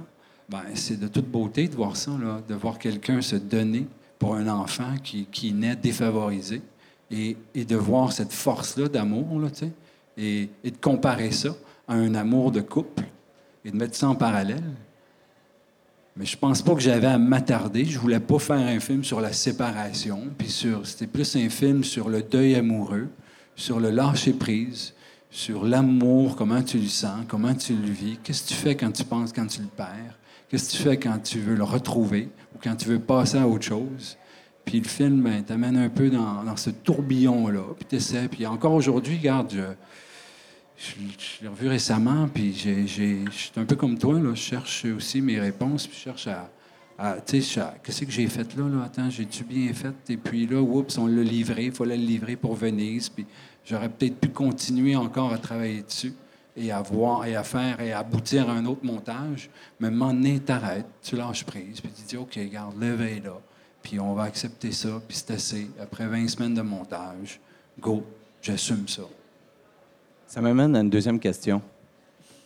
ben, 0.51 0.63
c'est 0.75 0.99
de 0.99 1.07
toute 1.07 1.31
beauté 1.31 1.69
de 1.69 1.77
voir 1.77 1.97
ça, 1.97 2.11
là, 2.21 2.43
de 2.47 2.55
voir 2.55 2.79
quelqu'un 2.79 3.21
se 3.21 3.37
donner 3.37 3.87
pour 4.19 4.35
un 4.35 4.49
enfant 4.49 4.95
qui, 5.03 5.53
naît 5.53 5.77
défavorisé. 5.77 6.61
Et, 7.13 7.37
de 7.55 7.77
voir 7.77 8.13
cette 8.13 8.33
force-là 8.33 8.89
d'amour, 8.89 9.41
là, 9.41 9.49
et, 10.17 10.49
et 10.63 10.71
de 10.71 10.77
comparer 10.77 11.33
ça 11.33 11.57
à 11.89 11.95
un 11.95 12.15
amour 12.15 12.53
de 12.53 12.61
couple 12.61 13.05
et 13.65 13.71
de 13.71 13.77
mettre 13.77 13.97
ça 13.97 14.09
en 14.09 14.15
parallèle. 14.15 14.63
Mais 16.17 16.27
je 16.27 16.37
pense 16.37 16.63
pas 16.63 16.75
que 16.75 16.81
j'avais 16.81 17.07
à 17.07 17.19
m'attarder. 17.19 17.85
Je 17.85 17.99
voulais 17.99 18.21
pas 18.21 18.39
faire 18.39 18.59
un 18.59 18.81
film 18.81 19.05
sur 19.05 19.21
la 19.21 19.33
séparation, 19.33 20.29
puis 20.37 20.49
c'était 20.85 21.07
plus 21.07 21.37
un 21.37 21.49
film 21.49 21.83
sur 21.85 22.09
le 22.09 22.23
deuil 22.23 22.57
amoureux, 22.57 23.09
sur 23.57 23.81
le 23.81 23.91
lâcher 23.91 24.33
prise, 24.33 24.95
sur 25.31 25.65
l'amour, 25.65 26.37
comment 26.37 26.63
tu 26.63 26.79
le 26.79 26.89
sens, 26.89 27.25
comment 27.29 27.55
tu 27.55 27.75
le 27.75 27.89
vis, 27.89 28.19
qu'est-ce 28.23 28.43
que 28.43 28.49
tu 28.49 28.55
fais 28.55 28.75
quand 28.75 28.91
tu 28.91 29.05
penses 29.05 29.33
quand 29.33 29.47
tu 29.47 29.63
le 29.63 29.69
perds, 29.69 30.19
qu'est-ce 30.51 30.73
que 30.73 30.77
tu 30.77 30.83
fais 30.83 30.97
quand 30.97 31.19
tu 31.19 31.39
veux 31.39 31.55
le 31.55 31.65
retrouver 31.65 32.29
ou 32.55 32.59
quand 32.63 32.75
tu 32.75 32.89
veux 32.89 32.99
passer 32.99 33.39
à 33.39 33.47
autre 33.47 33.65
chose? 33.65 34.17
Puis 34.65 34.81
le 34.81 34.89
film 34.89 35.23
ben, 35.23 35.43
t'amène 35.43 35.77
un 35.77 35.89
peu 35.89 36.11
dans, 36.11 36.57
ce 36.57 36.71
tourbillon-là, 36.71 37.63
puis 37.77 37.87
t'essaies. 37.87 38.29
Puis 38.29 38.47
encore 38.47 38.75
aujourd'hui, 38.75 39.17
regarde, 39.17 39.53
je, 40.77 41.43
l'ai 41.43 41.49
revu 41.49 41.69
récemment, 41.69 42.29
puis 42.29 42.53
j'ai, 42.53 42.87
je 42.87 43.31
suis 43.31 43.53
un 43.57 43.65
peu 43.65 43.77
comme 43.77 43.99
toi, 43.99 44.15
là. 44.15 44.31
Je 44.35 44.41
cherche 44.41 44.85
aussi 44.85 45.21
mes 45.21 45.41
réponses, 45.41 45.87
puis 45.87 45.97
je 45.97 46.03
cherche 46.03 46.29
à. 46.29 47.21
tu 47.27 47.41
sais, 47.41 47.63
qu'est-ce 47.83 48.05
que 48.05 48.11
j'ai 48.11 48.27
fait 48.27 48.57
là, 48.57 48.69
là? 48.69 48.85
Attends, 48.85 49.11
j'ai-tu 49.11 49.45
bien 49.45 49.73
fait? 49.73 49.95
Et 50.09 50.17
puis 50.17 50.47
là, 50.47 50.61
oups, 50.61 50.99
on 50.99 51.07
l'a 51.07 51.23
livré, 51.23 51.67
il 51.67 51.73
fallait 51.73 51.97
le 51.97 52.05
livrer 52.05 52.37
pour 52.37 52.55
Venise, 52.55 53.09
puis 53.09 53.25
j'aurais 53.65 53.89
peut-être 53.89 54.19
pu 54.19 54.29
continuer 54.29 54.95
encore 54.95 55.33
à 55.33 55.39
travailler 55.39 55.83
dessus 55.83 56.13
et 56.57 56.73
à 56.73 56.83
voir 56.83 57.25
et 57.27 57.37
à 57.37 57.43
faire 57.43 57.81
et 57.81 57.93
à 57.93 58.01
aboutir 58.01 58.49
à 58.49 58.53
un 58.53 58.67
autre 58.67 58.85
montage. 58.85 59.51
Mais 59.79 59.89
à 59.89 59.91
un 59.91 59.95
moment 59.95 60.13
donné, 60.13 60.41
t'arrêtes, 60.41 60.87
tu 61.03 61.17
lâches 61.17 61.45
prise, 61.45 61.81
puis 61.81 61.91
tu 61.91 62.03
dis, 62.03 62.17
OK, 62.17 62.39
garde, 62.51 62.81
levez 62.81 63.21
là, 63.21 63.39
puis 63.83 63.99
on 64.01 64.15
va 64.15 64.25
accepter 64.25 64.73
ça, 64.73 65.01
puis 65.07 65.17
c'est 65.17 65.33
assez. 65.33 65.71
Après 65.81 66.07
20 66.07 66.29
semaines 66.29 66.55
de 66.55 66.63
montage, 66.63 67.41
go, 67.79 68.05
j'assume 68.43 68.87
ça. 68.89 69.03
Ça 70.27 70.41
m'amène 70.41 70.77
à 70.77 70.81
une 70.81 70.91
deuxième 70.91 71.19
question. 71.19 71.61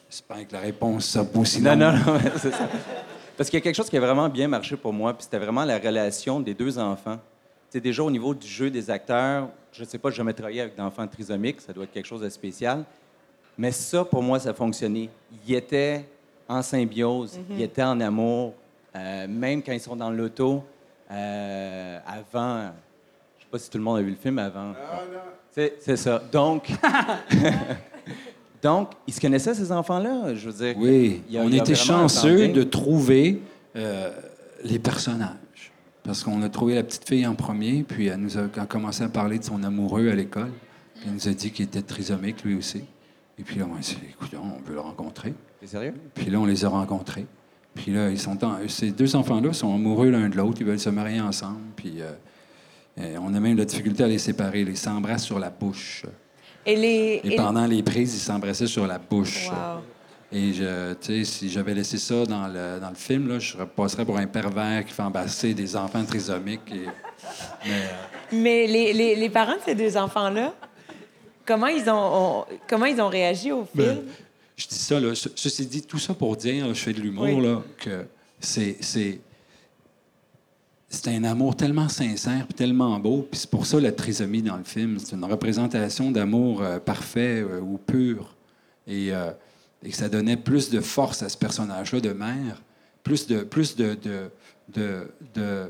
J'espère 0.08 0.46
que 0.46 0.52
la 0.52 0.60
réponse 0.60 1.06
sera 1.06 1.24
pas 1.24 1.40
aussi 1.40 1.60
Non, 1.60 1.76
non, 1.76 1.92
non, 1.92 2.18
c'est 2.36 2.52
ça. 2.52 2.68
Parce 3.36 3.50
qu'il 3.50 3.58
y 3.58 3.62
a 3.62 3.64
quelque 3.64 3.74
chose 3.74 3.90
qui 3.90 3.96
a 3.96 4.00
vraiment 4.00 4.28
bien 4.28 4.46
marché 4.46 4.76
pour 4.76 4.92
moi, 4.92 5.12
puis 5.12 5.24
c'était 5.24 5.38
vraiment 5.38 5.64
la 5.64 5.78
relation 5.78 6.38
des 6.40 6.54
deux 6.54 6.78
enfants. 6.78 7.18
C'est 7.68 7.80
déjà 7.80 8.04
au 8.04 8.10
niveau 8.10 8.32
du 8.32 8.46
jeu 8.46 8.70
des 8.70 8.88
acteurs, 8.88 9.48
je 9.72 9.82
ne 9.82 9.88
sais 9.88 9.98
pas, 9.98 10.10
j'ai 10.10 10.18
jamais 10.18 10.32
travaillé 10.32 10.60
avec 10.60 10.76
d'enfants 10.76 11.08
trisomiques, 11.08 11.60
ça 11.60 11.72
doit 11.72 11.84
être 11.84 11.92
quelque 11.92 12.06
chose 12.06 12.20
de 12.20 12.28
spécial. 12.28 12.84
Mais 13.56 13.72
ça, 13.72 14.04
pour 14.04 14.22
moi, 14.22 14.38
ça 14.38 14.50
a 14.50 14.54
fonctionné. 14.54 15.08
Ils 15.46 15.54
étaient 15.54 16.04
en 16.48 16.60
symbiose, 16.62 17.38
Mhm. 17.38 17.56
ils 17.58 17.62
étaient 17.62 17.82
en 17.82 18.00
amour, 18.00 18.54
euh, 18.96 19.26
même 19.28 19.62
quand 19.62 19.72
ils 19.72 19.80
sont 19.80 19.96
dans 19.96 20.10
l'auto. 20.10 20.62
euh, 21.10 21.98
avant, 22.06 22.70
je 23.38 23.44
sais 23.44 23.48
pas 23.50 23.58
si 23.58 23.70
tout 23.70 23.78
le 23.78 23.84
monde 23.84 23.98
a 23.98 24.02
vu 24.02 24.10
le 24.10 24.16
film 24.16 24.38
avant. 24.38 24.72
C'est 25.52 25.74
c'est 25.80 25.96
ça. 25.96 26.20
Donc, 26.32 26.70
donc, 28.62 28.90
ils 29.06 29.12
se 29.14 29.20
connaissaient, 29.20 29.54
ces 29.54 29.70
enfants-là? 29.70 30.34
Je 30.34 30.48
veux 30.50 30.64
dire, 30.66 30.74
Oui, 30.78 31.22
il 31.28 31.34
y 31.34 31.38
a- 31.38 31.42
on 31.42 31.48
il 31.48 31.54
y 31.56 31.60
a 31.60 31.62
était 31.62 31.74
chanceux 31.74 32.48
de 32.48 32.62
trouver 32.62 33.40
euh, 33.76 34.10
les 34.64 34.78
personnages. 34.78 35.72
Parce 36.02 36.22
qu'on 36.22 36.42
a 36.42 36.48
trouvé 36.48 36.74
la 36.74 36.82
petite 36.82 37.06
fille 37.08 37.26
en 37.26 37.34
premier, 37.34 37.82
puis 37.82 38.06
elle 38.08 38.18
nous 38.20 38.36
a 38.38 38.48
commencé 38.68 39.02
à 39.04 39.08
parler 39.08 39.38
de 39.38 39.44
son 39.44 39.62
amoureux 39.62 40.08
à 40.10 40.14
l'école. 40.14 40.50
Puis 40.94 41.04
elle 41.06 41.12
nous 41.14 41.28
a 41.28 41.32
dit 41.32 41.50
qu'il 41.50 41.66
était 41.66 41.82
trisomique, 41.82 42.42
lui 42.44 42.56
aussi. 42.56 42.84
Et 43.38 43.42
puis 43.42 43.58
là, 43.58 43.66
on 43.70 43.82
s'est 43.82 43.96
dit, 43.96 44.06
écoute, 44.10 44.30
on 44.40 44.60
veut 44.66 44.74
le 44.74 44.80
rencontrer. 44.80 45.34
T'es 45.60 45.66
sérieux? 45.66 45.94
Puis 46.14 46.26
là, 46.30 46.38
on 46.38 46.44
les 46.44 46.64
a 46.64 46.68
rencontrés. 46.68 47.26
Puis 47.74 47.92
là, 47.92 48.08
ils 48.10 48.18
sont 48.20 48.42
en- 48.44 48.58
ces 48.68 48.90
deux 48.92 49.16
enfants-là 49.16 49.52
sont 49.52 49.74
amoureux 49.74 50.10
l'un 50.10 50.28
de 50.28 50.36
l'autre, 50.36 50.58
ils 50.60 50.66
veulent 50.66 50.78
se 50.78 50.90
marier 50.90 51.20
ensemble. 51.20 51.58
Puis 51.74 51.94
euh, 52.00 52.12
euh, 53.00 53.16
on 53.20 53.34
a 53.34 53.40
même 53.40 53.56
la 53.56 53.64
difficulté 53.64 54.04
à 54.04 54.06
les 54.06 54.18
séparer. 54.18 54.60
Ils 54.60 54.76
s'embrassent 54.76 55.24
sur 55.24 55.40
la 55.40 55.50
bouche. 55.50 56.04
Et 56.64 56.76
les. 56.76 57.20
Et 57.24 57.32
et- 57.32 57.36
pendant 57.36 57.66
les 57.66 57.82
prises, 57.82 58.14
ils 58.14 58.20
s'embrassaient 58.20 58.68
sur 58.68 58.86
la 58.86 58.98
bouche. 58.98 59.48
Wow. 59.50 59.82
Et 60.32 60.52
je, 60.52 60.94
tu 60.94 61.18
sais, 61.18 61.24
si 61.24 61.48
j'avais 61.50 61.74
laissé 61.74 61.98
ça 61.98 62.24
dans 62.26 62.46
le, 62.48 62.80
dans 62.80 62.88
le 62.88 62.94
film, 62.96 63.28
là, 63.28 63.38
je 63.38 63.56
passerais 63.64 64.04
pour 64.04 64.16
un 64.18 64.26
pervers 64.26 64.84
qui 64.84 64.92
fait 64.92 65.02
embrasser 65.02 65.54
des 65.54 65.76
enfants 65.76 66.04
trisomiques. 66.04 66.72
Et, 66.72 66.86
mais, 67.66 67.70
euh, 67.72 67.86
Mais 68.32 68.66
les, 68.66 68.92
les, 68.92 69.16
les 69.16 69.30
parents 69.30 69.54
de 69.56 69.60
ces 69.64 69.74
deux 69.74 69.96
enfants-là, 69.96 70.52
comment 71.46 71.66
ils 71.68 71.88
ont, 71.88 72.44
comment 72.68 72.86
ils 72.86 73.00
ont 73.00 73.08
réagi 73.08 73.52
au 73.52 73.64
film? 73.64 73.86
Ben, 73.86 74.02
je 74.56 74.66
dis 74.68 74.74
ça, 74.78 75.00
là, 75.00 75.14
ce- 75.14 75.28
ceci 75.34 75.66
dit, 75.66 75.82
tout 75.82 75.98
ça 75.98 76.14
pour 76.14 76.36
dire, 76.36 76.68
je 76.68 76.80
fais 76.80 76.92
de 76.92 77.00
l'humour, 77.00 77.24
Oui. 77.24 77.42
là, 77.42 77.62
que 77.78 78.06
c'est, 78.40 78.76
c'est, 78.80 79.20
c'est 80.88 81.08
un 81.08 81.24
amour 81.24 81.56
tellement 81.56 81.88
sincère 81.88 82.44
puis 82.46 82.54
tellement 82.54 82.98
beau. 83.00 83.26
Puis 83.30 83.40
c'est 83.40 83.50
pour 83.50 83.66
ça 83.66 83.80
la 83.80 83.90
trisomie 83.90 84.42
dans 84.42 84.56
le 84.56 84.64
film. 84.64 84.98
C'est 85.00 85.16
une 85.16 85.24
représentation 85.24 86.10
d'amour 86.12 86.62
euh, 86.62 86.78
parfait 86.78 87.40
euh, 87.42 87.60
ou 87.60 87.78
pur. 87.78 88.32
Et, 88.86 89.12
euh, 89.12 89.32
et 89.82 89.90
que 89.90 89.96
ça 89.96 90.08
donnait 90.08 90.36
plus 90.36 90.70
de 90.70 90.80
force 90.80 91.22
à 91.22 91.28
ce 91.28 91.36
personnage-là 91.36 92.00
de 92.00 92.12
mère, 92.12 92.62
plus 93.02 93.26
de, 93.26 93.42
plus 93.42 93.74
de, 93.76 93.94
de, 93.94 94.30
de, 94.72 95.08
de, 95.34 95.66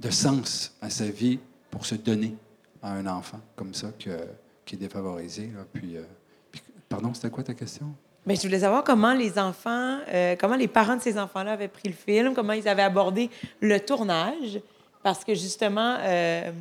de 0.00 0.10
sens 0.10 0.72
à 0.80 0.90
sa 0.90 1.06
vie 1.06 1.38
pour 1.70 1.86
se 1.86 1.94
donner 1.94 2.34
à 2.82 2.92
un 2.92 3.06
enfant 3.06 3.40
comme 3.56 3.74
ça 3.74 3.88
qui 3.98 4.10
est 4.10 4.78
défavorisé. 4.78 5.50
là. 5.54 5.60
Euh, 5.60 6.02
puis- 6.50 6.62
pardon, 6.88 7.14
c'était 7.14 7.30
quoi 7.30 7.42
ta 7.42 7.54
question? 7.54 7.86
Mais 8.26 8.36
je 8.36 8.42
voulais 8.42 8.60
savoir 8.60 8.84
comment 8.84 9.14
les 9.14 9.38
enfants, 9.38 9.98
euh, 10.08 10.36
comment 10.38 10.54
les 10.56 10.68
parents 10.68 10.96
de 10.96 11.02
ces 11.02 11.18
enfants-là 11.18 11.52
avaient 11.52 11.68
pris 11.68 11.88
le 11.88 11.94
film, 11.94 12.34
comment 12.34 12.52
ils 12.52 12.68
avaient 12.68 12.82
abordé 12.82 13.30
le 13.60 13.80
tournage, 13.80 14.60
parce 15.02 15.24
que 15.24 15.34
justement, 15.34 15.96
euh, 16.00 16.52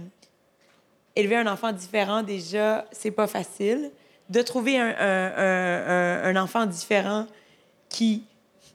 élever 1.16 1.36
un 1.36 1.48
enfant 1.48 1.72
différent 1.72 2.24
déjà, 2.24 2.86
c'est 2.92 3.12
pas 3.12 3.28
facile. 3.28 3.92
De 4.30 4.42
trouver 4.42 4.80
un 4.80 6.36
enfant 6.38 6.66
différent 6.66 7.28
qui 7.90 8.24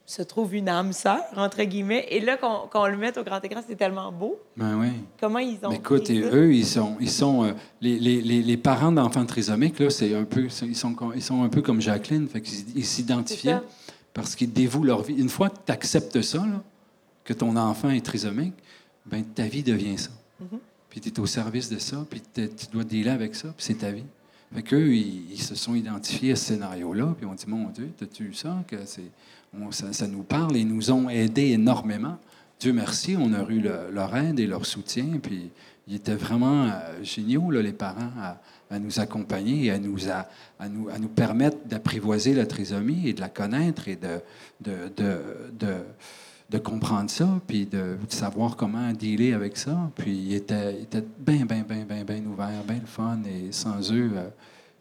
se 0.09 0.23
trouve 0.23 0.55
une 0.55 0.69
âme 0.69 0.93
sœur 0.93 1.21
entre 1.37 1.63
guillemets, 1.65 2.07
et 2.11 2.21
là 2.21 2.37
qu'on 2.37 2.87
le 2.87 2.97
mette 2.97 3.19
au 3.19 3.25
grand 3.25 3.41
écran, 3.45 3.61
c'est 3.67 3.75
tellement 3.77 4.13
beau. 4.13 4.39
Ben 4.57 4.79
oui. 4.79 4.89
Comment 5.21 5.41
ils 5.41 5.59
ont 5.65 5.71
Mais 5.71 5.77
écoute, 5.77 6.09
et 6.11 6.21
eux, 6.21 6.55
ils 6.55 6.65
sont, 6.67 6.97
ils 7.01 7.11
sont 7.11 7.45
euh, 7.45 7.53
les, 7.81 7.99
les- 7.99 8.23
les- 8.23 8.43
les 8.43 8.57
parents 8.57 8.93
d'enfants 8.93 9.27
trisomiques 9.27 9.79
là, 9.81 9.91
c'est 9.91 10.15
un 10.15 10.25
peu, 10.25 10.45
ils 10.63 10.77
sont, 10.77 10.95
ils 11.15 11.23
sont 11.23 11.43
un 11.43 11.49
peu 11.49 11.61
comme 11.61 11.81
Jacqueline, 11.81 12.29
fait 12.29 12.41
qu'ils 12.41 12.77
ils 12.79 12.85
s'identifiaient 12.85 13.59
parce 14.15 14.37
qu'ils 14.37 14.53
dévouent 14.53 14.85
leur 14.85 15.03
vie. 15.03 15.15
Une 15.15 15.29
fois 15.29 15.51
que 15.51 15.59
tu 15.67 15.73
acceptes 15.73 16.23
ça, 16.23 16.39
là, 16.39 16.63
que 17.25 17.33
ton 17.33 17.57
enfant 17.57 17.91
est 17.91 18.05
trisomique, 18.05 18.55
ben 19.07 19.25
ta 19.25 19.43
vie 19.49 19.63
devient 19.65 19.99
ça. 19.99 20.11
Mhm. 20.41 20.59
Puis 20.89 21.01
tu 21.01 21.09
es 21.09 21.21
au 21.21 21.27
service 21.27 21.69
de 21.69 21.79
ça, 21.79 22.07
puis 22.09 22.23
tu 22.33 22.49
dois 22.73 22.85
dealer 22.85 23.11
avec 23.13 23.35
ça, 23.35 23.49
puis 23.49 23.65
c'est 23.67 23.75
ta 23.79 23.91
vie. 23.91 24.05
Fait 24.55 24.63
qu'eux, 24.63 24.95
ils, 24.95 25.33
ils 25.33 25.43
se 25.43 25.57
sont 25.57 25.75
identifiés 25.75 26.33
à 26.33 26.37
ce 26.37 26.45
scénario-là, 26.47 27.15
puis 27.19 27.27
on 27.27 27.35
dit 27.35 27.45
Mon 27.49 27.69
Dieu, 27.71 27.91
t'as-tu 27.99 28.27
vu 28.27 28.35
ça 28.35 28.63
que 28.69 28.77
c'est, 28.87 29.11
ça, 29.71 30.07
nous 30.07 30.23
parle 30.23 30.57
et 30.57 30.65
nous 30.65 30.91
ont 30.91 31.09
aidés 31.09 31.51
énormément. 31.53 32.19
Dieu 32.59 32.73
merci, 32.73 33.17
on 33.19 33.33
a 33.35 33.43
eu 33.49 33.61
le- 33.61 33.91
leur 33.93 34.17
aide 34.17 34.41
et 34.41 34.47
leur 34.47 34.65
soutien, 34.65 35.07
puis 35.23 35.51
ils 35.87 35.97
étaient 35.97 36.15
vraiment 36.15 36.65
euh, 36.65 37.03
géniaux, 37.03 37.51
les 37.51 37.73
parents, 37.73 38.11
à, 38.71 38.79
nous 38.79 38.99
accompagner 38.99 39.67
et 39.67 39.71
à 39.71 39.79
nous, 39.79 40.09
à, 40.09 40.69
nous, 40.69 40.89
à 40.89 40.99
nous 40.99 41.09
permettre 41.09 41.59
d'apprivoiser 41.67 42.35
la 42.35 42.47
trisomie 42.47 43.09
et 43.09 43.13
de 43.13 43.21
la 43.21 43.29
connaître 43.29 43.87
et 43.87 43.97
de, 43.97 44.21
de, 44.61 44.91
de, 46.51 46.59
comprendre 46.59 47.09
ça, 47.09 47.29
puis 47.47 47.67
de, 47.67 47.97
savoir 48.09 48.57
comment 48.57 48.93
dealer 48.93 49.35
avec 49.35 49.57
ça. 49.57 49.91
Puis 49.95 50.17
ils 50.17 50.35
étaient, 50.35 50.81
ils 50.81 51.05
bien, 51.21 51.45
bien, 51.47 51.63
bien, 51.63 51.85
bien, 51.85 52.05
bien 52.05 52.25
ouverts, 52.27 52.65
bien 52.67 52.81
le 52.81 52.87
fun, 52.87 53.21
et 53.25 53.53
sans 53.53 53.93
eux, 53.93 54.11
euh, 54.17 54.29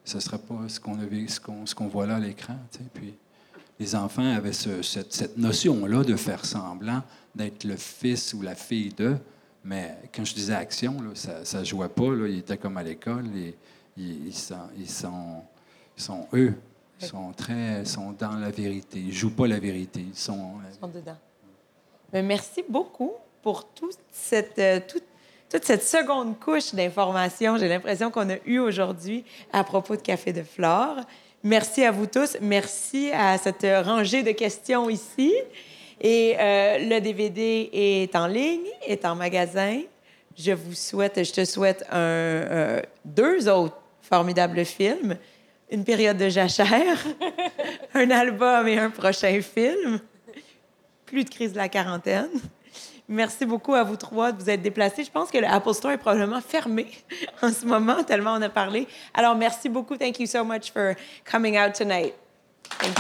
ce 0.04 0.16
ne 0.18 0.22
serait 0.22 0.40
pas 0.40 0.62
ce 0.68 1.76
qu'on 1.76 1.88
voit 1.88 2.08
là 2.08 2.16
à 2.16 2.20
l'écran. 2.20 2.56
Puis 2.94 3.14
les 3.80 3.96
enfants 3.96 4.36
avaient 4.36 4.54
ce- 4.54 4.82
cette, 4.82 5.14
cette 5.14 5.38
notion-là 5.38 6.04
de 6.04 6.16
faire 6.16 6.46
semblant 6.46 7.02
d'être 7.34 7.64
le 7.64 7.76
fils 7.76 8.34
ou 8.34 8.42
la 8.42 8.56
fille 8.56 8.90
d'eux. 8.90 9.18
Mais 9.64 9.96
quand 10.14 10.24
je 10.24 10.34
disais 10.34 10.54
action, 10.54 11.02
là, 11.02 11.10
ça 11.44 11.60
ne 11.60 11.66
jouait 11.66 11.90
pas. 11.90 12.10
Là. 12.14 12.28
Ils 12.28 12.40
étaient 12.40 12.58
comme 12.58 12.78
à 12.78 12.84
l'école. 12.84 13.26
Et, 13.36 13.56
ils, 13.98 14.28
ils 14.28 14.34
sont, 14.36 14.56
ils, 14.78 14.90
sont, 14.90 15.42
ils 15.98 16.04
sont 16.04 16.28
eux. 16.34 16.54
Ils 17.02 17.08
sont 17.08 17.34
très 17.34 17.84
sont 17.84 18.12
dans 18.18 18.38
la 18.38 18.52
vérité. 18.52 19.00
Ils 19.00 19.08
ne 19.08 19.12
jouent 19.12 19.36
pas 19.36 19.48
la 19.48 19.60
vérité. 19.60 20.00
Ils 20.08 20.18
sont. 20.18 20.54
Ils 20.72 20.80
sont 20.80 20.88
dedans. 20.88 21.18
Mais 22.14 22.22
merci 22.24 22.64
beaucoup 22.70 23.12
pour 23.42 23.68
toute 23.74 23.98
cette, 24.14 24.58
euh, 24.60 24.80
toute, 24.88 25.04
toute 25.50 25.66
cette 25.66 25.84
seconde 25.84 26.40
couche 26.40 26.74
d'informations, 26.74 27.58
j'ai 27.58 27.68
l'impression 27.68 28.10
qu'on 28.12 28.30
a 28.30 28.38
eue 28.46 28.60
aujourd'hui 28.60 29.26
à 29.52 29.64
propos 29.64 29.96
de 29.96 30.02
Café 30.02 30.32
de 30.32 30.44
Flore. 30.44 31.02
Merci 31.46 31.84
à 31.84 31.92
vous 31.92 32.08
tous. 32.08 32.38
Merci 32.42 33.12
à 33.14 33.38
cette 33.38 33.68
rangée 33.86 34.24
de 34.24 34.32
questions 34.32 34.90
ici. 34.90 35.32
Et 36.02 36.36
euh, 36.40 36.80
le 36.80 37.00
DVD 37.00 37.70
est 37.72 38.16
en 38.16 38.26
ligne, 38.26 38.66
est 38.88 39.06
en 39.06 39.14
magasin. 39.14 39.82
Je 40.36 40.54
vous 40.54 40.74
souhaite, 40.74 41.24
je 41.24 41.32
te 41.32 41.46
souhaite 41.46 41.86
euh, 41.94 42.82
deux 43.06 43.48
autres 43.48 43.78
formidables 44.02 44.66
films, 44.66 45.18
une 45.70 45.84
période 45.84 46.18
de 46.18 46.30
jachère, 46.30 47.06
un 47.94 48.10
album 48.10 48.68
et 48.68 48.80
un 48.80 48.90
prochain 48.90 49.40
film 49.40 50.00
plus 51.06 51.26
de 51.26 51.30
crise 51.30 51.52
de 51.52 51.58
la 51.58 51.70
quarantaine. 51.70 52.32
Merci 53.08 53.46
beaucoup 53.46 53.76
à 53.76 53.84
vous 53.84 53.96
trois 53.98 54.32
de 54.32 54.42
vous 54.42 54.50
être 54.50 54.62
déplacés. 54.62 55.04
Je 55.04 55.12
pense 55.12 55.30
que 55.30 55.38
le 55.38 55.74
Store 55.74 55.92
est 55.92 55.98
probablement 55.98 56.42
fermé 56.42 56.88
en 57.42 57.52
ce 57.52 57.66
moment, 57.66 58.04
tellement 58.04 58.34
on 58.34 58.42
a 58.42 58.50
parlé. 58.50 58.88
Alors, 59.14 59.36
merci 59.36 59.70
beaucoup. 59.70 59.96
Thank 59.96 60.20
you 60.20 60.26
so 60.26 60.44
much 60.44 60.72
for 60.72 60.94
coming 61.24 61.58
out 61.58 61.74
tonight. 61.74 62.14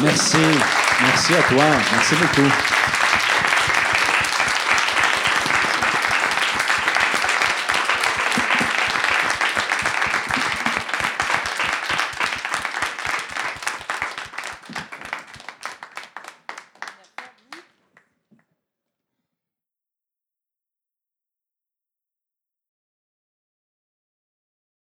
Merci. 0.01 0.37
Merci 1.01 1.33
à 1.33 1.41
toi. 1.43 1.63
Merci 1.91 2.15
beaucoup. 2.15 2.74